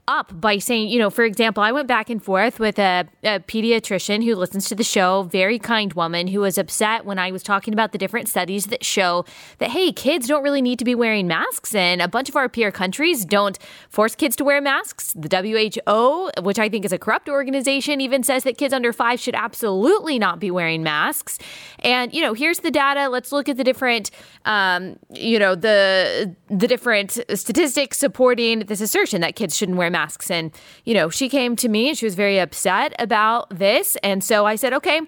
up 0.07 0.39
by 0.39 0.57
saying, 0.57 0.89
you 0.89 0.99
know, 0.99 1.09
for 1.09 1.23
example, 1.23 1.63
I 1.63 1.71
went 1.71 1.87
back 1.87 2.09
and 2.09 2.23
forth 2.23 2.59
with 2.59 2.77
a, 2.77 3.05
a, 3.23 3.39
pediatrician 3.39 4.23
who 4.23 4.35
listens 4.35 4.69
to 4.69 4.75
the 4.75 4.83
show, 4.83 5.23
very 5.23 5.57
kind 5.57 5.93
woman 5.93 6.27
who 6.27 6.41
was 6.41 6.57
upset 6.57 7.05
when 7.05 7.17
I 7.17 7.31
was 7.31 7.41
talking 7.41 7.73
about 7.73 7.91
the 7.91 7.97
different 7.97 8.27
studies 8.27 8.67
that 8.67 8.83
show 8.83 9.25
that, 9.57 9.71
hey, 9.71 9.91
kids 9.91 10.27
don't 10.27 10.43
really 10.43 10.61
need 10.61 10.79
to 10.79 10.85
be 10.85 10.93
wearing 10.93 11.27
masks. 11.27 11.73
And 11.73 12.01
a 12.01 12.07
bunch 12.07 12.29
of 12.29 12.35
our 12.35 12.47
peer 12.47 12.71
countries 12.71 13.25
don't 13.25 13.57
force 13.89 14.15
kids 14.15 14.35
to 14.37 14.43
wear 14.43 14.61
masks. 14.61 15.13
The 15.15 15.29
WHO, 15.29 16.43
which 16.43 16.59
I 16.59 16.69
think 16.69 16.85
is 16.85 16.91
a 16.91 16.99
corrupt 16.99 17.27
organization, 17.27 17.99
even 17.99 18.23
says 18.23 18.43
that 18.43 18.57
kids 18.57 18.73
under 18.73 18.93
five 18.93 19.19
should 19.19 19.35
absolutely 19.35 20.19
not 20.19 20.39
be 20.39 20.51
wearing 20.51 20.83
masks. 20.83 21.39
And, 21.79 22.13
you 22.13 22.21
know, 22.21 22.33
here's 22.33 22.59
the 22.59 22.71
data. 22.71 23.09
Let's 23.09 23.31
look 23.31 23.49
at 23.49 23.57
the 23.57 23.63
different, 23.63 24.11
um, 24.45 24.97
you 25.13 25.39
know, 25.39 25.55
the, 25.55 26.35
the 26.47 26.67
different 26.67 27.17
statistics 27.33 27.97
supporting 27.97 28.59
this 28.59 28.81
assertion 28.81 29.21
that 29.21 29.35
kids 29.35 29.55
shouldn't 29.55 29.77
wear 29.77 29.89
masks. 29.89 29.94
And, 30.29 30.51
you 30.83 30.93
know, 30.93 31.09
she 31.09 31.29
came 31.29 31.55
to 31.57 31.69
me 31.69 31.89
and 31.89 31.97
she 31.97 32.05
was 32.05 32.15
very 32.15 32.39
upset 32.39 32.93
about 32.99 33.49
this. 33.49 33.95
And 34.03 34.23
so 34.23 34.45
I 34.45 34.55
said, 34.55 34.73
okay, 34.73 35.01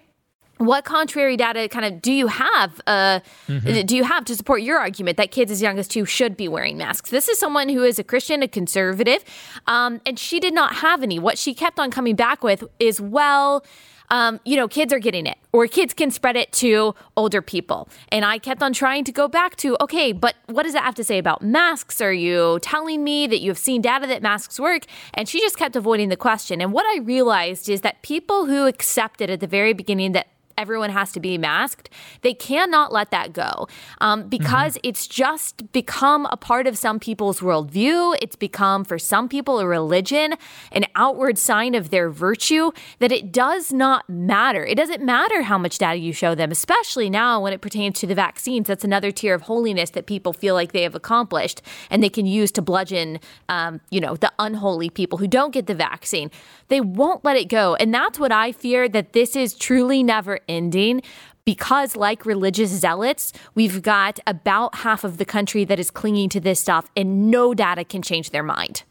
what 0.58 0.86
contrary 0.86 1.38
data 1.38 1.68
kind 1.70 1.86
of 1.86 2.02
do 2.02 2.12
you 2.12 2.28
have 2.28 2.82
uh, 2.88 3.20
mm-hmm. 3.48 3.86
do 3.86 3.96
you 3.96 4.04
have 4.04 4.26
to 4.26 4.36
support 4.36 4.62
your 4.62 4.80
argument 4.80 5.18
that 5.18 5.32
kids 5.32 5.52
as 5.52 5.62
young 5.62 5.78
as 5.78 5.88
two 5.88 6.06
should 6.06 6.36
be 6.36 6.48
wearing 6.48 6.78
masks 6.78 7.10
this 7.10 7.28
is 7.28 7.40
someone 7.40 7.70
who 7.70 7.84
is 7.84 8.00
a 8.00 8.04
christian 8.04 8.42
a 8.42 8.48
conservative 8.48 9.24
um, 9.68 10.02
and 10.06 10.18
she 10.18 10.40
did 10.40 10.54
not 10.54 10.76
have 10.76 11.04
any 11.04 11.20
what 11.20 11.38
she 11.38 11.54
kept 11.54 11.80
on 11.80 11.92
coming 11.92 12.16
back 12.16 12.44
with 12.44 12.64
is 12.80 13.00
well 13.00 13.64
um, 14.10 14.40
you 14.46 14.56
know, 14.56 14.68
kids 14.68 14.94
are 14.94 15.00
getting 15.00 15.26
it, 15.26 15.38
or 15.52 15.68
kids 15.68 15.94
can 15.94 16.12
spread 16.12 16.36
it 16.36 16.52
to 16.54 16.96
older 17.16 17.42
people. 17.42 17.90
And 18.10 18.24
I 18.24 18.38
kept 18.38 18.64
on 18.64 18.74
trying 18.74 19.04
to 19.06 19.12
go 19.12 19.28
back 19.28 19.56
to, 19.58 19.78
okay, 19.82 20.12
but 20.12 20.36
what 20.46 20.64
does 20.64 20.74
that 20.74 20.84
have 20.84 20.96
to 20.96 21.04
say 21.04 21.18
about 21.18 21.42
masks? 21.42 22.00
Are 22.02 22.14
you 22.14 22.60
telling 22.62 23.04
me 23.04 23.28
that 23.28 23.40
you 23.40 23.50
have 23.50 23.58
seen 23.58 23.82
data 23.82 24.08
that 24.08 24.22
masks 24.22 24.60
work? 24.60 24.84
And 25.14 25.28
she 25.28 25.40
just 25.40 25.58
kept 25.58 25.76
avoiding 25.76 26.10
the 26.10 26.18
question. 26.18 26.62
And 26.62 26.72
what 26.72 26.86
I 26.86 27.00
realized 27.00 27.70
is 27.70 27.82
that 27.82 28.02
people 28.02 28.46
who 28.46 28.66
accepted 28.66 29.30
at 29.30 29.40
the 29.40 29.48
very 29.48 29.74
beginning 29.74 30.14
that 30.14 30.28
everyone 30.58 30.90
has 30.90 31.12
to 31.14 31.20
be 31.20 31.38
masked, 31.38 31.90
they 32.22 32.34
cannot 32.34 32.92
let 32.92 33.12
that 33.12 33.34
go 33.34 33.68
um, 34.02 34.28
because 34.28 34.74
mm-hmm. 34.74 34.90
it's 34.90 35.08
just 35.08 35.72
become 35.72 36.28
a 36.32 36.38
part 36.38 36.68
of 36.68 36.78
some 36.78 37.00
people's 37.00 37.40
worldview. 37.40 38.18
It's 38.22 38.36
become, 38.36 38.84
for 38.84 38.98
some 38.98 39.30
people, 39.30 39.60
a 39.60 39.68
religion, 39.68 40.36
an 40.72 40.86
outward 40.96 41.38
sign 41.38 41.76
of 41.76 41.90
their 41.90 42.10
virtue 42.10 42.72
that 43.00 43.12
it 43.12 43.32
does 43.32 43.72
not 43.72 44.10
matter. 44.10 44.66
It 44.66 44.76
doesn't 44.76 45.04
matter 45.04 45.44
how 45.44 45.58
much 45.58 45.78
data 45.78 45.98
you 45.98 46.14
show 46.14 46.36
them, 46.36 46.52
especially 46.52 47.10
now 47.10 47.42
when 47.42 47.54
it 47.54 47.62
pertains 47.62 48.00
to 48.00 48.08
the 48.08 48.16
vaccines. 48.16 48.68
That's 48.68 48.84
another 48.84 49.12
tier 49.12 49.36
of 49.36 49.44
holiness 49.44 49.92
that 49.92 50.06
people 50.06 50.34
feel 50.34 50.56
like 50.56 50.72
they 50.72 50.84
have 50.84 50.96
accomplished 50.96 51.62
and 51.90 52.04
they 52.04 52.10
can 52.10 52.26
use 52.26 52.52
to 52.54 52.62
bludgeon, 52.62 53.20
um, 53.50 53.82
you 53.90 54.00
know, 54.00 54.16
the 54.16 54.32
unholy 54.40 54.90
people 54.90 55.18
who 55.18 55.28
don't 55.28 55.52
get 55.52 55.68
the 55.68 55.76
vaccine. 55.76 56.32
They 56.70 56.82
won't 56.82 57.24
let 57.24 57.38
it 57.38 57.46
go. 57.46 57.76
And 57.76 57.94
that's 57.94 58.20
what 58.20 58.32
I 58.32 58.52
fear 58.52 58.90
that 58.90 59.14
this 59.14 59.36
is 59.36 59.54
truly 59.54 60.04
never 60.04 60.40
ending 60.48 61.02
because, 61.46 61.96
like 61.96 62.26
religious 62.26 62.70
zealots, 62.72 63.32
we've 63.56 63.82
got 63.82 64.20
about 64.28 64.76
half 64.76 65.04
of 65.04 65.18
the 65.18 65.26
country 65.26 65.64
that 65.64 65.80
is 65.80 65.90
clinging 65.90 66.28
to 66.30 66.42
this 66.42 66.60
stuff, 66.60 66.90
and 66.96 67.32
no 67.32 67.54
data 67.54 67.86
can 67.86 68.02
change 68.02 68.32
their 68.32 68.44
mind. 68.44 68.84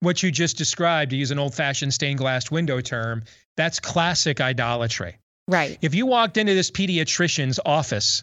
What 0.00 0.22
you 0.22 0.30
just 0.30 0.56
described, 0.56 1.10
to 1.10 1.16
use 1.16 1.30
an 1.30 1.38
old 1.38 1.54
fashioned 1.54 1.92
stained 1.92 2.18
glass 2.18 2.50
window 2.50 2.80
term, 2.80 3.24
that's 3.56 3.78
classic 3.78 4.40
idolatry. 4.40 5.18
Right. 5.48 5.78
If 5.80 5.94
you 5.94 6.06
walked 6.06 6.36
into 6.36 6.54
this 6.54 6.70
pediatrician's 6.70 7.60
office 7.64 8.22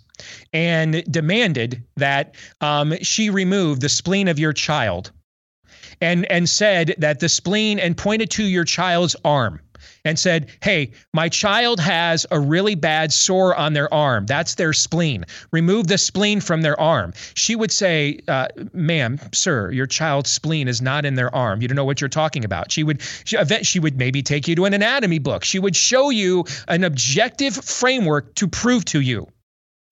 and 0.52 1.04
demanded 1.10 1.82
that 1.96 2.36
um, 2.60 2.96
she 3.02 3.30
remove 3.30 3.80
the 3.80 3.88
spleen 3.88 4.28
of 4.28 4.40
your 4.40 4.52
child 4.52 5.12
and, 6.02 6.30
and 6.32 6.50
said 6.50 6.96
that 6.98 7.22
the 7.22 7.30
spleen 7.30 7.80
and 7.80 7.96
pointed 7.96 8.30
to 8.32 8.44
your 8.44 8.66
child's 8.66 9.16
arm 9.24 9.62
and 10.06 10.20
said, 10.20 10.50
Hey, 10.62 10.92
my 11.14 11.30
child 11.30 11.80
has 11.80 12.26
a 12.32 12.40
really 12.40 12.76
bad 12.76 13.14
sore 13.14 13.56
on 13.56 13.74
their 13.74 13.94
arm. 13.94 14.26
That's 14.26 14.56
their 14.56 14.74
spleen. 14.74 15.26
Remove 15.52 15.88
the 15.88 15.98
spleen 15.98 16.42
from 16.42 16.62
their 16.62 16.80
arm. 16.80 17.14
She 17.36 17.56
would 17.56 17.72
say, 17.72 18.20
uh, 18.28 18.48
Ma'am, 18.74 19.20
sir, 19.34 19.72
your 19.72 19.88
child's 19.88 20.30
spleen 20.30 20.68
is 20.68 20.82
not 20.82 21.06
in 21.06 21.16
their 21.16 21.34
arm. 21.34 21.62
You 21.62 21.68
don't 21.68 21.76
know 21.76 21.86
what 21.86 22.02
you're 22.02 22.10
talking 22.10 22.46
about. 22.46 22.72
She 22.72 22.84
would, 22.84 23.02
she, 23.24 23.38
she 23.64 23.80
would 23.80 23.98
maybe 23.98 24.22
take 24.22 24.48
you 24.48 24.56
to 24.56 24.66
an 24.66 24.74
anatomy 24.74 25.20
book. 25.20 25.44
She 25.44 25.60
would 25.60 25.76
show 25.76 26.10
you 26.10 26.46
an 26.68 26.84
objective 26.84 27.56
framework 27.56 28.36
to 28.36 28.48
prove 28.48 28.86
to 28.86 29.02
you 29.02 29.28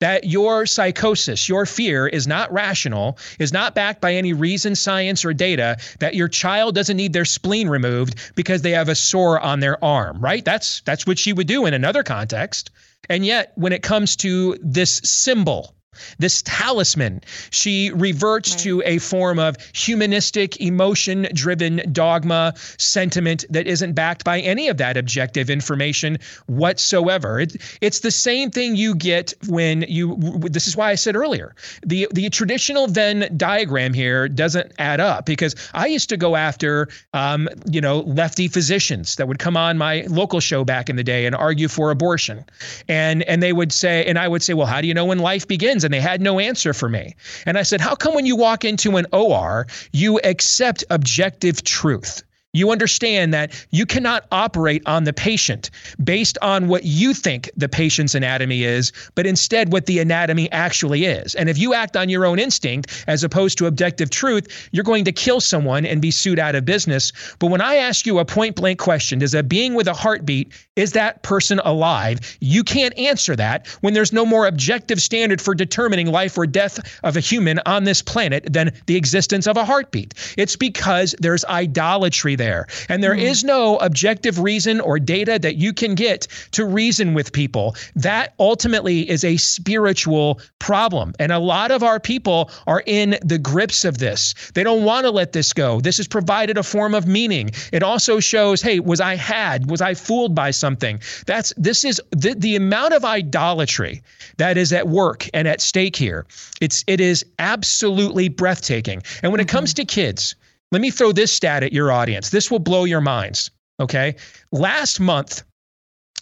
that 0.02 0.26
your 0.26 0.66
psychosis, 0.66 1.48
your 1.48 1.66
fear 1.66 2.08
is 2.08 2.28
not 2.28 2.52
rational, 2.52 3.18
is 3.40 3.54
not 3.54 3.74
backed 3.74 4.02
by 4.02 4.14
any 4.14 4.34
reason, 4.34 4.76
science, 4.76 5.24
or 5.24 5.34
data, 5.34 5.78
that 6.00 6.16
your 6.16 6.28
child 6.28 6.76
doesn't 6.76 6.98
need 6.98 7.14
their 7.14 7.24
spleen 7.26 7.70
removed 7.70 8.34
because 8.36 8.62
they 8.62 8.72
have 8.72 8.90
a 8.90 8.96
sore 8.96 9.40
on 9.40 9.62
their 9.62 9.82
arm, 9.84 10.20
right? 10.20 10.44
That's 10.44 10.82
that's 10.82 11.08
what 11.08 11.18
she 11.18 11.32
would 11.32 11.48
do 11.48 11.66
in 11.66 11.74
another 11.74 12.04
context. 12.04 12.72
And 13.10 13.26
yet, 13.26 13.54
when 13.56 13.74
it 13.74 13.84
comes 13.84 14.16
to 14.18 14.58
this 14.62 15.02
symbol, 15.04 15.76
this 16.20 16.42
talisman. 16.44 17.22
She 17.50 17.92
reverts 17.92 18.52
right. 18.52 18.60
to 18.60 18.84
a 18.86 18.98
form 19.00 19.40
of 19.40 19.58
humanistic, 19.74 20.60
emotion 20.62 21.28
driven 21.34 21.82
dogma 21.92 22.54
sentiment 22.78 23.46
that 23.50 23.68
isn't 23.68 23.94
backed 23.94 24.24
by 24.24 24.40
any 24.40 24.68
of 24.68 24.78
that 24.78 24.98
objective 24.98 25.50
information 25.50 26.18
whatsoever. 26.48 27.40
It, 27.40 27.58
it's 27.82 28.00
the 28.00 28.12
same 28.12 28.52
thing 28.52 28.76
you 28.76 28.96
get 28.96 29.34
when 29.48 29.84
you, 29.88 30.18
this 30.42 30.68
is 30.68 30.78
why 30.78 30.92
I 30.92 30.96
said 30.96 31.16
earlier, 31.16 31.56
the, 31.84 32.08
the 32.12 32.30
traditional 32.30 32.88
Venn 32.88 33.32
diagram 33.38 33.94
here 33.94 34.28
doesn't 34.28 34.72
add 34.80 35.00
up 35.00 35.26
because 35.26 35.56
I 35.74 35.88
used 35.88 36.10
to 36.10 36.18
go 36.18 36.36
after, 36.36 36.90
um, 37.14 37.50
you 37.70 37.82
know, 37.82 38.00
lefty 38.02 38.48
physicians 38.48 39.16
that 39.16 39.28
would 39.28 39.40
come 39.40 39.58
on 39.58 39.78
my 39.78 40.06
local 40.08 40.40
show 40.40 40.64
back 40.64 40.90
in 40.90 40.96
the 40.96 41.04
day 41.04 41.26
and 41.26 41.36
argue 41.36 41.68
for 41.68 41.92
abortion. 41.92 42.46
And, 42.88 43.24
and 43.24 43.42
they 43.44 43.54
would 43.54 43.72
say, 43.72 44.06
and 44.06 44.18
I 44.18 44.28
would 44.28 44.44
say, 44.44 44.54
well, 44.54 44.68
how 44.68 44.82
do 44.82 44.88
you 44.88 44.94
know 44.94 45.06
when 45.06 45.20
life 45.20 45.48
begins? 45.48 45.84
and 45.84 45.91
they 45.94 46.02
had 46.02 46.22
no 46.22 46.40
answer 46.40 46.74
for 46.74 46.90
me. 46.90 47.16
And 47.46 47.58
I 47.58 47.64
said, 47.64 47.82
How 47.82 47.96
come 47.96 48.14
when 48.14 48.26
you 48.26 48.36
walk 48.36 48.66
into 48.66 48.98
an 48.98 49.06
OR, 49.12 49.68
you 49.92 50.20
accept 50.24 50.84
objective 50.90 51.64
truth? 51.64 52.24
You 52.54 52.70
understand 52.72 53.34
that 53.34 53.66
you 53.70 53.86
cannot 53.86 54.26
operate 54.30 54.84
on 54.86 55.06
the 55.06 55.14
patient 55.14 55.70
based 56.04 56.38
on 56.42 56.68
what 56.68 56.84
you 56.84 57.14
think 57.14 57.50
the 57.56 57.70
patient's 57.70 58.14
anatomy 58.14 58.64
is, 58.66 58.92
but 59.16 59.26
instead 59.26 59.72
what 59.72 59.86
the 59.86 60.00
anatomy 60.00 60.52
actually 60.52 61.06
is. 61.06 61.34
And 61.36 61.48
if 61.48 61.58
you 61.58 61.74
act 61.74 61.96
on 61.96 62.10
your 62.10 62.26
own 62.26 62.40
instinct 62.40 63.06
as 63.08 63.24
opposed 63.24 63.58
to 63.60 63.68
objective 63.68 64.10
truth, 64.10 64.70
you're 64.74 64.84
going 64.84 65.06
to 65.06 65.14
kill 65.14 65.40
someone 65.40 65.86
and 65.86 66.02
be 66.02 66.12
sued 66.12 66.40
out 66.40 66.56
of 66.56 66.66
business. 66.66 67.14
But 67.40 67.52
when 67.52 67.62
I 67.62 67.76
ask 67.76 68.06
you 68.06 68.20
a 68.20 68.26
point 68.26 68.58
blank 68.58 68.80
question, 68.80 69.20
does 69.20 69.34
a 69.34 69.44
being 69.44 69.74
with 69.74 69.88
a 69.88 69.94
heartbeat, 69.94 70.52
is 70.76 70.92
that 70.92 71.24
person 71.24 71.62
alive? 71.64 72.20
You 72.42 72.66
can't 72.66 72.98
answer 72.98 73.34
that 73.38 73.68
when 73.80 73.94
there's 73.94 74.12
no 74.12 74.26
more 74.26 74.46
objective 74.46 75.02
standard 75.02 75.40
for 75.40 75.56
determining 75.56 76.08
life 76.08 76.38
or 76.38 76.46
death 76.46 77.00
of 77.04 77.16
a 77.16 77.22
human 77.22 77.62
on 77.66 77.86
this 77.86 78.02
planet 78.02 78.52
than 78.52 78.74
the 78.88 78.98
existence 78.98 79.48
of 79.48 79.56
a 79.56 79.64
heartbeat. 79.64 80.16
It's 80.38 80.58
because 80.58 81.16
there's 81.20 81.46
idolatry 81.46 82.36
there. 82.42 82.68
And 82.90 83.04
there 83.04 83.16
mm. 83.16 83.22
is 83.22 83.44
no 83.44 83.78
objective 83.78 84.40
reason 84.40 84.82
or 84.82 85.00
data 85.00 85.38
that 85.40 85.56
you 85.56 85.74
can 85.74 85.96
get 85.96 86.28
to 86.52 86.66
reason 86.66 87.14
with 87.14 87.32
people. 87.32 87.76
That 87.96 88.34
ultimately 88.40 89.08
is 89.08 89.24
a 89.24 89.38
spiritual 89.38 90.42
problem. 90.60 91.14
And 91.20 91.32
a 91.32 91.40
lot 91.40 91.72
of 91.72 91.84
our 91.84 92.00
people 92.00 92.50
are 92.66 92.84
in 92.86 93.18
the 93.24 93.38
grips 93.38 93.86
of 93.86 94.00
this. 94.00 94.34
They 94.56 94.64
don't 94.64 94.84
want 94.84 95.06
to 95.06 95.12
let 95.12 95.34
this 95.34 95.54
go. 95.54 95.80
This 95.80 95.98
has 95.98 96.08
provided 96.08 96.58
a 96.58 96.64
form 96.64 96.96
of 96.96 97.08
meaning. 97.08 97.52
It 97.72 97.84
also 97.84 98.20
shows, 98.20 98.62
hey, 98.62 98.80
was 98.80 99.00
I 99.00 99.16
had? 99.16 99.70
Was 99.70 99.82
I 99.82 99.94
fooled 99.94 100.34
by 100.34 100.52
something? 100.52 101.00
That's 101.28 101.54
this 101.58 101.86
is 101.86 102.02
the, 102.10 102.34
the 102.34 102.56
amount 102.56 102.94
of 102.94 103.06
idolatry 103.06 104.02
that 104.38 104.58
is 104.58 104.74
at 104.74 104.88
work 104.88 105.30
and 105.34 105.48
at 105.48 105.62
stake 105.62 105.96
here. 105.96 106.26
It's 106.60 106.84
it 106.88 107.00
is 107.00 107.24
absolutely 107.38 108.30
breathtaking. 108.30 109.04
And 109.22 109.32
when 109.32 109.42
it 109.42 109.48
comes 109.48 109.74
mm-hmm. 109.74 109.88
to 109.88 109.94
kids, 109.94 110.36
let 110.72 110.82
me 110.82 110.92
throw 110.92 111.12
this 111.12 111.32
stat 111.32 111.64
at 111.64 111.74
your 111.74 111.92
audience. 111.92 112.30
This 112.30 112.50
will 112.50 112.60
blow 112.60 112.86
your 112.86 113.02
minds. 113.02 113.52
Okay. 113.80 114.16
Last 114.52 115.00
month, 115.00 115.44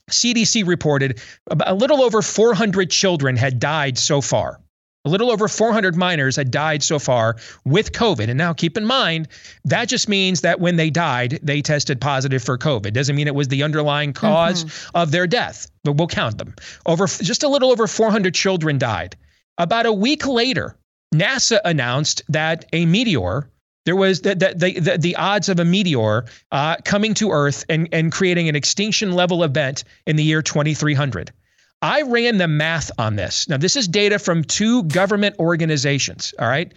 CDC 0.10 0.66
reported 0.66 1.22
a 1.66 1.76
little 1.76 2.02
over 2.02 2.22
400 2.22 2.90
children 2.90 3.36
had 3.36 3.60
died 3.60 3.98
so 3.98 4.22
far. 4.22 4.60
A 5.06 5.10
little 5.10 5.32
over 5.32 5.48
400 5.48 5.96
minors 5.96 6.36
had 6.36 6.52
died 6.52 6.84
so 6.84 7.00
far 7.00 7.38
with 7.64 7.94
COVID. 7.94 8.28
And 8.28 8.38
now 8.38 8.52
keep 8.52 8.76
in 8.76 8.86
mind, 8.86 9.30
that 9.64 9.88
just 9.88 10.10
means 10.10 10.42
that 10.42 10.60
when 10.60 10.76
they 10.76 10.90
died, 10.90 11.40
they 11.42 11.62
tested 11.62 12.02
positive 12.02 12.44
for 12.44 12.58
COVID. 12.58 12.92
Doesn't 12.92 13.16
mean 13.16 13.28
it 13.28 13.36
was 13.36 13.48
the 13.48 13.64
underlying 13.64 14.12
cause 14.12 14.66
mm-hmm. 14.66 14.98
of 14.98 15.12
their 15.12 15.26
death, 15.26 15.72
but 15.84 15.94
we'll 15.94 16.08
count 16.08 16.38
them. 16.38 16.54
Over 16.86 17.08
just 17.08 17.44
a 17.44 17.48
little 17.48 17.72
over 17.72 17.88
400 17.88 18.34
children 18.34 18.78
died. 18.78 19.16
About 19.58 19.86
a 19.86 19.94
week 19.94 20.28
later, 20.28 20.76
NASA 21.14 21.60
announced 21.64 22.22
that 22.28 22.66
a 22.74 22.86
meteor 22.86 23.50
there 23.86 23.96
was 23.96 24.22
the, 24.22 24.36
the, 24.36 24.80
the, 24.80 24.98
the, 24.98 25.16
odds 25.16 25.50
of 25.50 25.60
a 25.60 25.66
meteor 25.66 26.26
uh, 26.52 26.76
coming 26.84 27.14
to 27.16 27.32
Earth 27.32 27.66
and, 27.70 27.90
and 27.92 28.12
creating 28.12 28.50
an 28.50 28.56
extinction 28.56 29.14
level 29.14 29.44
event 29.44 29.84
in 30.06 30.16
the 30.16 30.24
year 30.24 30.42
2300. 30.42 31.32
I 31.82 32.02
ran 32.02 32.38
the 32.38 32.48
math 32.48 32.92
on 32.98 33.16
this. 33.16 33.48
Now, 33.48 33.58
this 33.58 33.76
is 33.76 33.88
data 33.88 34.20
from 34.20 34.44
two 34.44 34.84
government 34.84 35.38
organizations, 35.40 36.34
all 36.38 36.48
right? 36.48 36.74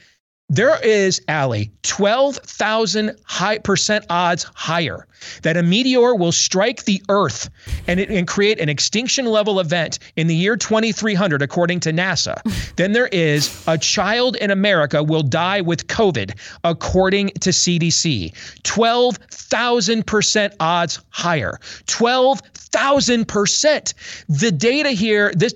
There 0.53 0.79
is, 0.85 1.21
Allie, 1.29 1.73
12,000 1.85 3.17
high 3.25 3.57
percent 3.57 4.05
odds 4.11 4.45
higher 4.53 5.07
that 5.41 5.57
a 5.57 5.63
meteor 5.63 6.15
will 6.15 6.31
strike 6.31 6.85
the 6.85 7.03
Earth 7.09 7.49
and, 7.87 7.99
it, 7.99 8.11
and 8.11 8.29
create 8.29 8.61
an 8.61 8.69
extinction 8.69 9.25
level 9.25 9.61
event 9.61 9.99
in 10.17 10.27
the 10.27 10.35
year 10.35 10.59
2300, 10.59 11.41
according 11.41 11.81
to 11.81 11.91
NASA, 11.91 12.37
than 12.77 12.93
there 12.93 13.07
is 13.07 13.65
a 13.67 13.79
child 13.79 14.37
in 14.37 14.51
America 14.51 15.03
will 15.03 15.23
die 15.23 15.63
with 15.63 15.87
COVID, 15.87 16.39
according 16.65 17.29
to 17.41 17.49
CDC. 17.49 18.35
12,000% 18.63 20.55
odds 20.61 21.01
higher. 21.09 21.59
12,000%. 21.87 23.95
The 24.29 24.53
data 24.53 24.91
here, 24.91 25.33
this, 25.35 25.55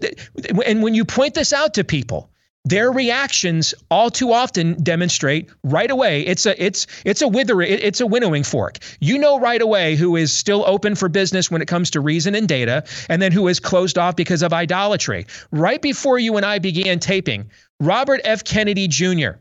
and 0.65 0.83
when 0.83 0.95
you 0.95 1.05
point 1.05 1.35
this 1.35 1.53
out 1.53 1.75
to 1.75 1.85
people, 1.85 2.31
their 2.67 2.91
reactions 2.91 3.75
all 3.93 4.11
too 4.11 4.33
often 4.33 4.75
demonstrate 4.83 5.49
right 5.63 5.91
away 5.91 6.23
it's 6.23 6.45
a 6.47 6.63
it's 6.63 6.87
it's 7.05 7.23
a 7.23 7.29
wither 7.29 7.63
it's 7.63 8.01
a 8.01 8.07
winnowing 8.07 8.43
fork 8.43 8.79
you 9.01 9.17
know 9.17 9.39
right 9.39 9.63
away 9.63 9.95
who 9.95 10.17
is 10.17 10.33
still 10.33 10.65
open 10.67 10.97
for 10.97 11.09
business 11.09 11.49
when 11.51 11.63
it 11.63 11.69
comes 11.69 11.91
to 11.91 12.01
reason 12.01 12.35
and 12.35 12.49
data 12.49 12.85
and 13.09 13.23
then 13.23 13.31
who 13.31 13.47
is 13.47 13.61
closed 13.61 13.97
off 13.97 14.17
because 14.17 14.43
of 14.43 14.53
idolatry 14.53 15.25
right 15.53 15.81
before 15.81 16.19
you 16.19 16.37
and 16.37 16.45
I 16.45 16.59
began 16.59 16.99
taping 16.99 17.51
Robert 17.79 18.21
F 18.25 18.43
Kennedy 18.43 18.89
Jr 18.89 19.39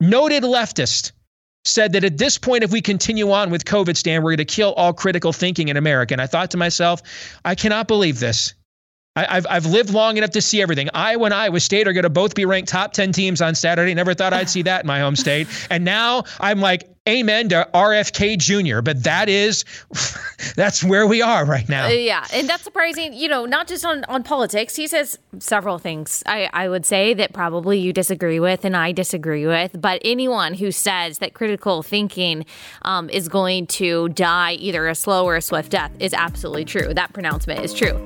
noted 0.00 0.42
leftist 0.42 1.12
said 1.66 1.92
that 1.92 2.04
at 2.04 2.16
this 2.16 2.38
point, 2.38 2.62
if 2.64 2.70
we 2.70 2.80
continue 2.80 3.30
on 3.32 3.50
with 3.50 3.64
COVIDstan, 3.64 4.18
we're 4.18 4.30
going 4.30 4.36
to 4.38 4.44
kill 4.44 4.72
all 4.74 4.92
critical 4.92 5.32
thinking 5.32 5.68
in 5.68 5.76
America. 5.76 6.14
And 6.14 6.20
I 6.20 6.26
thought 6.26 6.52
to 6.52 6.56
myself, 6.56 7.02
I 7.44 7.54
cannot 7.54 7.88
believe 7.88 8.20
this. 8.20 8.54
I, 9.16 9.34
have 9.34 9.46
I've 9.48 9.66
lived 9.66 9.90
long 9.90 10.18
enough 10.18 10.30
to 10.30 10.42
see 10.42 10.60
everything. 10.60 10.90
Iowa 10.92 11.24
and 11.24 11.34
Iowa 11.34 11.58
State 11.58 11.88
are 11.88 11.92
going 11.94 12.04
to 12.04 12.10
both 12.10 12.34
be 12.34 12.44
ranked 12.44 12.68
top 12.68 12.92
10 12.92 13.12
teams 13.12 13.40
on 13.40 13.54
Saturday. 13.54 13.94
Never 13.94 14.14
thought 14.14 14.32
I'd 14.32 14.50
see 14.50 14.62
that 14.62 14.82
in 14.82 14.86
my 14.86 15.00
home 15.00 15.16
state. 15.16 15.48
And 15.70 15.84
now 15.84 16.24
I'm 16.38 16.60
like, 16.60 16.88
amen 17.08 17.48
to 17.50 17.68
RFK 17.72 18.36
Jr. 18.36 18.82
But 18.82 19.04
that 19.04 19.28
is, 19.28 19.64
that's 20.56 20.84
where 20.84 21.06
we 21.06 21.22
are 21.22 21.46
right 21.46 21.68
now. 21.68 21.86
Uh, 21.86 21.90
yeah. 21.90 22.26
And 22.32 22.48
that's 22.48 22.62
surprising, 22.62 23.14
you 23.14 23.28
know, 23.28 23.46
not 23.46 23.68
just 23.68 23.86
on, 23.86 24.04
on 24.04 24.22
politics. 24.22 24.76
He 24.76 24.86
says 24.86 25.18
several 25.38 25.78
things 25.78 26.22
I, 26.26 26.50
I 26.52 26.68
would 26.68 26.84
say 26.84 27.14
that 27.14 27.32
probably 27.32 27.78
you 27.78 27.92
disagree 27.92 28.40
with 28.40 28.64
and 28.64 28.76
I 28.76 28.92
disagree 28.92 29.46
with. 29.46 29.80
But 29.80 30.02
anyone 30.04 30.54
who 30.54 30.70
says 30.70 31.18
that 31.18 31.32
critical 31.32 31.82
thinking 31.82 32.44
um, 32.82 33.08
is 33.08 33.28
going 33.28 33.66
to 33.68 34.10
die 34.10 34.52
either 34.54 34.88
a 34.88 34.94
slow 34.94 35.24
or 35.24 35.36
a 35.36 35.42
swift 35.42 35.70
death 35.70 35.92
is 36.00 36.12
absolutely 36.12 36.66
true. 36.66 36.92
That 36.92 37.12
pronouncement 37.14 37.64
is 37.64 37.72
true. 37.72 37.96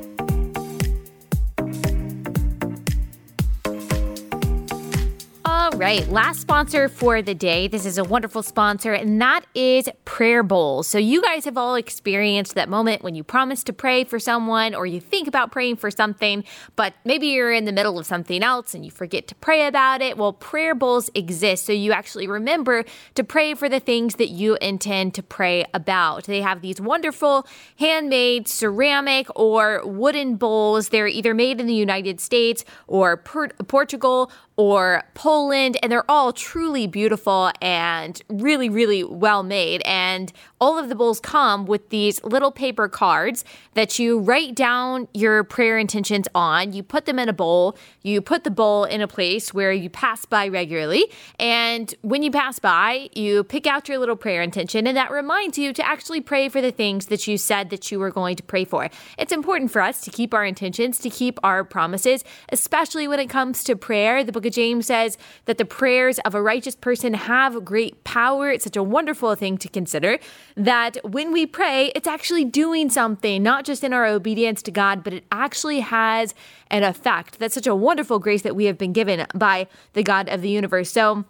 Right, 5.81 6.07
last 6.11 6.43
sponsor 6.43 6.91
for 6.91 7.23
the 7.23 7.35
day. 7.35 7.67
This 7.67 7.87
is 7.87 7.97
a 7.97 8.05
wonderful 8.05 8.43
sponsor, 8.43 8.93
and 8.93 9.19
that 9.23 9.47
is 9.55 9.89
prayer 10.05 10.43
bowls. 10.43 10.87
So, 10.87 10.99
you 10.99 11.23
guys 11.23 11.47
have 11.47 11.57
all 11.57 11.75
experienced 11.75 12.55
that 12.55 12.69
moment 12.69 13.03
when 13.03 13.15
you 13.15 13.25
promise 13.25 13.65
to 13.65 13.73
pray 13.73 14.05
for 14.05 14.19
someone 14.19 14.75
or 14.75 14.85
you 14.85 15.01
think 15.01 15.27
about 15.27 15.51
praying 15.51 15.77
for 15.77 15.91
something, 15.91 16.45
but 16.77 16.93
maybe 17.07 17.29
you're 17.29 17.51
in 17.51 17.65
the 17.65 17.73
middle 17.73 17.99
of 17.99 18.05
something 18.05 18.43
else 18.43 18.75
and 18.75 18.85
you 18.85 18.91
forget 18.91 19.27
to 19.29 19.35
pray 19.37 19.67
about 19.67 20.03
it. 20.03 20.19
Well, 20.19 20.35
prayer 20.35 20.75
bowls 20.75 21.09
exist 21.15 21.65
so 21.65 21.73
you 21.73 21.93
actually 21.93 22.27
remember 22.27 22.85
to 23.15 23.25
pray 23.25 23.55
for 23.55 23.71
the 23.71 23.81
things 23.81 24.17
that 24.17 24.29
you 24.29 24.59
intend 24.61 25.15
to 25.15 25.23
pray 25.23 25.65
about. 25.73 26.25
They 26.25 26.43
have 26.43 26.61
these 26.61 26.79
wonderful 26.79 27.47
handmade 27.79 28.49
ceramic 28.49 29.29
or 29.35 29.81
wooden 29.87 30.37
bowls. 30.37 30.91
They're 30.91 31.09
either 31.09 31.33
made 31.33 31.59
in 31.59 31.67
the 31.67 31.73
United 31.73 32.21
States 32.21 32.67
or 32.87 33.17
Portugal 33.17 34.31
or 34.61 35.05
Poland, 35.15 35.70
and 35.83 35.91
they're 35.91 36.11
all 36.11 36.33
truly 36.33 36.87
beautiful 36.87 37.51
and 37.61 38.21
really, 38.29 38.69
really 38.69 39.05
well 39.05 39.43
made. 39.43 39.83
And 39.85 40.33
all 40.61 40.79
of 40.79 40.89
the 40.89 40.95
bowls 40.95 41.21
come 41.21 41.65
with 41.65 41.89
these 41.89 42.23
little 42.23 42.53
paper 42.53 42.89
cards 42.89 43.45
that 43.75 43.99
you 43.99 44.19
write 44.19 44.55
down 44.55 45.09
your 45.15 45.43
prayer 45.43 45.79
intentions 45.79 46.29
on. 46.35 46.73
You 46.73 46.83
put 46.83 47.07
them 47.07 47.19
in 47.19 47.29
a 47.29 47.33
bowl. 47.33 47.77
You 48.03 48.21
put 48.21 48.45
the 48.45 48.51
bowl 48.51 48.85
in 48.85 49.01
a 49.01 49.09
place 49.09 49.55
where 49.55 49.73
you 49.73 49.89
pass 49.89 50.27
by 50.27 50.49
regularly. 50.49 51.11
And 51.39 51.95
when 52.03 52.23
you 52.23 52.31
pass 52.31 52.59
by, 52.59 53.09
you 53.15 53.45
pick 53.45 53.67
out 53.67 53.89
your 53.89 53.99
little 53.99 54.17
prayer 54.17 54.43
intention, 54.43 54.87
and 54.87 54.97
that 54.97 55.11
reminds 55.11 55.57
you 55.57 55.73
to 55.73 55.87
actually 55.87 56.21
pray 56.21 56.49
for 56.49 56.61
the 56.61 56.71
things 56.71 57.07
that 57.07 57.27
you 57.27 57.39
said 57.39 57.71
that 57.71 57.91
you 57.91 57.99
were 57.99 58.11
going 58.11 58.37
to 58.37 58.43
pray 58.43 58.65
for. 58.65 58.91
It's 59.19 59.33
important 59.33 59.71
for 59.71 59.81
us 59.81 60.03
to 60.03 60.11
keep 60.11 60.35
our 60.35 60.45
intentions, 60.45 60.99
to 60.99 61.11
keep 61.11 61.39
our 61.43 61.65
promises, 61.65 62.23
especially 62.51 63.09
when 63.09 63.19
it 63.19 63.31
comes 63.31 63.65
to 63.65 63.77
prayer. 63.77 64.23
The 64.23 64.33
book 64.33 64.45
of 64.45 64.53
James 64.53 64.87
says 64.87 65.17
that 65.47 65.57
the 65.57 65.65
prayers 65.65 66.19
of 66.21 66.35
a 66.35 66.43
righteous 66.43 66.75
person 66.75 67.15
have 67.15 67.65
great 67.65 68.05
power. 68.05 68.51
It's 68.51 68.65
such 68.65 68.77
a 68.77 68.83
wonderful 68.83 69.35
thing 69.35 69.57
to 69.59 69.69
consider 69.69 70.19
that 70.57 70.97
when 71.05 71.33
we 71.33 71.47
pray, 71.47 71.93
it's 71.95 72.07
actually 72.07 72.45
doing 72.45 72.91
something, 72.91 73.43
not 73.43 73.65
just 73.65 73.85
in 73.85 73.93
our 73.93 74.07
obedience 74.07 74.63
to 74.63 74.71
God, 74.71 75.03
but 75.05 75.13
it 75.13 75.25
actually 75.33 75.81
has 75.81 76.35
an 76.71 76.83
effect. 76.83 77.39
That's 77.39 77.55
such 77.55 77.67
a 77.67 77.75
wonderful 77.75 78.19
grace 78.19 78.43
that 78.43 78.57
we 78.57 78.67
have 78.67 78.79
been 78.79 78.93
given 78.93 79.27
by 79.35 79.67
the 79.93 80.03
God 80.03 80.29
of 80.29 80.43
the 80.43 80.51
universe. 80.51 80.91
So, 80.91 81.25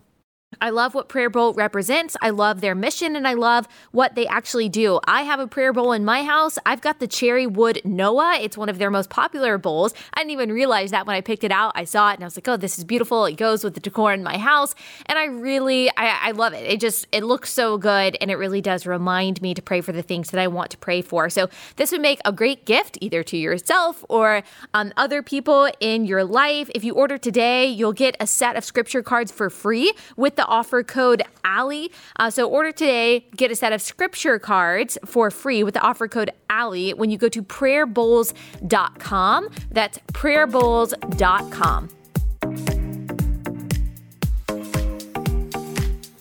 I 0.60 0.70
love 0.70 0.94
what 0.94 1.08
Prayer 1.08 1.30
Bowl 1.30 1.54
represents. 1.54 2.16
I 2.20 2.30
love 2.30 2.60
their 2.60 2.74
mission 2.74 3.14
and 3.14 3.26
I 3.28 3.34
love 3.34 3.68
what 3.92 4.16
they 4.16 4.26
actually 4.26 4.68
do. 4.68 4.98
I 5.06 5.22
have 5.22 5.38
a 5.38 5.46
prayer 5.46 5.72
bowl 5.72 5.92
in 5.92 6.04
my 6.04 6.24
house. 6.24 6.58
I've 6.66 6.80
got 6.80 6.98
the 6.98 7.06
cherry 7.06 7.46
wood 7.46 7.80
Noah. 7.84 8.36
It's 8.40 8.56
one 8.56 8.68
of 8.68 8.78
their 8.78 8.90
most 8.90 9.10
popular 9.10 9.58
bowls. 9.58 9.94
I 10.12 10.20
didn't 10.20 10.32
even 10.32 10.50
realize 10.50 10.90
that 10.90 11.06
when 11.06 11.14
I 11.14 11.20
picked 11.20 11.44
it 11.44 11.52
out. 11.52 11.72
I 11.76 11.84
saw 11.84 12.10
it 12.10 12.14
and 12.14 12.24
I 12.24 12.26
was 12.26 12.36
like, 12.36 12.48
oh, 12.48 12.56
this 12.56 12.78
is 12.78 12.84
beautiful. 12.84 13.26
It 13.26 13.36
goes 13.36 13.62
with 13.62 13.74
the 13.74 13.80
decor 13.80 14.12
in 14.12 14.24
my 14.24 14.38
house. 14.38 14.74
And 15.06 15.20
I 15.20 15.26
really, 15.26 15.88
I, 15.96 16.28
I 16.28 16.30
love 16.32 16.52
it. 16.52 16.64
It 16.68 16.80
just, 16.80 17.06
it 17.12 17.22
looks 17.22 17.52
so 17.52 17.78
good 17.78 18.16
and 18.20 18.28
it 18.28 18.34
really 18.34 18.60
does 18.60 18.86
remind 18.86 19.40
me 19.40 19.54
to 19.54 19.62
pray 19.62 19.80
for 19.80 19.92
the 19.92 20.02
things 20.02 20.32
that 20.32 20.40
I 20.40 20.48
want 20.48 20.72
to 20.72 20.78
pray 20.78 21.00
for. 21.00 21.30
So 21.30 21.48
this 21.76 21.92
would 21.92 22.02
make 22.02 22.18
a 22.24 22.32
great 22.32 22.66
gift 22.66 22.98
either 23.00 23.22
to 23.22 23.36
yourself 23.36 24.04
or 24.08 24.42
um, 24.74 24.92
other 24.96 25.22
people 25.22 25.70
in 25.78 26.06
your 26.06 26.24
life. 26.24 26.68
If 26.74 26.82
you 26.82 26.94
order 26.94 27.18
today, 27.18 27.66
you'll 27.66 27.92
get 27.92 28.16
a 28.18 28.26
set 28.26 28.56
of 28.56 28.64
scripture 28.64 29.02
cards 29.02 29.30
for 29.30 29.48
free 29.48 29.92
with 30.16 30.39
the 30.40 30.46
offer 30.46 30.82
code 30.82 31.22
Allie. 31.44 31.92
Uh, 32.16 32.30
so 32.30 32.48
order 32.48 32.72
today, 32.72 33.26
get 33.36 33.50
a 33.50 33.54
set 33.54 33.74
of 33.74 33.82
scripture 33.82 34.38
cards 34.38 34.96
for 35.04 35.30
free 35.30 35.62
with 35.62 35.74
the 35.74 35.80
offer 35.80 36.08
code 36.08 36.30
Allie 36.48 36.94
when 36.94 37.10
you 37.10 37.18
go 37.18 37.28
to 37.28 37.42
prayerbowls.com. 37.42 39.48
That's 39.70 39.98
prayerbowls.com. 39.98 41.99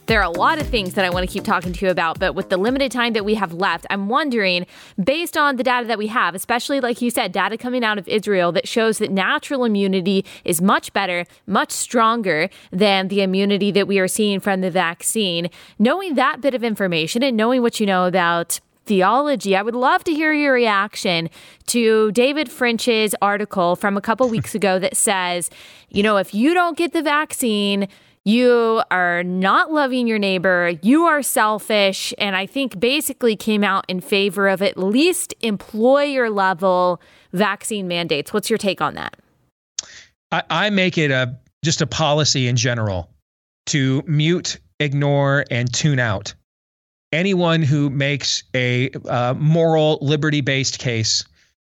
There 0.10 0.20
are 0.20 0.24
a 0.24 0.32
lot 0.32 0.60
of 0.60 0.68
things 0.68 0.96
that 0.96 1.06
I 1.06 1.12
want 1.12 1.28
to 1.28 1.32
keep 1.32 1.44
talking 1.44 1.72
to 1.72 1.86
you 1.86 1.92
about, 1.92 2.18
but 2.18 2.34
with 2.34 2.50
the 2.50 2.58
limited 2.58 2.92
time 2.92 3.14
that 3.14 3.24
we 3.24 3.36
have 3.36 3.54
left, 3.54 3.86
I'm 3.92 4.10
wondering, 4.10 4.66
based 5.04 5.38
on 5.38 5.58
the 5.58 5.64
data 5.64 5.86
that 5.86 6.00
we 6.00 6.08
have, 6.08 6.34
especially 6.34 6.80
like 6.80 7.00
you 7.00 7.12
said, 7.12 7.32
data 7.32 7.60
coming 7.60 7.84
out 7.84 8.00
of 8.00 8.08
Israel 8.08 8.52
that 8.54 8.68
shows 8.68 8.98
that 8.98 9.12
natural 9.12 9.66
immunity 9.66 10.26
is 10.44 10.64
much 10.64 10.94
better, 10.94 11.28
much 11.46 11.72
stronger 11.72 12.50
than 12.72 13.10
the 13.10 13.22
immunity 13.22 13.70
that 13.70 13.88
we 13.88 14.00
are 14.00 14.08
seeing 14.08 14.40
from 14.40 14.62
the 14.62 14.72
vaccine. 14.72 15.48
Knowing 15.78 16.16
that 16.16 16.42
bit 16.42 16.56
of 16.56 16.64
information 16.64 17.22
and 17.22 17.38
knowing 17.38 17.62
what 17.62 17.80
you 17.80 17.86
know 17.86 18.08
about 18.08 18.62
theology. 18.88 19.56
I 19.56 19.62
would 19.62 19.76
love 19.76 20.04
to 20.06 20.12
hear 20.12 20.34
your 20.34 20.54
reaction 20.54 21.30
to 21.68 22.12
David 22.14 22.50
French's 22.50 23.14
article 23.22 23.76
from 23.76 23.96
a 23.96 24.02
couple 24.02 24.28
weeks 24.28 24.56
ago 24.60 24.80
that 24.80 24.98
says, 24.98 25.52
you 25.90 26.02
know, 26.02 26.18
if 26.18 26.34
you 26.34 26.56
don't 26.56 26.76
get 26.76 26.94
the 26.94 27.04
vaccine, 27.04 27.88
you 28.30 28.84
are 28.92 29.24
not 29.24 29.72
loving 29.72 30.08
your 30.08 30.20
neighbor, 30.20 30.74
you 30.82 31.06
are 31.06 31.24
selfish, 31.24 32.14
and 32.18 32.36
I 32.36 32.46
think 32.46 32.80
basically 32.80 33.36
came 33.36 33.64
out 33.64 33.86
in 33.88 34.02
favor 34.02 34.48
of 34.48 34.62
at 34.62 34.78
least 34.78 35.34
employer 35.42 36.30
level 36.30 37.02
vaccine 37.34 37.88
mandates. 37.88 38.32
What's 38.32 38.50
your 38.50 38.58
take 38.58 38.82
on 38.82 38.94
that? 38.94 39.18
I, 40.32 40.44
I 40.50 40.70
make 40.70 40.98
it 40.98 41.12
a 41.12 41.38
just 41.66 41.82
a 41.82 41.88
policy 41.88 42.48
in 42.48 42.56
general 42.56 43.10
to 43.68 44.04
mute, 44.06 44.60
ignore, 44.80 45.46
and 45.52 45.74
tune 45.74 46.00
out 46.00 46.34
anyone 47.12 47.62
who 47.62 47.90
makes 47.90 48.44
a 48.54 48.92
uh, 49.08 49.34
moral 49.38 49.98
liberty 50.02 50.42
based 50.42 50.80
case 50.80 51.24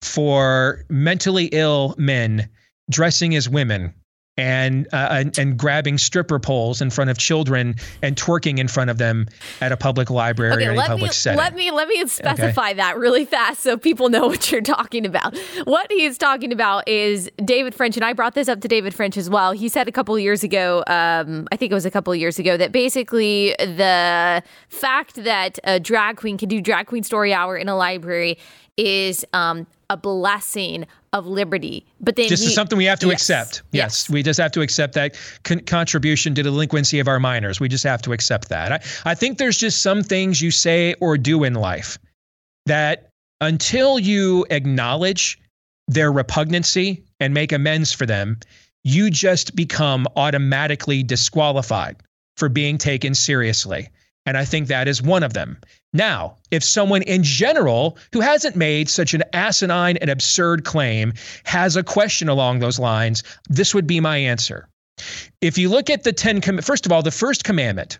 for 0.01 0.85
mentally 0.89 1.45
ill 1.51 1.95
men 1.97 2.49
dressing 2.89 3.35
as 3.35 3.49
women 3.49 3.93
and, 4.37 4.87
uh, 4.91 5.07
and, 5.11 5.37
and 5.37 5.57
grabbing 5.57 5.97
stripper 5.97 6.39
poles 6.39 6.81
in 6.81 6.89
front 6.89 7.09
of 7.09 7.17
children 7.17 7.75
and 8.01 8.15
twerking 8.15 8.59
in 8.59 8.67
front 8.67 8.89
of 8.89 8.97
them 8.97 9.27
at 9.61 9.71
a 9.71 9.77
public 9.77 10.09
library 10.09 10.53
okay, 10.53 10.67
or 10.67 10.73
a 10.73 10.87
public 10.87 11.09
me, 11.09 11.13
setting. 11.13 11.37
Let 11.37 11.55
me 11.55 11.71
let 11.71 11.87
me 11.87 12.05
specify 12.07 12.69
okay. 12.69 12.73
that 12.75 12.97
really 12.97 13.25
fast 13.25 13.61
so 13.61 13.77
people 13.77 14.09
know 14.09 14.27
what 14.27 14.51
you're 14.51 14.61
talking 14.61 15.05
about. 15.05 15.37
What 15.63 15.91
he's 15.91 16.17
talking 16.17 16.51
about 16.51 16.87
is 16.87 17.29
David 17.43 17.73
French, 17.73 17.95
and 17.95 18.03
I 18.03 18.13
brought 18.13 18.33
this 18.33 18.49
up 18.49 18.61
to 18.61 18.67
David 18.67 18.93
French 18.93 19.17
as 19.17 19.29
well. 19.29 19.53
He 19.53 19.69
said 19.69 19.87
a 19.87 19.91
couple 19.91 20.17
years 20.19 20.43
ago, 20.43 20.83
um, 20.87 21.47
I 21.51 21.55
think 21.55 21.71
it 21.71 21.75
was 21.75 21.85
a 21.85 21.91
couple 21.91 22.11
of 22.11 22.19
years 22.19 22.39
ago, 22.39 22.57
that 22.57 22.71
basically 22.71 23.55
the 23.59 24.43
fact 24.67 25.23
that 25.23 25.59
a 25.63 25.79
drag 25.79 26.17
queen 26.17 26.37
can 26.37 26.49
do 26.49 26.61
drag 26.61 26.87
queen 26.87 27.03
story 27.03 27.33
hour 27.33 27.55
in 27.57 27.69
a 27.69 27.75
library 27.75 28.37
is 28.77 29.25
um, 29.33 29.65
a 29.89 29.97
blessing 29.97 30.85
of 31.13 31.27
liberty. 31.27 31.85
But 32.01 32.15
then 32.15 32.29
this 32.29 32.41
he, 32.41 32.47
is 32.47 32.55
something 32.55 32.77
we 32.77 32.85
have 32.85 32.99
to 32.99 33.07
yes, 33.07 33.13
accept. 33.13 33.61
Yes. 33.71 34.05
yes. 34.05 34.09
we 34.09 34.23
just 34.23 34.39
have 34.39 34.51
to 34.53 34.61
accept 34.61 34.93
that 34.93 35.17
con- 35.43 35.61
contribution 35.61 36.35
to 36.35 36.43
the 36.43 36.49
delinquency 36.49 36.99
of 36.99 37.07
our 37.07 37.19
minors. 37.19 37.59
We 37.59 37.69
just 37.69 37.83
have 37.83 38.01
to 38.03 38.13
accept 38.13 38.49
that. 38.49 38.71
I, 38.71 39.11
I 39.11 39.15
think 39.15 39.37
there's 39.37 39.57
just 39.57 39.81
some 39.81 40.03
things 40.03 40.41
you 40.41 40.51
say 40.51 40.93
or 40.99 41.17
do 41.17 41.43
in 41.43 41.53
life 41.53 41.97
that 42.65 43.09
until 43.41 43.99
you 43.99 44.45
acknowledge 44.49 45.39
their 45.87 46.11
repugnancy 46.11 47.03
and 47.19 47.33
make 47.33 47.51
amends 47.51 47.91
for 47.93 48.05
them, 48.05 48.39
you 48.83 49.09
just 49.09 49.55
become 49.55 50.07
automatically 50.15 51.03
disqualified 51.03 51.97
for 52.37 52.49
being 52.49 52.77
taken 52.77 53.15
seriously. 53.15 53.89
And 54.25 54.37
I 54.37 54.45
think 54.45 54.67
that 54.67 54.87
is 54.87 55.01
one 55.01 55.23
of 55.23 55.33
them. 55.33 55.57
Now, 55.93 56.35
if 56.51 56.63
someone 56.63 57.03
in 57.03 57.23
general 57.23 57.97
who 58.11 58.21
hasn't 58.21 58.55
made 58.55 58.89
such 58.89 59.13
an 59.13 59.23
asinine 59.33 59.97
and 59.97 60.09
absurd 60.09 60.65
claim 60.65 61.13
has 61.43 61.75
a 61.75 61.83
question 61.83 62.27
along 62.27 62.59
those 62.59 62.79
lines, 62.79 63.23
this 63.49 63.73
would 63.73 63.87
be 63.87 63.99
my 63.99 64.17
answer. 64.17 64.67
If 65.41 65.57
you 65.57 65.69
look 65.69 65.89
at 65.89 66.03
the 66.03 66.13
10 66.13 66.41
com- 66.41 66.61
first 66.61 66.85
of 66.85 66.91
all, 66.91 67.03
the 67.03 67.11
first 67.11 67.43
commandment, 67.43 67.99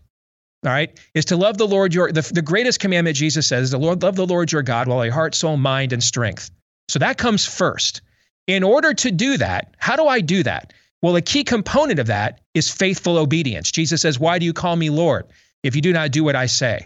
all 0.66 0.72
right, 0.72 1.00
is 1.14 1.26
to 1.26 1.38
love 1.38 1.58
the 1.58 1.68
Lord 1.68 1.94
your 1.94 2.12
the, 2.12 2.22
the 2.22 2.42
greatest 2.42 2.80
commandment 2.80 3.18
Jesus 3.18 3.48
says, 3.48 3.72
the 3.72 3.78
Lord 3.78 4.02
love 4.02 4.16
the 4.16 4.26
Lord 4.26 4.52
your 4.52 4.64
God 4.64 4.88
with 4.88 4.96
all 4.96 5.06
your 5.06 5.14
heart, 5.14 5.36
soul, 5.36 5.58
mind 5.58 5.94
and 5.94 6.04
strength. 6.04 6.50
So 6.88 7.00
that 7.00 7.18
comes 7.18 7.46
first. 7.46 8.02
In 8.48 8.64
order 8.64 8.94
to 8.94 9.12
do 9.12 9.38
that, 9.38 9.76
how 9.78 9.96
do 9.96 10.06
I 10.06 10.22
do 10.22 10.44
that? 10.44 10.74
Well, 11.02 11.16
a 11.16 11.22
key 11.22 11.44
component 11.44 12.00
of 12.00 12.08
that 12.08 12.42
is 12.54 12.70
faithful 12.70 13.18
obedience. 13.18 13.72
Jesus 13.72 14.02
says, 14.02 14.20
"Why 14.20 14.40
do 14.40 14.46
you 14.46 14.54
call 14.54 14.76
me 14.76 14.90
Lord 14.90 15.26
if 15.66 15.76
you 15.76 15.82
do 15.82 15.91
not 15.91 16.11
do 16.11 16.24
what 16.24 16.36
I 16.36 16.45
say?" 16.45 16.86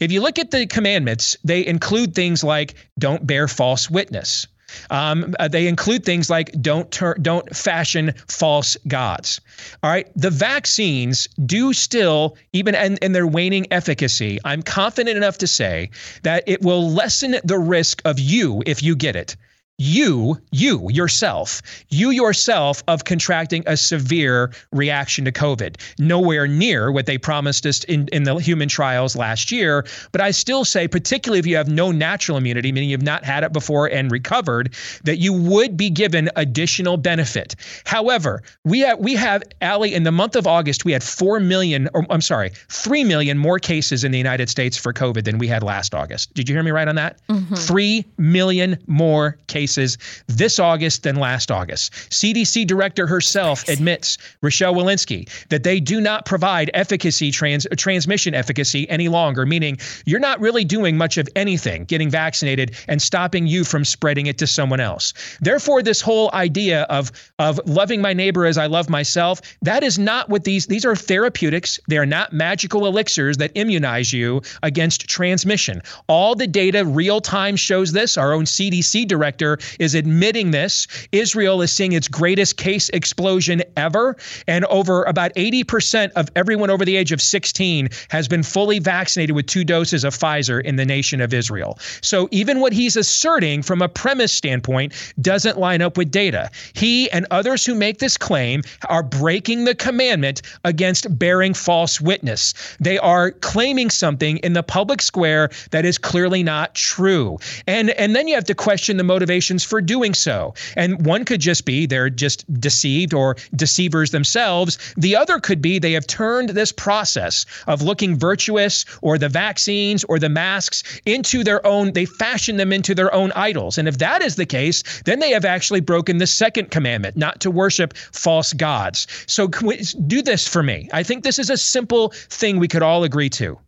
If 0.00 0.12
you 0.12 0.20
look 0.20 0.38
at 0.38 0.50
the 0.50 0.66
commandments, 0.66 1.36
they 1.44 1.66
include 1.66 2.14
things 2.14 2.44
like 2.44 2.74
don't 2.98 3.26
bear 3.26 3.48
false 3.48 3.90
witness. 3.90 4.46
Um, 4.90 5.34
uh, 5.38 5.48
they 5.48 5.66
include 5.66 6.04
things 6.04 6.30
like 6.30 6.50
don't 6.60 6.90
tur- 6.90 7.16
don't 7.20 7.54
fashion 7.54 8.14
false 8.28 8.76
gods. 8.88 9.40
All 9.82 9.90
right, 9.90 10.08
the 10.16 10.30
vaccines 10.30 11.28
do 11.44 11.72
still, 11.72 12.36
even 12.52 12.74
in, 12.74 12.96
in 12.98 13.12
their 13.12 13.26
waning 13.26 13.66
efficacy, 13.70 14.38
I'm 14.44 14.62
confident 14.62 15.16
enough 15.16 15.38
to 15.38 15.46
say 15.46 15.90
that 16.22 16.44
it 16.46 16.62
will 16.62 16.90
lessen 16.90 17.36
the 17.44 17.58
risk 17.58 18.02
of 18.04 18.18
you 18.18 18.62
if 18.66 18.82
you 18.82 18.96
get 18.96 19.16
it 19.16 19.36
you, 19.78 20.38
you 20.50 20.88
yourself, 20.90 21.62
you 21.88 22.10
yourself 22.10 22.82
of 22.88 23.04
contracting 23.04 23.64
a 23.66 23.76
severe 23.76 24.52
reaction 24.70 25.24
to 25.24 25.32
COVID. 25.32 25.80
Nowhere 25.98 26.46
near 26.46 26.92
what 26.92 27.06
they 27.06 27.18
promised 27.18 27.66
us 27.66 27.82
in, 27.84 28.08
in 28.12 28.24
the 28.24 28.36
human 28.36 28.68
trials 28.68 29.16
last 29.16 29.50
year. 29.50 29.84
But 30.12 30.20
I 30.20 30.30
still 30.30 30.64
say, 30.64 30.86
particularly 30.86 31.38
if 31.38 31.46
you 31.46 31.56
have 31.56 31.68
no 31.68 31.90
natural 31.90 32.38
immunity, 32.38 32.70
meaning 32.70 32.90
you've 32.90 33.02
not 33.02 33.24
had 33.24 33.44
it 33.44 33.52
before 33.52 33.86
and 33.90 34.10
recovered, 34.12 34.74
that 35.04 35.18
you 35.18 35.32
would 35.32 35.76
be 35.76 35.90
given 35.90 36.30
additional 36.36 36.96
benefit. 36.96 37.56
However, 37.84 38.42
we 38.64 38.80
have, 38.80 38.98
we 38.98 39.14
have, 39.14 39.42
Allie, 39.62 39.94
in 39.94 40.04
the 40.04 40.12
month 40.12 40.36
of 40.36 40.46
August, 40.46 40.84
we 40.84 40.92
had 40.92 41.02
4 41.02 41.40
million, 41.40 41.88
or 41.94 42.06
I'm 42.10 42.20
sorry, 42.20 42.50
3 42.68 43.04
million 43.04 43.38
more 43.38 43.58
cases 43.58 44.04
in 44.04 44.12
the 44.12 44.18
United 44.18 44.48
States 44.48 44.76
for 44.76 44.92
COVID 44.92 45.24
than 45.24 45.38
we 45.38 45.48
had 45.48 45.62
last 45.62 45.94
August. 45.94 46.34
Did 46.34 46.48
you 46.48 46.54
hear 46.54 46.62
me 46.62 46.70
right 46.70 46.88
on 46.88 46.94
that? 46.96 47.20
Mm-hmm. 47.28 47.54
3 47.54 48.04
million 48.18 48.78
more 48.86 49.38
cases 49.46 49.61
cases 49.62 49.96
this 50.26 50.58
August 50.58 51.04
than 51.04 51.14
last 51.16 51.52
August. 51.52 51.92
CDC 52.10 52.66
director 52.66 53.06
herself 53.06 53.68
admits, 53.68 54.18
Rochelle 54.42 54.74
Walensky, 54.74 55.28
that 55.50 55.62
they 55.62 55.78
do 55.78 56.00
not 56.00 56.26
provide 56.26 56.68
efficacy, 56.74 57.30
trans, 57.30 57.64
transmission 57.76 58.34
efficacy 58.34 58.90
any 58.90 59.08
longer, 59.08 59.46
meaning 59.46 59.78
you're 60.04 60.18
not 60.18 60.40
really 60.40 60.64
doing 60.64 60.96
much 60.96 61.16
of 61.16 61.28
anything 61.36 61.84
getting 61.84 62.10
vaccinated 62.10 62.74
and 62.88 63.00
stopping 63.00 63.46
you 63.46 63.62
from 63.62 63.84
spreading 63.84 64.26
it 64.26 64.38
to 64.38 64.46
someone 64.46 64.80
else. 64.80 65.14
Therefore, 65.40 65.80
this 65.80 66.00
whole 66.00 66.30
idea 66.34 66.82
of, 66.82 67.12
of 67.38 67.60
loving 67.64 68.00
my 68.00 68.12
neighbor 68.12 68.44
as 68.46 68.58
I 68.58 68.66
love 68.66 68.90
myself, 68.90 69.40
that 69.62 69.84
is 69.84 69.96
not 69.96 70.28
what 70.28 70.42
these, 70.42 70.66
these 70.66 70.84
are 70.84 70.96
therapeutics. 70.96 71.78
They 71.86 71.98
are 71.98 72.06
not 72.18 72.32
magical 72.32 72.86
elixirs 72.86 73.36
that 73.36 73.52
immunize 73.54 74.12
you 74.12 74.42
against 74.64 75.06
transmission. 75.06 75.82
All 76.08 76.34
the 76.34 76.48
data 76.48 76.84
real 76.84 77.20
time 77.20 77.54
shows 77.54 77.92
this. 77.92 78.16
Our 78.16 78.32
own 78.32 78.44
CDC 78.44 79.06
director 79.06 79.51
is 79.78 79.94
admitting 79.94 80.50
this. 80.50 80.86
Israel 81.12 81.62
is 81.62 81.72
seeing 81.72 81.92
its 81.92 82.08
greatest 82.08 82.56
case 82.56 82.88
explosion 82.90 83.62
ever. 83.76 84.16
And 84.46 84.64
over 84.66 85.04
about 85.04 85.34
80% 85.34 86.12
of 86.12 86.30
everyone 86.36 86.70
over 86.70 86.84
the 86.84 86.96
age 86.96 87.12
of 87.12 87.20
16 87.20 87.88
has 88.08 88.28
been 88.28 88.42
fully 88.42 88.78
vaccinated 88.78 89.34
with 89.34 89.46
two 89.46 89.64
doses 89.64 90.04
of 90.04 90.14
Pfizer 90.14 90.62
in 90.62 90.76
the 90.76 90.84
nation 90.84 91.20
of 91.20 91.34
Israel. 91.34 91.78
So 92.00 92.28
even 92.30 92.60
what 92.60 92.72
he's 92.72 92.96
asserting 92.96 93.62
from 93.62 93.82
a 93.82 93.88
premise 93.88 94.32
standpoint 94.32 94.92
doesn't 95.20 95.58
line 95.58 95.82
up 95.82 95.96
with 95.96 96.10
data. 96.10 96.50
He 96.74 97.10
and 97.10 97.26
others 97.30 97.64
who 97.64 97.74
make 97.74 97.98
this 97.98 98.16
claim 98.16 98.62
are 98.88 99.02
breaking 99.02 99.64
the 99.64 99.74
commandment 99.74 100.42
against 100.64 101.18
bearing 101.18 101.54
false 101.54 102.00
witness. 102.00 102.54
They 102.80 102.98
are 102.98 103.30
claiming 103.30 103.90
something 103.90 104.38
in 104.38 104.52
the 104.52 104.62
public 104.62 105.02
square 105.02 105.50
that 105.70 105.84
is 105.84 105.98
clearly 105.98 106.42
not 106.42 106.74
true. 106.74 107.38
And 107.66 107.90
and 107.90 108.14
then 108.16 108.28
you 108.28 108.34
have 108.34 108.44
to 108.44 108.54
question 108.54 108.96
the 108.96 109.04
motivation 109.04 109.41
motivations 109.42 109.64
for 109.64 109.80
doing 109.80 110.14
so. 110.14 110.54
And 110.76 111.04
one 111.04 111.24
could 111.24 111.40
just 111.40 111.64
be 111.64 111.86
they're 111.86 112.10
just 112.10 112.44
deceived 112.60 113.12
or 113.12 113.36
deceivers 113.56 114.10
themselves. 114.10 114.78
The 114.96 115.16
other 115.16 115.40
could 115.40 115.60
be 115.60 115.78
they 115.78 115.92
have 115.92 116.06
turned 116.06 116.50
this 116.50 116.72
process 116.72 117.44
of 117.66 117.82
looking 117.82 118.16
virtuous 118.18 118.84
or 119.02 119.18
the 119.18 119.28
vaccines 119.28 120.04
or 120.04 120.18
the 120.18 120.28
masks 120.28 120.82
into 121.06 121.42
their 121.42 121.64
own, 121.66 121.92
they 121.92 122.04
fashion 122.04 122.56
them 122.56 122.72
into 122.72 122.94
their 122.94 123.12
own 123.12 123.32
idols. 123.32 123.78
And 123.78 123.88
if 123.88 123.98
that 123.98 124.22
is 124.22 124.36
the 124.36 124.46
case, 124.46 124.82
then 125.04 125.18
they 125.18 125.32
have 125.32 125.44
actually 125.44 125.80
broken 125.80 126.18
the 126.18 126.26
second 126.26 126.70
commandment, 126.70 127.16
not 127.16 127.40
to 127.40 127.50
worship 127.50 127.96
false 127.96 128.52
gods. 128.52 129.06
So 129.26 129.48
do 129.48 130.22
this 130.22 130.46
for 130.46 130.62
me. 130.62 130.88
I 130.92 131.02
think 131.02 131.24
this 131.24 131.38
is 131.38 131.50
a 131.50 131.56
simple 131.56 132.12
thing 132.30 132.60
we 132.60 132.68
could 132.68 132.82
all 132.82 133.02
agree 133.02 133.30
to. 133.30 133.58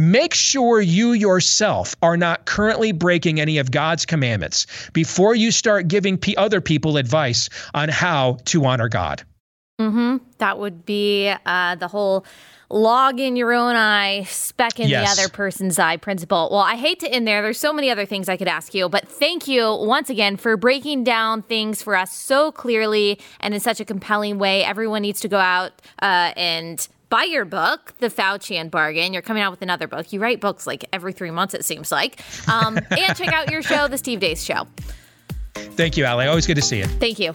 Make 0.00 0.32
sure 0.32 0.80
you 0.80 1.12
yourself 1.12 1.94
are 2.00 2.16
not 2.16 2.46
currently 2.46 2.90
breaking 2.90 3.38
any 3.38 3.58
of 3.58 3.70
God's 3.70 4.06
commandments 4.06 4.66
before 4.94 5.34
you 5.34 5.50
start 5.50 5.88
giving 5.88 6.16
p- 6.16 6.34
other 6.36 6.62
people 6.62 6.96
advice 6.96 7.50
on 7.74 7.90
how 7.90 8.38
to 8.46 8.64
honor 8.64 8.88
God. 8.88 9.22
Mm-hmm. 9.78 10.24
That 10.38 10.58
would 10.58 10.86
be 10.86 11.30
uh, 11.44 11.74
the 11.74 11.86
whole 11.86 12.24
log 12.70 13.20
in 13.20 13.36
your 13.36 13.52
own 13.52 13.76
eye, 13.76 14.22
speck 14.22 14.80
in 14.80 14.88
yes. 14.88 15.16
the 15.16 15.20
other 15.20 15.28
person's 15.30 15.78
eye 15.78 15.98
principle. 15.98 16.48
Well, 16.50 16.60
I 16.60 16.76
hate 16.76 17.00
to 17.00 17.08
end 17.12 17.28
there. 17.28 17.42
There's 17.42 17.58
so 17.58 17.74
many 17.74 17.90
other 17.90 18.06
things 18.06 18.30
I 18.30 18.38
could 18.38 18.48
ask 18.48 18.72
you, 18.72 18.88
but 18.88 19.06
thank 19.06 19.48
you 19.48 19.74
once 19.82 20.08
again 20.08 20.38
for 20.38 20.56
breaking 20.56 21.04
down 21.04 21.42
things 21.42 21.82
for 21.82 21.94
us 21.94 22.10
so 22.10 22.52
clearly 22.52 23.20
and 23.40 23.52
in 23.52 23.60
such 23.60 23.80
a 23.80 23.84
compelling 23.84 24.38
way. 24.38 24.64
Everyone 24.64 25.02
needs 25.02 25.20
to 25.20 25.28
go 25.28 25.38
out 25.38 25.82
uh, 26.00 26.32
and 26.38 26.88
buy 27.10 27.24
your 27.24 27.44
book, 27.44 27.92
The 27.98 28.08
Faucian 28.08 28.70
Bargain. 28.70 29.12
You're 29.12 29.20
coming 29.20 29.42
out 29.42 29.50
with 29.50 29.60
another 29.60 29.86
book. 29.86 30.12
You 30.12 30.20
write 30.20 30.40
books 30.40 30.66
like 30.66 30.86
every 30.92 31.12
three 31.12 31.30
months, 31.30 31.52
it 31.52 31.64
seems 31.64 31.92
like. 31.92 32.22
Um, 32.48 32.78
and 32.78 33.16
check 33.16 33.32
out 33.32 33.50
your 33.50 33.62
show, 33.62 33.88
The 33.88 33.98
Steve 33.98 34.20
Deace 34.20 34.44
Show. 34.44 34.66
Thank 35.54 35.96
you, 35.96 36.04
Allie. 36.04 36.26
Always 36.26 36.46
good 36.46 36.56
to 36.56 36.62
see 36.62 36.78
you. 36.78 36.84
Thank 36.86 37.18
you. 37.18 37.34